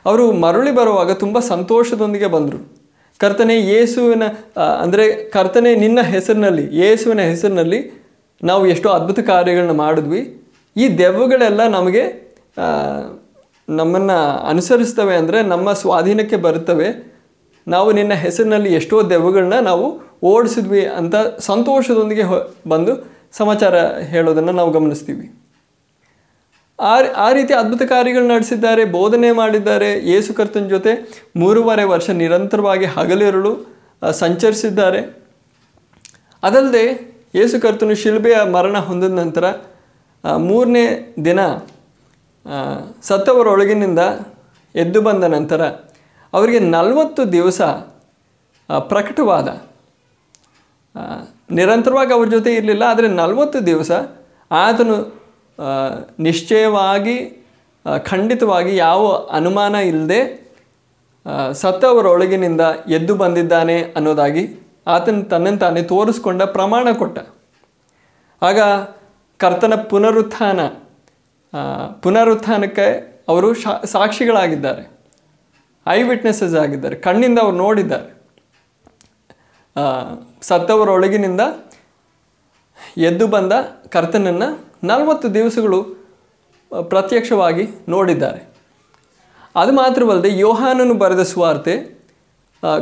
ಅವರು 0.05 0.25
ಮರಳಿ 0.43 0.71
ಬರುವಾಗ 0.71 1.11
ತುಂಬ 1.23 1.37
ಸಂತೋಷದೊಂದಿಗೆ 1.53 2.29
ಬಂದರು. 2.35 2.59
ಕರ್ತನೆ, 3.19 3.55
ಯೇಸುವಿನ 3.73 4.25
ಅಂದರೆ 4.83 5.05
ಕರ್ತನೆ 5.35 5.69
ನಿನ್ನ 5.75 5.99
ಹೆಸರಿನಲ್ಲಿ, 6.13 6.65
ಯೇಸುವಿನ 6.81 7.21
ಹೆಸರಿನಲ್ಲಿ 7.31 7.79
ನಾವು 8.43 8.67
ಎಷ್ಟೋ 8.67 8.89
ಅದ್ಭುತ 8.89 9.19
ಕಾರ್ಯಗಳನ್ನ 9.19 9.71
ಮಾಡಿದ್ವಿ. 9.71 10.21
ಈ 10.77 10.97
ದೆವ್ವಗಳೆಲ್ಲ 10.97 11.67
ನಮಗೆ 11.67 12.03
ನಮ್ಮನ್ನು 13.69 14.17
ಅನುಸರಿಸ್ತವೆ 14.47 15.15
ಅಂದರೆ 15.15 15.41
ನಮ್ಮ 15.41 15.73
ಸ್ವಾಧೀನಕ್ಕೆ 15.73 16.35
ಬರುತ್ತವೆ. 16.35 16.89
ನಾವು 17.67 17.91
ನಿನ್ನ 17.91 18.13
ಹೆಸರಿನಲ್ಲಿ 18.13 18.73
ಎಷ್ಟೋ 18.73 19.09
ದೆವ್ವಗಳನ್ನ 19.09 19.59
ನಾವು 19.59 19.85
ಓಡಿಸಿದ್ವಿ 20.23 20.85
ಅಂತ 20.85 21.15
ಸಂತೋಷದೊಂದಿಗೆ 21.39 22.23
ಬಂದು 22.69 22.93
ಸಮಾಚಾರ 23.31 23.75
ಹೇಳೋದನ್ನು 24.13 24.51
ನಾವು 24.51 24.71
ಗಮನಿಸ್ತೀವಿ. 24.71 25.25
ಆ 26.79 26.95
ಆ 27.15 27.31
ರೀತಿ 27.31 27.53
ಅದ್ಭುತ 27.53 27.81
ಕಾರ್ಯಗಳು 27.81 28.27
ನಡೆಸಿದ್ದಾರೆ, 28.27 28.85
ಬೋಧನೆ 28.85 29.31
ಮಾಡಿದ್ದಾರೆ. 29.31 30.09
ಯೇಸು 30.09 30.33
ಕರ್ತನ 30.33 30.65
ಜೊತೆ 30.67 30.91
ಮೂರುವರೆ 31.35 31.83
ವರ್ಷ 31.83 32.09
ನಿರಂತರವಾಗಿ 32.09 32.85
ಹಗಲಿರುಳು 32.85 33.53
ಸಂಚರಿಸಿದ್ದಾರೆ. 34.11 35.01
ಅದಲ್ಲದೆ 36.43 37.16
ಯೇಸು 37.33 37.55
ಕರ್ತನು 37.61 37.95
ಶಿಲ್ಬೆಯ 37.95 38.37
ಮರಣ 38.55 38.77
ಹೊಂದಿದ 38.79 39.15
ನಂತರ 39.19 39.45
ಮೂರನೇ 40.39 40.85
ದಿನ 41.25 41.39
ಸತ್ತವರೊಳಗಿನಿಂದ 43.01 44.01
ಎದ್ದು 44.75 44.99
ಬಂದ 45.01 45.23
ನಂತರ 45.33 45.61
ಅವರಿಗೆ 46.33 46.59
ನಲವತ್ತು 46.75 47.21
ದಿವಸ 47.31 47.61
ಪ್ರಕಟವಾದ. 48.89 49.47
ನಿರಂತರವಾಗಿ 51.49 52.11
ಅವ್ರ 52.13 52.27
ಜೊತೆ 52.27 52.51
ಇರಲಿಲ್ಲ, 52.53 52.83
ಆದರೆ 52.83 53.07
ನಲವತ್ತು 53.19 53.59
ದಿವಸ 53.65 53.91
ಆತನು 54.51 54.95
ನಿಶ್ಚಯವಾಗಿ 56.19 57.17
ಖಂಡಿತವಾಗಿ 58.05 58.73
ಯಾವ 58.75 59.03
ಅನುಮಾನ 59.31 59.75
ಇಲ್ಲದೆ 59.91 60.21
ಸತ್ತವರೊಳಗಿನಿಂದ 61.53 62.63
ಎದ್ದು 62.87 63.13
ಬಂದಿದ್ದಾನೆ 63.15 63.77
ಅನ್ನೋದಾಗಿ 63.97 64.43
ಆತನ 64.87 65.21
ತನ್ನ 65.31 65.55
ತಾನೇ 65.57 65.81
ತೋರಿಸ್ಕೊಂಡ 65.83 66.43
ಪ್ರಮಾಣ 66.55 66.91
ಕೊಟ್ಟ. 66.91 67.19
ಆಗ 68.41 68.59
ಕರ್ತನ 69.37 69.75
ಪುನರುತ್ಥಾನ 69.89 70.59
ಪುನರುತ್ಥಾನಕ್ಕೆ 72.03 72.85
ಅವರು 73.27 73.47
ಸಾಕ್ಷಿಗಳಾಗಿದ್ದಾರೆ. 73.85 74.83
ಐ 75.87 76.01
ವಿಟ್ನೆಸಸ್ 76.03 76.55
ಆಗಿದ್ದಾರೆ. 76.55 76.95
ಕಣ್ಣಿಂದ 76.95 77.39
ಅವರು 77.39 77.57
ನೋಡಿದ್ದಾರೆ. 77.57 78.09
ಸತ್ತವರೊಳಗಿನಿಂದ 80.41 81.41
ಎದ್ದು 82.97 83.27
ಬಂದ 83.27 83.53
ಕರ್ತನನ್ನು 83.91 84.49
ನಲವತ್ತು 84.87 85.33
ದಿವಸಗಳು 85.33 85.79
ಪ್ರತ್ಯಕ್ಷವಾಗಿ 86.89 87.67
ನೋಡಿದ್ದಾರೆ. 87.89 88.41
ಅದು 89.55 89.71
ಮಾತ್ರವಲ್ಲದೆ 89.71 90.39
ಯೋಹಾನನು 90.39 90.93
ಬರೆದ 90.93 91.23
ಸುವಾರ್ತೆ 91.23 91.75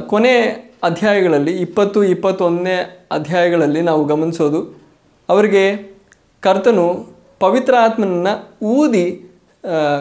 ಕೊನೆ 0.07 0.33
ಅಧ್ಯಾಯಗಳಲ್ಲಿ 0.89 1.53
ಇಪ್ಪತ್ತು, 1.65 1.99
ಇಪ್ಪತ್ತೊಂದನೇ 2.13 2.77
ಅಧ್ಯಾಯಗಳಲ್ಲಿ 3.11 3.81
ನಾವು 3.89 4.01
ಗಮನಿಸೋದು. 4.05 4.59
ಅವರಿಗೆ 5.29 5.63
ಕರ್ತನು 6.45 6.87
ಪವಿತ್ರ 7.39 7.73
ಆತ್ಮನನ್ನು 7.85 8.33
ಊದಿ 8.75 9.05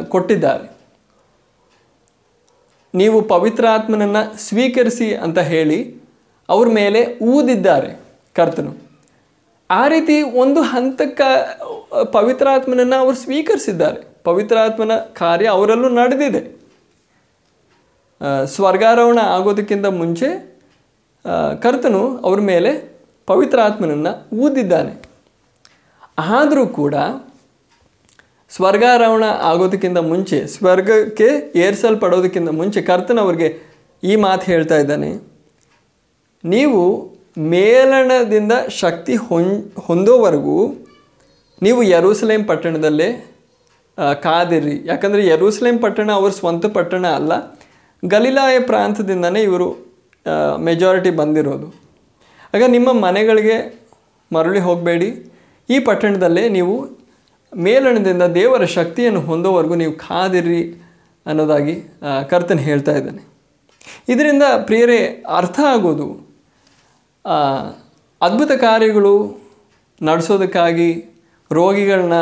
ಕೊಟ್ಟಿದ್ದಾರೆ. 0.08 0.66
ನೀವು 2.94 3.18
ಪವಿತ್ರ 3.34 3.64
ಆತ್ಮನನ್ನು 3.76 4.22
ಸ್ವೀಕರಿಸಿ 4.38 5.08
ಅಂತ 5.24 5.38
ಹೇಳಿ 5.52 5.78
ಅವ್ರ 6.48 6.66
ಮೇಲೆ 6.80 7.00
ಊದಿದ್ದಾರೆ 7.34 7.90
ಕರ್ತನು. 8.36 8.72
ಆ 9.70 9.82
ರೀತಿ 9.88 10.16
ಒಂದು 10.42 10.60
ಹಂತಕ್ಕೆ 10.72 11.28
ಪವಿತ್ರಾತ್ಮನನ್ನು 12.12 12.96
ಅವರು 13.02 13.16
ಸ್ವೀಕರಿಸಿದ್ದಾರೆ. 13.16 14.00
ಪವಿತ್ರಾತ್ಮನ 14.24 14.94
ಕಾರ್ಯ 15.20 15.46
ಅವರಲ್ಲೂ 15.56 15.88
ನಡೆದಿದೆ. 16.00 16.42
ಸ್ವರ್ಗಾರೋಹಣ 18.54 19.20
ಆಗೋದಕ್ಕಿಂತ 19.36 19.86
ಮುಂಚೆ 20.00 20.28
ಕರ್ತನು 21.62 22.16
ಅವರ 22.18 22.40
ಮೇಲೆ 22.40 22.70
ಪವಿತ್ರಾತ್ಮನನ್ನು 23.26 24.36
ಊದಿದ್ದಾನೆ. 24.36 25.02
ಆದರೂ 26.18 26.66
ಕೂಡ 26.66 26.94
ಸ್ವರ್ಗಾರೋಹಣ 28.50 29.24
ಆಗೋದಕ್ಕಿಂತ 29.24 29.98
ಮುಂಚೆ, 29.98 30.46
ಸ್ವರ್ಗಕ್ಕೆ 30.46 31.52
ಏರಿಸಲ್ಪಡೋದಕ್ಕಿಂತ 31.56 32.48
ಮುಂಚೆ 32.48 32.82
ಕರ್ತನ 32.82 33.20
ಅವ್ರಿಗೆ 33.20 33.58
ಈ 34.04 34.16
ಮಾತು 34.16 34.42
ಹೇಳ್ತಾ 34.42 34.76
ಇದ್ದಾನೆ. 34.76 35.20
ನೀವು 36.44 37.10
ಮೇಲಣದಿಂದ 37.38 38.52
ಶಕ್ತಿ 38.68 39.16
ಹೊಂ, 39.16 39.72
ಹೊಂದೋವರೆಗೂ 39.86 40.68
ನೀವು 41.62 41.82
ಯರೂಸಲೇಮ್ 41.82 42.48
ಪಟ್ಟಣದಲ್ಲೇ 42.48 43.08
ಕಾದಿರಿ. 44.22 44.82
ಯಾಕಂದರೆ 44.84 45.26
ಯರೂಸಲೇಮ್ 45.26 45.82
ಪಟ್ಟಣ 45.82 46.12
ಅವ್ರ 46.12 46.30
ಸ್ವಂತ 46.30 46.66
ಪಟ್ಟಣ 46.66 47.06
ಅಲ್ಲ. 47.06 47.32
ಗಲಿಲಾಯ 48.04 48.60
ಪ್ರಾಂತದಿಂದನೇ 48.60 49.42
ಇವರು 49.42 49.83
ಮೆಜಾರಿಟಿ 50.58 51.10
ಬಂದಿರೋದು. 51.10 51.74
ಆಗ 52.54 52.62
ನಿಮ್ಮ 52.66 52.92
ಮನೆಗಳಿಗೆ 52.92 53.56
ಮರಳಿ 54.32 54.58
ಹೋಗಬೇಡಿ. 54.58 55.32
ಈ 55.70 55.78
ಪಟ್ಟಣದಲ್ಲೇ 55.78 56.48
ನೀವು 56.48 56.88
ಮೇಲಣದಿಂದ 57.56 58.22
ದೇವರ 58.22 58.64
ಶಕ್ತಿಯನ್ನು 58.64 59.20
ಹೊಂದೋವರೆಗೂ 59.20 59.74
ನೀವು 59.74 59.92
ಕಾದಿರಿ 59.92 60.84
ಅನ್ನೋದಾಗಿ 61.26 61.82
ಕರ್ತನ 62.30 62.58
ಹೇಳ್ತಾ 62.58 62.92
ಇದ್ದಾನೆ. 62.92 63.22
ಇದರಿಂದ 64.08 64.42
ಪ್ರಿಯರೇ, 64.64 65.24
ಅರ್ಥ 65.36 65.60
ಆಗೋದು 65.60 66.08
ಅದ್ಭುತ 68.22 68.52
ಕಾರ್ಯಗಳು 68.52 69.40
ನಡೆಸೋದಕ್ಕಾಗಿ, 70.02 70.90
ರೋಗಿಗಳನ್ನ 71.52 72.14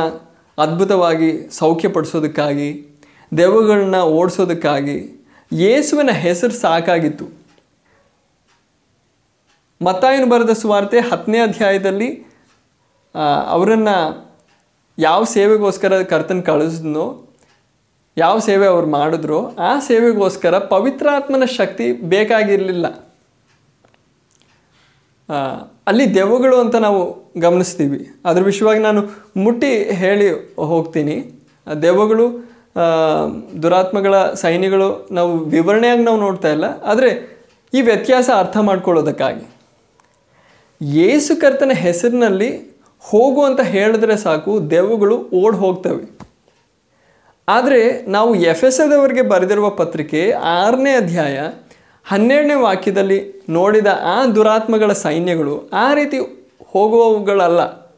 ಅದ್ಭುತವಾಗಿ 0.59 1.49
ಸೌಖ್ಯಪಡಿಸೋದಕ್ಕಾಗಿ, 1.51 2.69
ದೆವ್ವಗಳನ್ನ 3.37 3.97
ಓಡಿಸೋದಕ್ಕಾಗಿ, 3.97 5.27
ಯೇಸುವಿನ 5.53 6.11
ಹೆಸರು 6.11 6.53
ಸಾಕಾಗಿತ್ತು. 6.53 7.42
ಮತ್ತಾಯನು 9.83 10.27
ಬರೆದ 10.27 10.53
ಸುವಾರ್ತೆ 10.53 11.01
ಹತ್ತನೇ 11.01 11.39
ಅಧ್ಯಾಯದಲ್ಲಿ 11.39 12.09
ಅವರನ್ನು 13.49 13.97
ಯಾವ 14.99 15.25
ಸೇವೆಗೋಸ್ಕರ 15.25 16.03
ಕರ್ತನ 16.03 16.41
ಕಳಿಸಿದ್ನೋ, 16.41 17.29
ಯಾವ 18.17 18.39
ಸೇವೆ 18.39 18.67
ಅವ್ರು 18.67 18.89
ಮಾಡಿದ್ರು, 18.91 19.57
ಆ 19.57 19.79
ಸೇವೆಗೋಸ್ಕರ 19.79 20.59
ಪವಿತ್ರಾತ್ಮನ 20.59 21.45
ಶಕ್ತಿ 21.45 21.93
ಬೇಕಾಗಿರಲಿಲ್ಲ. 21.93 22.87
ಅಲ್ಲಿ 25.87 26.15
ದೆವ್ವಗಳು 26.15 26.57
ಅಂತ 26.61 26.77
ನಾವು 26.77 27.01
ಗಮನಿಸ್ತೀವಿ. 27.41 28.11
ಅದ್ರ 28.25 28.43
ವಿಷಯವಾಗಿ 28.43 28.81
ನಾನು 28.81 29.03
ಮುಟ್ಟಿ 29.37 29.73
ಹೇಳಿ 29.93 30.29
ಹೋಗ್ತೀನಿ. 30.57 31.17
ದೆವ್ವಗಳು 31.83 32.27
ದುರಾತ್ಮಗಳ 33.63 34.15
ಸೈನ್ಯಗಳು 34.33 35.09
ನಾವು 35.13 35.39
ವಿವರಣೆಯಾಗಿ 35.39 36.03
ನಾವು 36.03 36.19
ನೋಡ್ತಾ 36.19 36.49
ಇಲ್ಲ. 36.49 36.65
ಆದರೆ 36.83 37.11
ಈ 37.75 37.81
ವ್ಯತ್ಯಾಸ 37.81 38.31
ಅರ್ಥ 38.39 38.57
ಮಾಡ್ಕೊಳ್ಳೋದಕ್ಕಾಗಿ. 38.57 39.52
ಯೇಸು 40.83 41.41
ಕರ್ತನ 41.41 41.71
ಹೆಸರಿನಲ್ಲಿ 41.75 42.77
ಹೋಗು 43.01 43.45
ಅಂತ 43.45 43.61
ಹೇಳಿದ್ರೆ 43.61 44.17
ಸಾಕು, 44.17 44.71
ದೆವ್ವಗಳು 44.71 45.31
ಓಡ್ 45.35 45.57
ಹೋಗ್ತವೆ. 45.57 46.19
ಆದರೆ 47.49 48.07
ನಾವು 48.07 48.35
ಎಫ್ 48.35 48.65
ಎಸ್ 48.65 48.81
ಎದವರಿಗೆ 48.81 49.23
ಬರೆದಿರುವ 49.23 49.71
ಪತ್ರಿಕೆ 49.71 50.33
ಆರನೇ 50.33 50.95
ಅಧ್ಯಾಯ 50.95 51.41
ಹನ್ನೆರಡನೇ 52.05 52.55
ವಾಕ್ಯದಲ್ಲಿ 52.55 53.45
ನೋಡಿದ 53.49 53.87
ಆ 54.03 54.27
ದುರಾತ್ಮಗಳ 54.27 54.93
ಸೈನ್ಯಗಳು 54.93 55.71
ಆ 55.73 55.95
ರೀತಿ 55.95 56.19
ಹೋಗುವವುಗಳಲ್ಲ. 56.67 57.93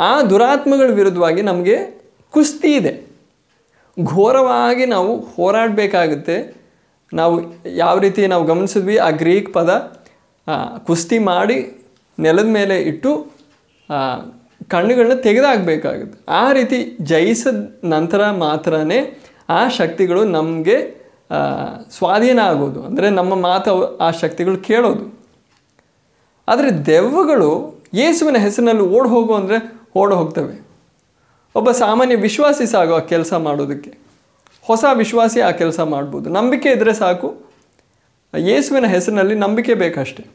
ಆ 0.00 0.22
ದುರಾತ್ಮಗಳ 0.22 0.90
ವಿರುದ್ಧವಾಗಿ 0.90 1.42
ನಮಗೆ 1.42 1.76
ಕುಸ್ತಿ 2.30 2.74
ಇದೆ. 2.74 3.06
ಘೋರವಾಗಿ 4.04 4.86
ನಾವು 4.86 5.20
ಹೋರಾಡಬೇಕಾಗುತ್ತೆ. 5.20 6.54
ನಾವು 7.12 7.40
ಯಾವ 7.66 7.98
ರೀತಿ 7.98 8.26
ನಾವು 8.26 8.44
ಗಮನಿಸಿದ್ವಿ, 8.44 8.96
ಆ 8.96 9.10
ಗ್ರೀಕ್ 9.10 9.54
ಪದ 9.54 10.03
ಕುಸ್ತಿ 10.86 11.18
ಮಾಡಿ 11.18 11.58
ನೆಲದ 12.18 12.46
ಮೇಲೆ 12.46 12.76
ಇಟ್ಟು 12.82 13.10
ಕಣ್ಣುಗಳನ್ನ 14.68 15.14
ತೆಗೆದಾಕಬೇಕಾಗುತ್ತೆ. 15.20 16.18
ಆ 16.28 16.52
ರೀತಿ 16.52 16.96
ಜಯಿಸಿದ 17.02 17.56
ನಂತರ 17.84 18.30
ಮಾತ್ರನೇ 18.30 18.98
ಆ 19.50 19.68
ಶಕ್ತಿಗಳು 19.68 20.24
ನಮಗೆ 20.24 20.76
ಸ್ವಾಧೀನ 21.96 22.40
ಆಗೋದು 22.50 22.80
ಅಂದರೆ 22.82 23.10
ನಮ್ಮ 23.10 23.34
ಮಾತು 23.34 23.96
ಆ 23.96 24.10
ಶಕ್ತಿಗಳು 24.10 24.58
ಕೇಳೋದು. 24.70 25.04
ಆದರೆ 26.48 26.70
ದೆವ್ವಗಳು 26.86 27.50
ಯೇಸುವಿನ 27.94 28.36
ಹೆಸರಿನಲ್ಲಿ 28.36 28.82
ಓಡ್ 28.82 29.08
ಹೋಗು 29.08 29.34
ಅಂದರೆ 29.34 29.58
ಓಡ್ 29.96 30.14
ಹೋಗ್ತವೆ. 30.14 30.54
ಒಬ್ಬ 31.54 31.70
ಸಾಮಾನ್ಯ 31.70 32.16
ವಿಶ್ವಾಸಿ 32.16 32.66
ಸಾಕು 32.66 32.94
ಆ 32.94 33.02
ಕೆಲಸ 33.12 33.32
ಮಾಡೋದಕ್ಕೆ. 33.48 33.90
ಹೊಸ 34.62 34.84
ವಿಶ್ವಾಸಿ 34.92 35.40
ಆ 35.40 35.50
ಕೆಲಸ 35.50 35.80
ಮಾಡ್ಬೋದು. 35.94 36.26
ನಂಬಿಕೆ 36.30 36.68
ಇದ್ದರೆ 36.70 36.92
ಸಾಕು. 36.94 37.28
ಯೇಸುವಿನ 38.36 38.86
ಹೆಸರಿನಲ್ಲಿ 38.86 39.34
ನಂಬಿಕೆ 39.34 39.74
ಬೇಕಷ್ಟೆ. 39.74 40.26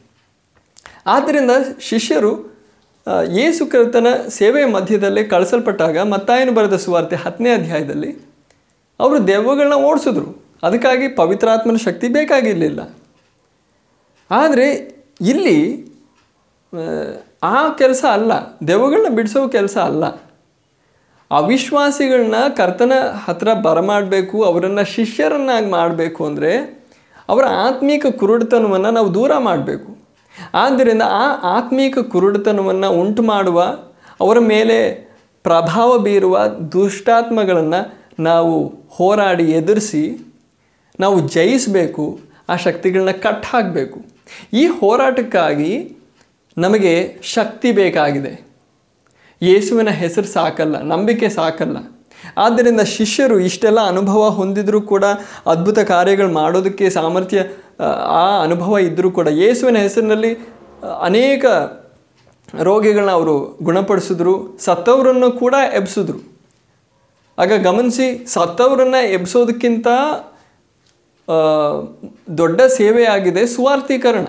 ಆದ್ದರಿಂದ 1.06 1.50
ಶಿಷ್ಯರು 1.80 2.50
ಯೇಸು 3.30 3.66
ಕರ್ತನ 3.66 4.06
ಸೇವೆಯ 4.28 4.64
ಮಧ್ಯದಲ್ಲೇ 4.64 5.24
ಕಳಿಸಲ್ಪಟ್ಟಾಗ 5.24 5.98
ಮತ್ತಾಯನು 5.98 6.52
ಬರೆದ 6.52 6.76
ಸುವಾರ್ತೆ 6.76 7.16
ಹತ್ತನೇ 7.16 7.50
ಅಧ್ಯಾಯದಲ್ಲಿ 7.50 8.30
ಅವರು 9.00 9.28
ದೆವ್ವಗಳನ್ನ 9.28 9.74
ಓಡಿಸಿದ್ರು. 9.74 10.44
ಅದಕ್ಕಾಗಿ 10.62 11.08
ಪವಿತ್ರಾತ್ಮನ 11.08 11.76
ಶಕ್ತಿ 11.76 12.08
ಬೇಕಾಗಿರಲಿಲ್ಲ. 12.08 12.96
ಆದರೆ 14.30 14.96
ಇಲ್ಲಿ 15.20 15.90
ಆ, 17.42 17.68
ಕೆಲಸ 17.68 18.04
ಅಲ್ಲ. 18.12 18.32
ದೆವ್ವಗಳನ್ನ 18.68 19.16
ಬಿಡಿಸೋ 19.16 19.48
ಕೆಲಸ 19.48 19.78
ಅಲ್ಲ. 19.78 20.04
ಅವಿಶ್ವಾಸಿಗಳನ್ನ 21.30 22.34
ಕರ್ತನ 22.56 22.92
ಹತ್ರ 23.24 23.54
ಬರಮಾಡಬೇಕು 23.54 24.44
ಅವರನ್ನು 24.44 24.84
ಶಿಷ್ಯರನ್ನಾಗಿ 24.84 25.66
ಮಾಡಬೇಕು 25.66 26.26
ಅಂದರೆ 26.26 26.79
ಅವರ 27.30 27.44
ಆತ್ಮೀಕ 27.44 28.06
ಕುರುಡುತನವನ್ನು 28.06 28.90
ನಾವು 28.90 29.14
ದೂರ 29.14 29.32
ಮಾಡಬೇಕು. 29.38 29.90
ಆದ್ದರಿಂದ 30.54 31.02
ಆ 31.02 31.26
ಆತ್ಮೀಕ 31.56 31.98
ಕುರುಡುತನವನ್ನು 31.98 32.88
ಉಂಟು 32.90 33.22
ಮಾಡುವ, 33.22 33.58
ಅವರ 34.20 34.38
ಮೇಲೆ 34.38 34.78
ಪ್ರಭಾವ 35.42 35.98
ಬೀರುವ 35.98 36.34
ದುಷ್ಟಾತ್ಮಗಳನ್ನು 36.72 37.80
ನಾವು 38.22 38.54
ಹೋರಾಡಿ 38.90 39.44
ಎದುರಿಸಿ, 39.50 40.04
ನಾವು 41.00 41.28
ಜಯಿಸಬೇಕು, 41.28 42.20
ಆ 42.48 42.56
ಶಕ್ತಿಗಳನ್ನ 42.56 43.10
ಕಟ್ 43.10 43.46
ಹಾಕಬೇಕು. 43.46 43.98
ಈ 44.52 44.66
ಹೋರಾಟಕ್ಕಾಗಿ 44.66 45.96
ನಮಗೆ 46.58 47.18
ಶಕ್ತಿ 47.22 47.72
ಬೇಕಾಗಿದೆ. 47.72 48.32
ಯೇಸುವಿನ 49.42 49.90
ಹೆಸರು 49.90 50.26
ಸಾಕಲ್ಲ, 50.26 50.76
ನಂಬಿಕೆ 50.82 51.28
ಸಾಕಲ್ಲ. 51.28 51.76
ಆದ್ದರಿಂದ 52.38 52.80
ಶಿಷ್ಯರು 52.90 53.38
ಇಷ್ಟೆಲ್ಲ 53.40 53.80
ಅನುಭವ 53.86 54.28
ಹೊಂದಿದರೂ 54.30 54.80
ಕೂಡ 54.86 55.04
ಅದ್ಭುತ 55.46 55.78
ಕಾರ್ಯಗಳು 55.86 56.32
ಮಾಡೋದಕ್ಕೆ 56.32 56.90
ಸಾಮರ್ಥ್ಯ 56.90 57.40
ಆ, 58.14 58.22
ಅನುಭವ 58.42 58.78
ಇದ್ದರೂ 58.80 59.10
ಕೂಡ 59.10 59.28
ಯೇಸುವಿನ 59.36 59.76
ಹೆಸರಿನಲ್ಲಿ 59.78 60.32
ಅನೇಕ 61.00 61.44
ರೋಗಿಗಳನ್ನ 62.62 63.10
ಅವರು 63.10 63.34
ಗುಣಪಡಿಸಿದ್ರು 63.62 64.34
ಸತ್ತವರನ್ನು 64.58 65.32
ಕೂಡ 65.32 65.54
ಎಬ್ಸಿದ್ರು. 65.72 66.18
ಆಗ 67.38 67.52
ಗಮನಿಸಿ 67.62 68.06
ಸತ್ತವರನ್ನ 68.26 68.94
ಎಬ್ಸೋದಕ್ಕಿಂತ 69.12 69.88
ದೊಡ್ಡ 72.38 72.60
ಸೇವೆಯಾಗಿದೆ 72.70 73.46
ಸುವಾರ್ಥೀಕರಣ 73.46 74.26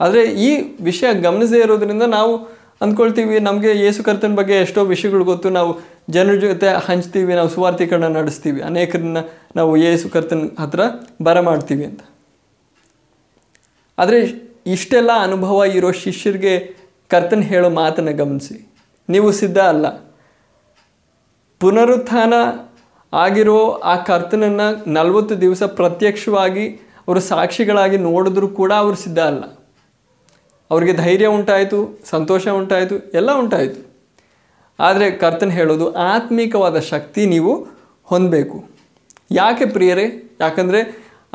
ಆದರೆ 0.00 0.22
ಈ 0.40 0.50
ವಿಷಯ 0.80 1.14
ಗಮನಿಸದೇ 1.20 1.60
ಇರೋದರಿಂದ 1.60 2.02
ನಾವು 2.10 2.32
ಅಂದ್ಕೊಳ್ತೀವಿ, 2.80 3.40
ನಮಗೆ 3.40 3.78
ಯೇಸು 3.78 4.04
ಕರ್ತನ 4.04 4.34
ಬಗ್ಗೆ 4.34 4.54
ಎಷ್ಟೋ 4.54 4.84
ವಿಷಯಗಳು 4.84 5.24
ಗೊತ್ತು. 5.24 5.50
ನಾವು 5.50 5.78
ಜನರ 6.10 6.34
ಜೊತೆ 6.34 6.68
ಹಂಚ್ತೀವಿ, 6.68 7.34
ನಾವು 7.34 7.48
ಸುವಾರ್ಥೀಕರಣ 7.48 8.04
ನಡೆಸ್ತೀವಿ. 8.04 8.60
ಅನೇಕರನ್ನ 8.60 9.18
ನಾವು 9.56 9.76
ಯೇಸು 9.76 10.08
ಕರ್ತನ 10.08 10.48
ಹತ್ರ 10.58 10.80
ಬರಮಾಡ್ತೀವಿ 11.22 11.84
ಅಂತ. 11.84 12.00
ಆದರೆ 13.98 14.50
ಇಷ್ಟೆಲ್ಲ 14.66 15.10
ಅನುಭವ 15.20 15.64
ಇರೋ 15.64 15.92
ಶಿಷ್ಯರಿಗೆ 15.92 16.76
ಕರ್ತನ್ 17.08 17.42
ಹೇಳೋ 17.42 17.70
ಮಾತನ್ನು 17.70 18.16
ಗಮನಿಸಿ. 18.16 18.72
ನೀವು 19.08 19.32
ಸಿದ್ಧ 19.32 19.58
ಅಲ್ಲ. 19.58 19.86
ಪುನರುತ್ಥಾನ 21.60 22.34
ಆಗಿರೋ 23.12 23.70
ಆ 23.70 23.96
ಕರ್ತನನ್ನು 23.96 24.90
ನಲವತ್ತು 24.92 25.40
ದಿವಸ 25.40 25.62
ಪ್ರತ್ಯಕ್ಷವಾಗಿ 25.62 26.68
ಅವರು 27.08 27.20
ಸಾಕ್ಷಿಗಳಾಗಿ 27.20 27.96
ನೋಡಿದ್ರೂ 27.96 28.48
ಕೂಡ 28.48 28.72
ಅವರು 28.72 28.96
ಸಿದ್ಧ 28.96 29.18
ಅಲ್ಲ. 29.18 29.59
ಅವ್ರಿಗೆ 30.70 30.92
ಧೈರ್ಯ 30.92 31.26
ಉಂಟಾಯಿತು, 31.26 32.00
ಸಂತೋಷ 32.04 32.48
ಉಂಟಾಯಿತು, 32.48 32.98
ಎಲ್ಲ 32.98 33.32
ಉಂಟಾಯಿತು. 33.32 33.80
ಆದರೆ 34.78 35.10
ಕರ್ತನ್ 35.10 35.52
ಹೇಳೋದು, 35.52 35.94
ಆತ್ಮಿಕವಾದ 35.94 36.78
ಶಕ್ತಿ 36.78 37.26
ನೀವು 37.26 37.66
ಹೊಂದಬೇಕು. 38.04 38.64
ಯಾಕೆ 39.30 39.66
ಪ್ರಿಯರೇ? 39.66 40.36
ಯಾಕಂದರೆ 40.40 40.80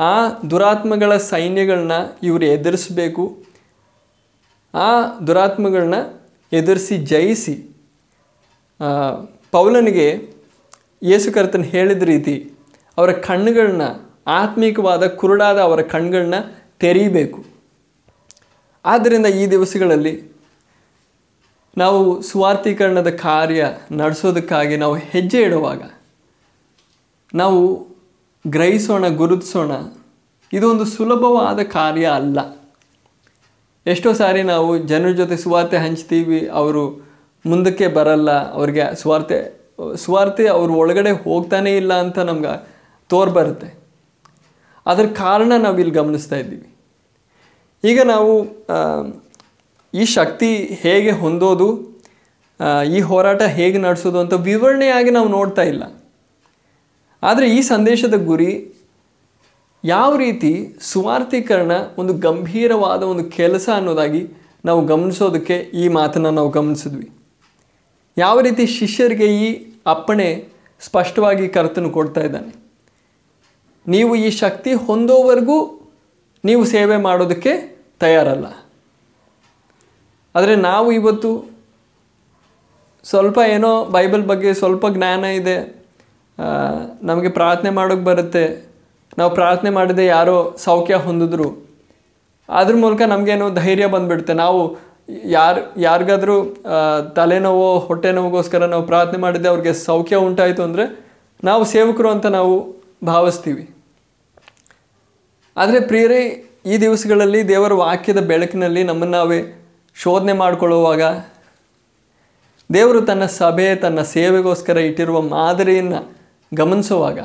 ಆ 0.00 0.28
ದುರಾತ್ಮಗಳ 0.50 1.16
ಸೈನ್ಯಗಳನ್ನ 1.16 1.92
ಇವರು 2.22 2.44
ಎದುರಿಸಬೇಕು. 2.44 3.24
ಆ 4.74 5.18
ದುರಾತ್ಮಗಳನ್ನ 5.26 5.94
ಎದುರಿಸಿ 6.52 6.96
ಜಯಿಸಿ 6.96 7.54
ಪೌಲನಿಗೆ 9.50 10.06
ಯೇಸು 11.02 11.32
ಕರ್ತನ್ 11.32 11.64
ಹೇಳಿದ 11.64 12.02
ರೀತಿ 12.02 12.52
ಅವರ 12.98 13.12
ಕಣ್ಣುಗಳನ್ನ 13.12 13.82
ಆತ್ಮಿಕವಾದ 14.26 15.06
ಕುರುಡಾದ 15.06 15.58
ಅವರ 15.58 15.82
ಕಣ್ಗಳನ್ನ 15.82 16.34
ತೆರೀಬೇಕು. 16.80 17.55
ಆದ್ದರಿಂದ 18.86 19.26
ಈ 19.26 19.46
ದಿವಸಗಳಲ್ಲಿ 19.46 20.36
ನಾವು 21.78 22.22
ಸ್ವಾರ್ಥೀಕರಣದ 22.22 23.10
ಕಾರ್ಯ 23.10 23.66
ನಡೆಸೋದಕ್ಕಾಗಿ 23.92 24.76
ನಾವು 24.76 24.94
ಹೆಜ್ಜೆ 24.94 25.42
ಇಡುವಾಗ 25.42 25.90
ನಾವು 27.34 27.86
ಗ್ರಹಿಸೋಣ, 28.46 29.08
ಗುರುತಿಸೋಣ. 29.08 29.70
ಇದೊಂದು 30.52 30.84
ಸುಲಭವಾದ 30.84 31.62
ಕಾರ್ಯ 31.62 32.06
ಅಲ್ಲ. 32.06 32.56
ಎಷ್ಟೋ 33.86 34.12
ಸಾರಿ 34.12 34.42
ನಾವು 34.42 34.78
ಜನರ 34.78 35.10
ಜೊತೆ 35.10 35.36
ಸುವಾರ್ತೆ 35.36 35.78
ಹಂಚ್ತೀವಿ, 35.78 36.46
ಅವರು 36.46 37.06
ಮುಂದಕ್ಕೆ 37.46 37.88
ಬರಲ್ಲ, 37.88 38.52
ಅವ್ರಿಗೆ 38.52 38.94
ಸ್ವಾರ್ಥೆ 38.94 39.56
ಸ್ವಾರ್ಥೆ 39.96 40.48
ಅವ್ರ 40.48 40.70
ಒಳಗಡೆ 40.70 41.10
ಹೋಗ್ತಾನೇ 41.10 41.76
ಇಲ್ಲ 41.76 41.94
ಅಂತ 41.94 42.18
ನಮ್ಗೆ 42.18 42.68
ತೋರ್ಬರುತ್ತೆ. 43.08 43.74
ಅದರ 44.86 45.06
ಕಾರಣ 45.06 45.52
ನಾವು 45.58 45.78
ಇಲ್ಲಿ 45.78 45.94
ಗಮನಿಸ್ತಾ 45.94 46.36
ಇದ್ದೀವಿ. 46.36 46.75
ಈಗ 47.84 48.00
ನಾವು 48.04 48.32
ಈ 49.94 50.04
ಶಕ್ತಿ 50.04 50.50
ಹೇಗೆ 50.82 51.10
ಹೊಂದೋದು 51.10 51.68
ಈ 52.96 53.00
ಹೋರಾಟ 53.00 53.42
ಹೇಗೆ 53.42 53.78
ನಡೆಸೋದು 53.78 54.18
ಅಂತ 54.18 54.32
ವಿವರಣೆಯಾಗಿ 54.32 55.10
ನಾವು 55.10 55.28
ನೋಡ್ತಾ 55.28 55.62
ಇಲ್ಲ. 55.62 55.84
ಆದರೆ 57.22 57.46
ಈ 57.56 57.62
ಸಂದೇಶದ 57.62 58.16
ಗುರಿ 58.24 58.52
ಯಾವ 59.84 60.16
ರೀತಿ 60.16 60.52
ಸುವಾರ್ಥೀಕರಣ 60.80 61.72
ಒಂದು 61.98 62.12
ಗಂಭೀರವಾದ 62.12 63.02
ಒಂದು 63.02 63.24
ಕೆಲಸ 63.30 63.68
ಅನ್ನೋದಾಗಿ 63.74 64.22
ನಾವು 64.64 64.86
ಗಮನಿಸೋದಕ್ಕೆ 64.86 65.56
ಈ 65.82 65.88
ಮಾತನ್ನು 65.88 66.30
ನಾವು 66.30 66.48
ಗಮನಿಸಿದ್ವಿ. 66.48 67.08
ಯಾವ 68.16 68.40
ರೀತಿ 68.40 68.66
ಶಿಷ್ಯರಿಗೆ 68.66 69.26
ಈ 69.46 69.48
ಅಪ್ಪಣೆ 69.86 70.28
ಸ್ಪಷ್ಟವಾಗಿ 70.80 71.48
ಕರ್ತನು 71.48 71.90
ಕೊಡ್ತಾ 71.90 72.20
ಇದ್ದಾನೆ. 72.20 72.52
ನೀವು 73.86 74.16
ಈ 74.16 74.30
ಶಕ್ತಿ 74.30 74.72
ಹೊಂದೋವರೆಗೂ 74.74 75.58
ನೀವು 76.44 76.62
ಸೇವೆ 76.72 76.96
ಮಾಡೋದಕ್ಕೆ 77.06 77.52
ತಯಾರಲ್ಲ. 78.00 78.46
ಆದರೆ 80.34 80.54
ನಾವು 80.68 80.88
ಇವತ್ತು 80.92 81.30
ಸ್ವಲ್ಪ 83.04 83.38
ಏನೋ 83.54 83.70
ಬೈಬಲ್ 83.96 84.24
ಬಗ್ಗೆ 84.30 84.50
ಸ್ವಲ್ಪ 84.60 84.86
ಜ್ಞಾನ 84.96 85.24
ಇದೆ 85.40 85.56
ನಮಗೆ 87.08 87.30
ಪ್ರಾರ್ಥನೆ 87.36 87.70
ಮಾಡೋಕ್ಕೆ 87.78 88.06
ಬರುತ್ತೆ, 88.08 88.44
ನಾವು 89.18 89.30
ಪ್ರಾರ್ಥನೆ 89.34 89.70
ಮಾಡಿದೆ 89.76 90.04
ಯಾರೋ 90.06 90.38
ಸೌಖ್ಯ 90.64 90.94
ಹೊಂದಿದ್ರು, 91.06 91.48
ಅದ್ರ 92.48 92.74
ಮೂಲಕ 92.82 93.02
ನಮಗೇನೋ 93.12 93.46
ಧೈರ್ಯ 93.60 93.86
ಬಂದುಬಿಡುತ್ತೆ. 93.94 94.34
ನಾವು 94.42 94.60
ಯಾರು, 95.36 95.60
ಯಾರಿಗಾದರೂ 95.80 96.36
ತಲೆನೋವೋ 96.44 97.14
ತಲೆನೋವು 97.18 97.68
ಹೊಟ್ಟೆ 97.88 98.10
ನೋವಿಗೋಸ್ಕರ 98.12 98.66
ನಾವು 98.74 98.84
ಪ್ರಾರ್ಥನೆ 98.90 99.20
ಮಾಡಿದ್ದೆ 99.24 99.48
ಅವ್ರಿಗೆ 99.48 99.72
ಸೌಖ್ಯ 99.88 100.16
ಉಂಟಾಯಿತು 100.28 100.62
ಅಂದರೆ 100.62 100.84
ನಾವು 101.42 101.62
ಸೇವಕರು 101.72 102.08
ಅಂತ 102.14 102.26
ನಾವು 102.38 102.54
ಭಾವಿಸ್ತೀವಿ. 103.04 103.64
ಆದರೆ 105.56 105.80
ಪ್ರಿಯರೇ, 105.80 106.22
ಈ 106.66 106.76
ದಿವಸಗಳಲ್ಲಿ 106.78 107.48
ದೇವರ 107.48 107.72
ವಾಕ್ಯದ 107.72 108.20
ಬೆಳಕಿನಲ್ಲಿ 108.20 108.82
ನಮ್ಮನ್ನು 108.84 109.16
ನಾವೇ 109.16 109.40
ಶೋಧನೆ 109.96 110.32
ಮಾಡಿಕೊಳ್ಳುವಾಗ 110.32 111.02
ದೇವರು 112.70 113.00
ತನ್ನ 113.00 113.24
ಸಭೆ, 113.24 113.68
ತನ್ನ 113.76 114.00
ಸೇವೆಗೋಸ್ಕರ 114.02 114.78
ಇಟ್ಟಿರುವ 114.78 115.20
ಮಾದರಿಯನ್ನು 115.20 116.00
ಗಮನಿಸುವಾಗ 116.54 117.18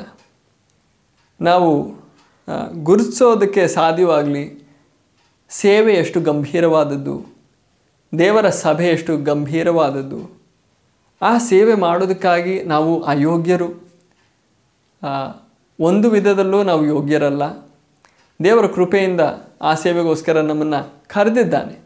ನಾವು 1.42 1.72
ಗುರುತಿಸೋದಕ್ಕೆ 2.84 3.68
ಸಾಧ್ಯವಾಗಲಿ, 3.68 4.46
ಸೇವೆ 5.50 5.94
ಎಷ್ಟು 5.94 6.22
ಗಂಭೀರವಾದದ್ದು, 6.22 7.16
ದೇವರ 8.20 8.50
ಸಭೆ 8.50 8.88
ಎಷ್ಟು 8.88 9.18
ಗಂಭೀರವಾದದ್ದು, 9.18 10.20
ಆ 11.22 11.38
ಸೇವೆ 11.38 11.74
ಮಾಡೋದಕ್ಕಾಗಿ 11.76 12.56
ನಾವು 12.64 12.94
ಅಯೋಗ್ಯರು. 13.04 13.70
ಒಂದು 15.80 16.10
ವಿಧದಲ್ಲೂ 16.10 16.64
ನಾವು 16.64 16.86
ಯೋಗ್ಯರಲ್ಲ. 16.86 17.44
ದೇವರ 18.44 18.68
ಕೃಪೆಯಿಂದ 18.68 19.22
ಆ 19.62 19.74
ಸೇವೆಗೋಸ್ಕರ 19.74 20.42
ನಮ್ಮನ್ನು 20.42 21.04
ಕರೆದಿದ್ದಾನೆ. 21.08 21.80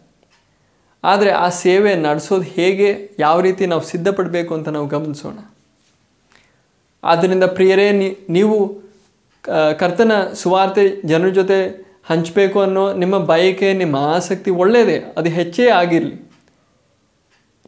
ಆದರೆ 1.04 1.30
ಆ 1.30 1.50
ಸೇವೆ 1.50 1.96
ನಡೆಸೋದು 1.96 2.42
ಹೇಗೆ, 2.42 3.12
ಯಾವ 3.20 3.42
ರೀತಿ 3.42 3.66
ನಾವು 3.66 3.82
ಸಿದ್ಧಪಡಬೇಕು 3.82 4.54
ಅಂತ 4.54 4.68
ನಾವು 4.68 4.88
ಗಮನಿಸೋಣ. 4.88 5.38
ಆದ್ದರಿಂದ 7.04 7.44
ಪ್ರಿಯರೇ 7.44 8.18
ನೀವು 8.30 8.82
ಕರ್ತನ 9.80 10.12
ಸುವಾರ್ತೆ 10.34 11.02
ಜನರ 11.08 11.30
ಜೊತೆ 11.30 11.86
ಹಂಚಬೇಕು 12.06 12.62
ಅನ್ನೋ 12.62 12.94
ನಿಮ್ಮ 12.94 13.18
ಬಯಕೆ, 13.18 13.74
ನಿಮ್ಮ 13.74 13.96
ಆಸಕ್ತಿ 13.96 14.52
ಒಳ್ಳೆಯದೇ, 14.52 14.98
ಅದು 15.18 15.30
ಹೆಚ್ಚೇ 15.30 15.70
ಆಗಿರಲಿ. 15.70 16.32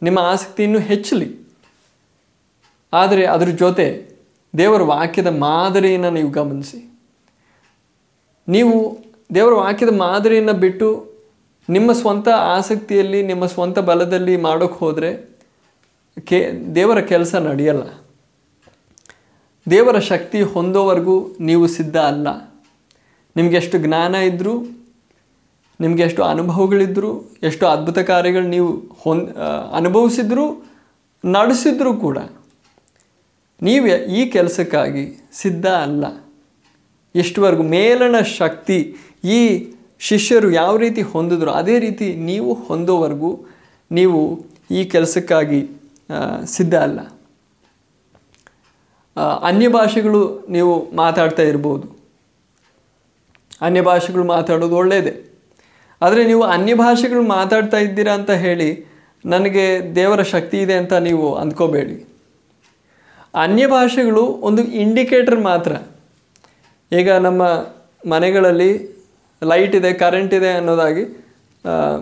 ನಿಮ್ಮ 0.03 0.19
ಆಸಕ್ತಿ 0.19 0.63
ಇನ್ನೂ 0.63 0.79
ಹೆಚ್ಚಲಿ. 0.79 1.35
ಆದರೆ 2.93 3.25
ಅದ್ರ 3.25 3.47
ಜೊತೆ 3.47 4.15
ದೇವರ 4.57 4.81
ವಾಕ್ಯದ 4.81 5.27
ಮಾದರಿಯನ್ನು 5.27 6.09
ನೀವು 6.09 6.29
ಗಮನಿಸಿ. 6.29 6.96
ನೀವು 8.47 8.75
ದೇವರ 9.35 9.53
ವಾಕ್ಯದ 9.53 9.93
ಮಾದರಿಯನ್ನು 9.97 10.53
ಬಿಟ್ಟು 10.53 10.87
ನಿಮ್ಮ 11.69 11.91
ಸ್ವಂತ 11.91 12.27
ಆಸಕ್ತಿಯಲ್ಲಿ, 12.55 13.23
ನಿಮ್ಮ 13.23 13.45
ಸ್ವಂತ 13.45 13.79
ಬಲದಲ್ಲಿ 13.79 14.37
ಮಾಡೋಕ್ಕೆ 14.37 14.77
ಹೋದರೆ 14.85 15.09
ಕೆ, 16.25 16.39
ದೇವರ 16.75 16.99
ಕೆಲಸ 17.01 17.35
ನಡೆಯಲ್ಲ. 17.35 17.83
ದೇವರ 19.69 19.97
ಶಕ್ತಿ 19.99 20.41
ಹೊಂದೋವರೆಗೂ 20.41 21.15
ನೀವು 21.39 21.67
ಸಿದ್ಧ 21.67 21.97
ಅಲ್ಲ. 21.97 22.27
ನಿಮಗೆಷ್ಟು 23.35 23.77
ಜ್ಞಾನ 23.77 24.15
ಇದ್ದರೂ 24.15 24.53
ನಿಮಗೆ 25.79 26.03
ಎಷ್ಟು 26.03 26.23
ಅನುಭವಗಳಿದ್ದರೂ 26.23 27.11
ಎಷ್ಟು 27.43 27.67
ಅದ್ಭುತ 27.67 27.99
ಕಾರ್ಯಗಳು 27.99 28.47
ನೀವು 28.47 28.69
ಹೊಂದ್ 29.03 29.27
ಅನುಭವಿಸಿದ್ರೂ, 29.73 30.45
ನಡೆಸಿದ್ರೂ 31.23 31.91
ಕೂಡ, 31.97 32.17
ನೀವು 33.61 33.85
ಈ 34.19 34.21
ಕೆಲಸಕ್ಕಾಗಿ 34.29 35.03
ಸಿದ್ಧ 35.33 35.65
ಅಲ್ಲ. 35.85 36.05
ಎಷ್ಟುವರೆಗೂ 37.15 37.63
ಮೇಲಣ 37.77 38.15
ಶಕ್ತಿ 38.39 38.79
ಈ 39.37 39.39
ಶಿಷ್ಯರು 39.99 40.49
ಯಾವ 40.51 40.73
ರೀತಿ 40.77 41.01
ಹೊಂದಿದ್ರು 41.01 41.51
ಅದೇ 41.51 41.75
ರೀತಿ 41.79 42.07
ನೀವು 42.29 42.53
ಹೊಂದೋವರೆಗೂ 42.67 43.31
ನೀವು 43.91 44.19
ಈ 44.71 44.81
ಕೆಲಸಕ್ಕಾಗಿ 44.85 45.61
ಸಿದ್ಧ 46.55 46.75
ಅಲ್ಲ. 46.87 46.99
ಅನ್ಯ 49.49 49.67
ಭಾಷೆಗಳು 49.77 50.21
ನೀವು 50.49 50.73
ಮಾತಾಡ್ತಾ 50.95 51.43
ಇರ್ಬೋದು. 51.43 51.87
ಅನ್ಯ 53.61 53.81
ಭಾಷೆಗಳು 53.81 54.23
ಮಾತಾಡೋದು 54.23 54.75
ಒಳ್ಳೆಯದೇ 54.75 55.13
ಆದರೆ 56.01 56.21
ನೀವು 56.25 56.43
ಅನ್ಯ 56.55 56.73
ಭಾಷೆಗಳು 56.75 57.21
ಮಾತಾಡ್ತಾ 57.27 57.77
ಇದ್ದೀರಾ 57.77 58.13
ಅಂತ 58.13 58.31
ಹೇಳಿ 58.45 58.69
ನನಗೆ 59.25 59.95
ದೇವರ 59.95 60.21
ಶಕ್ತಿ 60.33 60.57
ಇದೆ 60.65 60.75
ಅಂತ 60.81 60.93
ನೀವು 61.07 61.27
ಅಂದ್ಕೋಬೇಡಿ. 61.35 61.95
ಅನ್ಯ 63.35 63.63
ಭಾಷೆಗಳು 63.67 64.23
ಒಂದು 64.47 64.61
ಇಂಡಿಕೇಟರ್ 64.83 65.39
ಮಾತ್ರ. 65.49 65.71
ಈಗ 66.91 67.11
ನಮ್ಮ 67.11 67.43
ಮನೆಗಳಲ್ಲಿ 68.09 68.97
ಲೈಟ್ 69.43 69.75
ಇದೆ 69.75 69.93
ಕರೆಂಟ್ 69.93 70.33
ಇದೆ 70.33 70.49
ಅನ್ನೋದಾಗಿ 70.49 71.03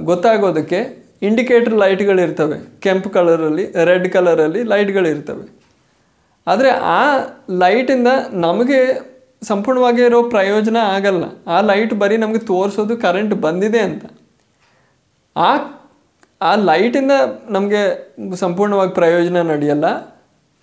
ಗೊತ್ತಾಗೋದಕ್ಕೆ 0.04 1.06
ಇಂಡಿಕೇಟರ್ 1.22 1.74
ಲೈಟ್ಗಳಿರ್ತವೆ 1.74 2.80
ಕೆಂಪು 2.80 3.10
ಕಲರಲ್ಲಿ 3.10 3.72
ರೆಡ್ 3.84 4.14
ಕಲರಲ್ಲಿ 4.14 4.64
ಲೈಟ್ಗಳಿರ್ತವೆ 4.64 5.66
ಆದರೆ 6.48 6.70
ಆ 6.70 7.18
ಲೈಟಿಂದ 7.58 8.08
ನಮಗೆ 8.32 8.80
ಸಂಪೂರ್ಣವಾಗಿ 9.44 10.02
ಇರೋ 10.02 10.30
ಪ್ರಯೋಜನ 10.30 10.78
ಆಗಲ್ಲ. 10.82 11.24
ಆ 11.48 11.62
ಲೈಟ್ 11.62 11.94
ಬರೀ 11.94 12.18
ನಮಗೆ 12.18 12.40
ತೋರಿಸೋದು 12.40 12.98
ಕರೆಂಟ್ 12.98 13.34
ಬಂದಿದೆ 13.34 13.80
ಅಂತ. 13.80 14.06
ಆ 15.38 15.58
ಆ 16.42 16.56
ಲೈಟಿಂದ 16.56 17.12
ನಮಗೆ 17.50 17.82
ಸಂಪೂರ್ಣವಾಗಿ 18.36 18.94
ಪ್ರಯೋಜನ 18.94 19.42
ನಡೆಯಲ್ಲ. 19.42 19.86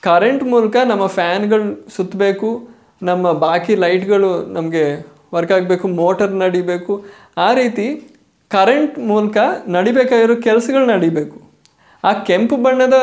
ಕರೆಂಟ್ 0.01 0.45
ಮೂಲಕ 0.45 0.77
ನಮ್ಮ 0.85 1.07
ಫ್ಯಾನ್ಗಳು 1.07 1.91
ಸುತ್ತಬೇಕು 1.91 2.72
ನಮ್ಮ 3.09 3.33
ಬಾಕಿ 3.45 3.75
ಲೈಟ್ಗಳು 3.85 4.31
ನಮಗೆ 4.57 4.85
ವರ್ಕ್ 5.35 5.53
ಆಗಬೇಕು, 5.53 5.87
ಮೋಟರ್ 6.01 6.33
ನಡಿಬೇಕು, 6.43 6.93
ಆ 7.47 7.49
ರೀತಿ 7.61 7.87
ಕರೆಂಟ್ 8.51 8.97
ಮೂಲಕ 9.11 9.37
ನಡಿಬೇಕಾಗಿರೋ 9.77 10.35
ಕೆಲಸಗಳು 10.49 10.87
ನಡಿಬೇಕು. 10.87 11.37
ಆ 12.05 12.13
ಕೆಂಪು 12.29 12.57
ಬಣ್ಣದ 12.65 12.97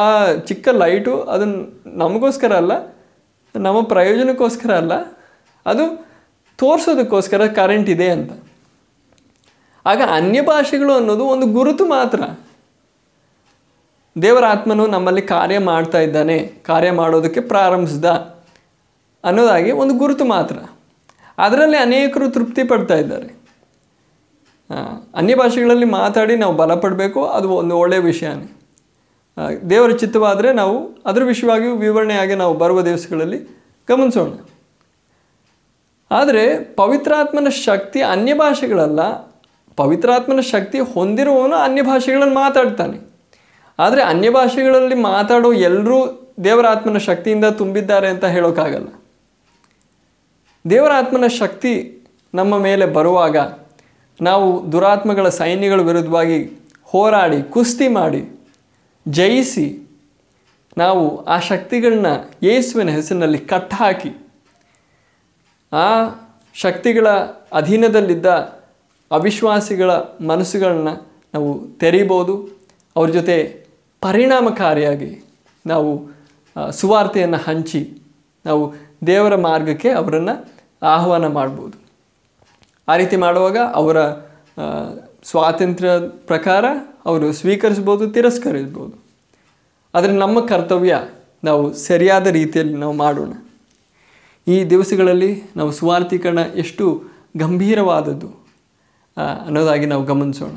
ಆ 0.00 0.04
ಚಿಕ್ಕ 0.48 0.68
ಲೈಟು 0.82 1.12
ಅದನ್ನು 1.34 1.60
ನಮಗೋಸ್ಕರ 2.02 2.52
ಅಲ್ಲ, 2.52 2.72
ನಮ್ಮ 3.54 3.78
ಪ್ರಯೋಜನಕ್ಕೋಸ್ಕರ 3.92 4.70
ಅಲ್ಲ, 4.82 4.94
ಅದು 5.66 5.84
ತೋರಿಸೋದಕ್ಕೋಸ್ಕರ 6.58 7.46
ಕರೆಂಟ್ 7.58 7.88
ಇದೆ 7.94 8.08
ಅಂತ. 8.16 8.30
ಆಗ 9.86 10.00
ಅನ್ಯ 10.18 10.40
ಭಾಷೆಗಳು 10.42 10.92
ಅನ್ನೋದು 10.92 11.24
ಒಂದು 11.34 11.46
ಗುರುತು 11.56 11.84
ಮಾತ್ರ. 11.96 12.20
ದೇವರ 14.16 14.44
ಆತ್ಮನು 14.44 14.84
ನಮ್ಮಲ್ಲಿ 14.86 15.22
ಕಾರ್ಯ 15.22 15.58
ಮಾಡ್ತಾ 15.70 15.98
ಇದ್ದಾನೆ, 15.98 16.36
ಕಾರ್ಯ 16.66 16.90
ಮಾಡೋದಕ್ಕೆ 17.00 17.40
ಪ್ರಾರಂಭಿಸಿದ. 17.52 18.04
ಅನ್ನೋದಾಗಿ 19.24 19.70
ಒಂದು 19.72 19.94
ಗುರುತು 19.94 20.24
ಮಾತ್ರ. 20.24 20.56
ಅದರಲ್ಲಿ 21.38 21.76
ಅನೇಕರು 21.76 22.30
ತೃಪ್ತಿ 22.30 22.62
ಪಡ್ತಾ 22.64 22.94
ಇದ್ದಾರೆ. 22.94 23.28
ಅನ್ಯ 25.14 25.34
ಭಾಷೆಗಳಲ್ಲಿ 25.34 25.84
ಮಾತಾಡಿ 25.84 26.36
ನಾವು 26.36 26.54
ಬಲಪಡಬೇಕು, 26.56 27.26
ಅದು 27.26 27.48
ಒಂದು 27.50 27.76
ಒಳ್ಳೆಯ 27.76 27.98
ವಿಷಯನೇ. 27.98 28.48
ದೇವರ 29.70 29.90
ಚಿತ್ತವಾದರೆ 29.90 30.52
ನಾವು 30.52 31.02
ಅದರ 31.06 31.22
ವಿಷಯವಾಗಿಯೂ 31.24 31.74
ವಿವರಣೆಯಾಗಿ 31.76 32.34
ನಾವು 32.34 32.54
ಬರುವ 32.54 32.82
ದಿವಸಗಳಲ್ಲಿ 32.82 33.38
ಗಮನಿಸೋಣ. 33.88 34.32
ಆದರೆ 36.10 36.44
ಪವಿತ್ರಾತ್ಮನ 36.74 37.48
ಶಕ್ತಿ 37.48 38.02
ಅನ್ಯ 38.02 38.34
ಭಾಷೆಗಳಲ್ಲ, 38.34 39.00
ಪವಿತ್ರಾತ್ಮನ 39.76 40.40
ಶಕ್ತಿ 40.40 40.78
ಹೊಂದಿರುವವನು 40.78 41.56
ಅನ್ಯ 41.56 41.82
ಭಾಷೆಗಳನ್ನು 41.82 42.34
ಮಾತಾಡ್ತಾನೆ. 42.34 42.98
ಆದರೆ 43.78 44.02
ಅನ್ಯ 44.02 44.30
ಭಾಷೆಗಳಲ್ಲಿ 44.30 44.94
ಮಾತಾಡೋ 44.94 45.52
ಎಲ್ಲರೂ 45.52 45.98
ದೇವರಾತ್ಮನ 46.44 46.98
ಶಕ್ತಿಯಿಂದ 46.98 47.44
ತುಂಬಿದ್ದಾರೆ 47.44 48.08
ಅಂತ 48.08 48.24
ಹೇಳೋಕ್ಕಾಗಲ್ಲ. 48.24 48.88
ದೇವರ 50.64 50.92
ಆತ್ಮನ 50.96 51.26
ಶಕ್ತಿ 51.26 51.72
ನಮ್ಮ 52.34 52.58
ಮೇಲೆ 52.58 52.86
ಬರುವಾಗ 52.86 53.36
ನಾವು 54.20 54.72
ದುರಾತ್ಮಗಳ 54.72 55.28
ಸೈನ್ಯಗಳ 55.28 55.80
ವಿರುದ್ಧವಾಗಿ 55.80 56.38
ಹೋರಾಡಿ, 56.84 57.42
ಕುಸ್ತಿ 57.42 57.88
ಮಾಡಿ, 57.88 58.40
ಜಯಿಸಿ 59.08 59.66
ನಾವು 60.78 61.24
ಆ 61.24 61.38
ಶಕ್ತಿಗಳನ್ನ 61.38 62.06
ಯೇಸುವಿನ 62.42 62.90
ಹೆಸರಿನಲ್ಲಿ 62.90 63.38
ಕಟ್ಟಾಕಿ, 63.38 64.12
ಆ 65.72 65.88
ಶಕ್ತಿಗಳ 66.54 67.08
ಅಧೀನದಲ್ಲಿದ್ದ 67.52 68.26
ಅವಿಶ್ವಾಸಿಗಳ 69.10 69.90
ಮನಸ್ಸುಗಳನ್ನು 70.26 70.94
ನಾವು 71.34 71.50
ತೆರೀಬೋದು. 71.78 72.34
ಅವ್ರ 72.96 73.08
ಜೊತೆ 73.10 73.36
ಪರಿಣಾಮಕಾರಿಯಾಗಿ 74.00 75.10
ನಾವು 75.66 75.90
ಸುವಾರ್ತೆಯನ್ನು 76.70 77.36
ಹಂಚಿ 77.36 78.02
ನಾವು 78.44 78.89
ದೇವರ 79.06 79.36
ಮಾರ್ಗಕ್ಕೆ 79.36 79.90
ಅವರನ್ನು 79.90 80.34
ಆಹ್ವಾನ 80.82 81.26
ಮಾಡ್ಬೋದು. 81.26 81.78
ಆ 82.88 82.96
ರೀತಿ 82.96 83.16
ಮಾಡುವಾಗ 83.16 83.58
ಅವರ 83.58 83.96
ಸ್ವಾತಂತ್ರ್ಯ 85.24 85.90
ಪ್ರಕಾರ 86.08 86.64
ಅವರು 87.04 87.32
ಸ್ವೀಕರಿಸ್ಬೋದು, 87.32 88.10
ತಿರಸ್ಕರಿಸ್ಬೋದು. 88.10 88.96
ಆದರೆ 89.94 90.12
ನಮ್ಮ 90.12 90.46
ಕರ್ತವ್ಯ 90.46 91.02
ನಾವು 91.44 91.72
ಸರಿಯಾದ 91.72 92.26
ರೀತಿಯಲ್ಲಿ 92.26 92.74
ನಾವು 92.74 92.92
ಮಾಡೋಣ. 92.92 93.32
ಈ 94.48 94.64
ದಿವಸಗಳಲ್ಲಿ 94.64 95.42
ನಾವು 95.56 95.72
ಸುವಾರ್ಥೀಕರಣ 95.72 96.38
ಎಷ್ಟು 96.38 97.04
ಗಂಭೀರವಾದದ್ದು 97.36 98.28
ಅನ್ನೋದಾಗಿ 99.46 99.86
ನಾವು 99.86 100.04
ಗಮನಿಸೋಣ. 100.04 100.56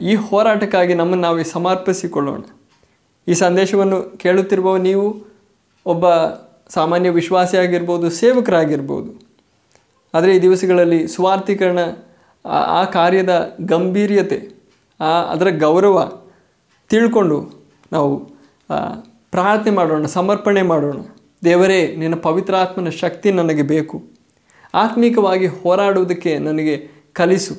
ಈ 0.00 0.14
ಹೋರಾಟಕ್ಕಾಗಿ 0.14 0.94
ನಮ್ಮನ್ನು 0.94 1.22
ನಾವು 1.22 1.44
ಸಮರ್ಪಿಸಿಕೊಳ್ಳೋಣ. 1.44 2.42
ಈ 3.28 3.34
ಸಂದೇಶವನ್ನು 3.34 4.18
ಕೇಳುತ್ತಿರುವ 4.18 4.76
ನೀವು, 4.76 5.06
ಒಬ್ಬ 5.86 6.04
ಸಾಮಾನ್ಯ 6.68 7.10
ವಿಶ್ವಾಸಿ 7.10 7.56
ಆಗಿರ್ಬೋದು, 7.56 8.10
ಸೇವಕರಾಗಿರ್ಬೋದು. 8.10 9.12
ಆದರೆ 10.14 10.36
ಈ 10.36 10.38
ದಿವಸಗಳಲ್ಲಿ 10.38 11.08
ಸ್ವಾರ್ಥೀಕರಣ, 11.08 11.78
ಆ- 12.46 12.84
ಕಾರ್ಯದ 12.84 13.56
ಗಂಭೀರ್ಯತೆ, 13.60 14.48
ಆ, 15.00 15.22
ಅದರ 15.22 15.50
ಗೌರವ 15.50 16.22
ತಿಳ್ಕೊಂಡು 16.88 17.64
ನಾವು 17.92 18.18
ಪ್ರಾರ್ಥನೆ 19.30 19.74
ಮಾಡೋಣ, 19.74 20.06
ಸಮರ್ಪಣೆ 20.06 20.62
ಮಾಡೋಣ. 20.62 20.96
ದೇವರೇ, 21.44 21.96
ನಿನ್ನ 21.96 22.14
ಪವಿತ್ರಾತ್ಮನ 22.14 22.88
ಶಕ್ತಿ 22.88 23.32
ನನಗೆ 23.32 23.62
ಬೇಕು. 23.62 24.04
ಆತ್ಮಿಕವಾಗಿ 24.74 25.46
ಹೋರಾಡುವುದಕ್ಕೆ 25.46 26.38
ನನಗೆ 26.38 26.88
ಕಲಿಸು. 27.12 27.54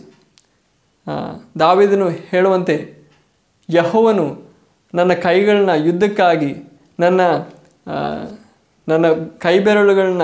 ದಾವೇದನು 1.59 2.09
ಹೇಳುವಂತೆ, 2.09 2.95
ಯಹೋವನು 3.69 4.41
ನನ್ನ 4.93 5.13
ಕೈಗಳನ್ನ 5.13 5.69
ಯುದ್ಧಕ್ಕಾಗಿ 5.69 6.55
ನನ್ನ 6.99 7.21
ನನ್ನ 8.88 9.05
ಕೈಬೆರಳುಗಳನ್ನ 9.38 10.21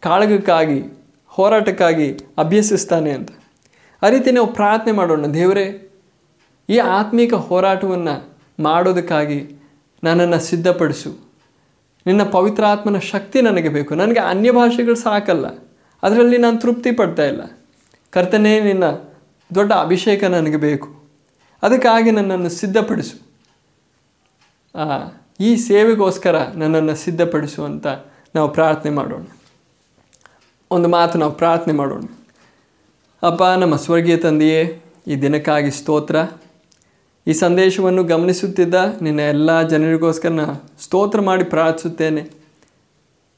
ಕಾಳಗಕ್ಕಾಗಿ 0.00 0.82
ಹೋರಾಟಕ್ಕಾಗಿ 1.26 2.18
ಅಭ್ಯಸಿಸ್ತಾನೆ 2.38 3.10
ಅಂತ. 3.10 3.30
ಆ 4.02 4.08
ರೀತಿ 4.08 4.30
ನಾವು 4.30 4.52
ಪ್ರಾರ್ಥನೆ 4.52 4.92
ಮಾಡೋಣ 4.92 5.26
ದೇವರೇ 5.26 5.90
ಈ 6.68 6.78
ಆತ್ಮಿಕ 6.78 7.34
ಹೋರಾಟವನ್ನು 7.34 8.34
ಮಾಡೋದಕ್ಕಾಗಿ 8.62 9.62
ನನ್ನನ್ನು 10.04 10.40
ಸಿದ್ಧಪಡಿಸು. 10.40 11.24
ನಿನ್ನ 12.06 12.22
ಪವಿತ್ರಾತ್ಮನ 12.22 12.98
ಶಕ್ತಿ 12.98 13.40
ನನಗೆ 13.40 13.68
ಬೇಕು. 13.68 13.94
ನನಗೆ 13.94 14.20
ಅನ್ಯ 14.20 14.52
ಭಾಷೆಗಳು 14.52 14.94
ಸಾಕಲ್ಲ. 14.94 15.46
ಅದರಲ್ಲಿ 16.02 16.38
ನಾನು 16.38 16.60
ತೃಪ್ತಿ 16.60 16.92
ಪಡ್ತಾ 16.92 17.24
ಇಲ್ಲ. 17.24 17.40
ಕರ್ತನೇ 18.10 18.60
ನಿನ್ನ 18.60 18.84
ದೊಡ್ಡ 19.54 19.72
ಅಭಿಷೇಕ 19.72 20.24
ನನಗೆ 20.24 20.56
ಬೇಕು. 20.56 21.04
ಅದಕ್ಕಾಗಿ 21.62 22.10
ನನ್ನನ್ನು 22.10 22.48
ಸಿದ್ಧಪಡಿಸು. 22.48 23.24
ಆ, 24.78 24.98
ಈ 25.40 25.56
ಸೇವೆಗೋಸ್ಕರ 25.56 26.42
ನನ್ನನ್ನು 26.54 26.94
ಸಿದ್ಧಪಡಿಸುವಂತ 26.94 27.86
ನಾವು 28.34 28.52
ಪ್ರಾರ್ಥನೆ 28.52 28.92
ಮಾಡೋಣ. 28.92 29.22
ಒಂದು 30.70 30.88
ಮಾತು 30.88 31.18
ನಾವು 31.18 31.32
ಪ್ರಾರ್ಥನೆ 31.32 31.74
ಮಾಡೋಣ. 31.74 32.02
ಅಪ್ಪ, 33.22 33.42
ನಮ್ಮ 33.42 33.76
ಸ್ವರ್ಗೀಯ 33.76 34.16
ತಂದೆಯೇ, 34.16 34.82
ಈ 35.06 35.16
ದಿನಕ್ಕಾಗಿ 35.16 35.70
ಸ್ತೋತ್ರ. 35.70 36.16
ಈ 37.26 37.32
ಸಂದೇಶವನ್ನು 37.32 38.04
ಗಮನಿಸುತ್ತಿದ್ದ 38.04 38.74
ನಿನ್ನ 39.02 39.20
ಎಲ್ಲ 39.20 39.62
ಜನರಿಗೋಸ್ಕರ 39.62 40.32
ಸ್ತೋತ್ರ 40.80 41.20
ಮಾಡಿ 41.20 41.44
ಪ್ರಾರ್ಥಿಸುತ್ತೇನೆ. 41.44 42.30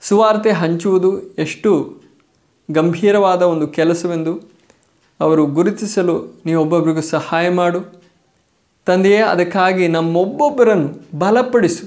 ಸುವಾರ್ತೆ 0.01 0.51
ಹಂಚುವುದು 0.51 1.22
ಎಷ್ಟು 1.22 2.03
ಗಂಭೀರವಾದ 2.70 3.42
ಒಂದು 3.42 3.68
ಕೆಲಸವೆಂದು 3.68 4.40
ಅವರು 5.20 5.47
ಗುರುತಿಸಲು 5.47 6.40
ನೀವು 6.47 6.62
ಒಬ್ಬೊಬ್ಬರಿಗೂ 6.62 7.01
ಸಹಾಯ 7.01 7.51
ಮಾಡು. 7.51 8.06
ತಂದೆಯೇ, 8.87 9.20
ಅದಕ್ಕಾಗಿ 9.24 9.84
ನಮ್ಮೊಬ್ಬೊಬ್ಬರನ್ನು 9.89 10.89
ಬಲಪಡಿಸು. 11.18 11.84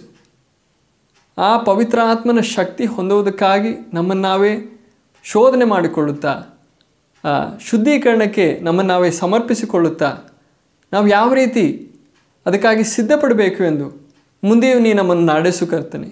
ಆ 1.37 1.49
ಪವಿತ್ರ 1.57 1.99
ಆತ್ಮನ 2.03 2.41
ಶಕ್ತಿ 2.55 2.85
ಹೊಂದುವುದಕ್ಕಾಗಿ 2.85 3.71
ನಮ್ಮನ್ನು 3.93 4.23
ನಾವೇ 4.23 4.53
ಶೋಧನೆ 5.25 5.65
ಮಾಡಿಕೊಳ್ಳುತ್ತಾ 5.65 6.33
ಶುದ್ಧೀಕರಣಕ್ಕೆ 7.59 8.45
ನಮ್ಮನ್ನು 8.61 8.91
ನಾವೇ 8.93 9.09
ಸಮರ್ಪಿಸಿಕೊಳ್ಳುತ್ತಾ, 9.11 10.09
ನಾವು 10.93 11.07
ಯಾವ 11.07 11.29
ರೀತಿ 11.33 11.65
ಅದಕ್ಕಾಗಿ 12.45 12.83
ಸಿದ್ಧಪಡಬೇಕು 12.83 13.61
ಎಂದು 13.63 13.87
ಮುಂದೆಯೂ 14.43 14.77
ನೀ 14.79 14.91
ನಮ್ಮನ್ನು 14.93 15.25
ನಡೆಸು 15.33 15.65
ಕರ್ತನೆ. 15.67 16.09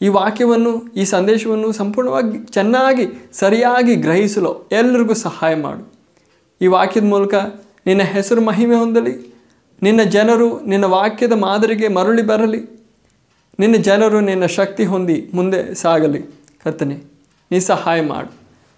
ಈ 0.00 0.08
ವಾಕ್ಯವನ್ನು, 0.08 0.72
ಈ 0.92 1.04
ಸಂದೇಶವನ್ನು 1.04 1.68
ಸಂಪೂರ್ಣವಾಗಿ 1.72 2.38
ಚೆನ್ನಾಗಿ, 2.52 3.04
ಸರಿಯಾಗಿ 3.32 3.94
ಗ್ರಹಿಸಲು 3.96 4.50
ಎಲ್ಲರಿಗೂ 4.72 5.14
ಸಹಾಯ 5.14 5.54
ಮಾಡು. 5.54 5.84
ಈ 6.60 6.66
ವಾಕ್ಯದ 6.66 7.04
ಮೂಲಕ 7.04 7.34
ನಿನ್ನ 7.86 8.02
ಹೆಸರು 8.02 8.40
ಮಹಿಮೆ 8.40 8.76
ಹೊಂದಲಿ. 8.76 9.33
ನಿನ್ನ 9.84 10.02
ಜನರು 10.02 10.60
ನಿನ್ನ 10.60 10.84
ವಾಕ್ಯದ 10.84 11.32
ಮಾದರಿಗೆ 11.32 11.88
ಮರಳಿ 11.88 12.22
ಬರಲಿ. 12.22 12.88
ನಿನ್ನ 13.58 13.76
ಜನರು 13.76 14.20
ನಿನ್ನ 14.20 14.46
ಶಕ್ತಿ 14.46 14.84
ಹೊಂದಿ 14.84 15.30
ಮುಂದೆ 15.34 15.74
ಸಾಗಲಿ. 15.74 16.22
ಕರ್ತನೆ, 16.64 16.96
ನೀ 17.52 17.58
ಸಹಾಯ 17.58 18.00
ಮಾಡು. 18.02 18.32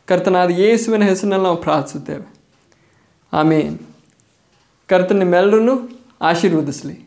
ಕರ್ತನಾದ 0.07 0.51
ಯೇಸುವಿನ 0.51 1.03
ಹೆಸರಿನಲ್ಲಿ 1.03 1.45
ನಾವು 1.45 1.57
ಪ್ರಾರ್ಥಿಸುತ್ತೇವೆ. 1.57 2.35
ಆಮೇನ್. 3.33 3.79
ಕರ್ತನ 4.89 5.19
ನಿಮ್ಮೆಲ್ಲರನ್ನು 5.19 6.01
ಆಶೀರ್ವದಿಸಲಿ. 6.21 7.01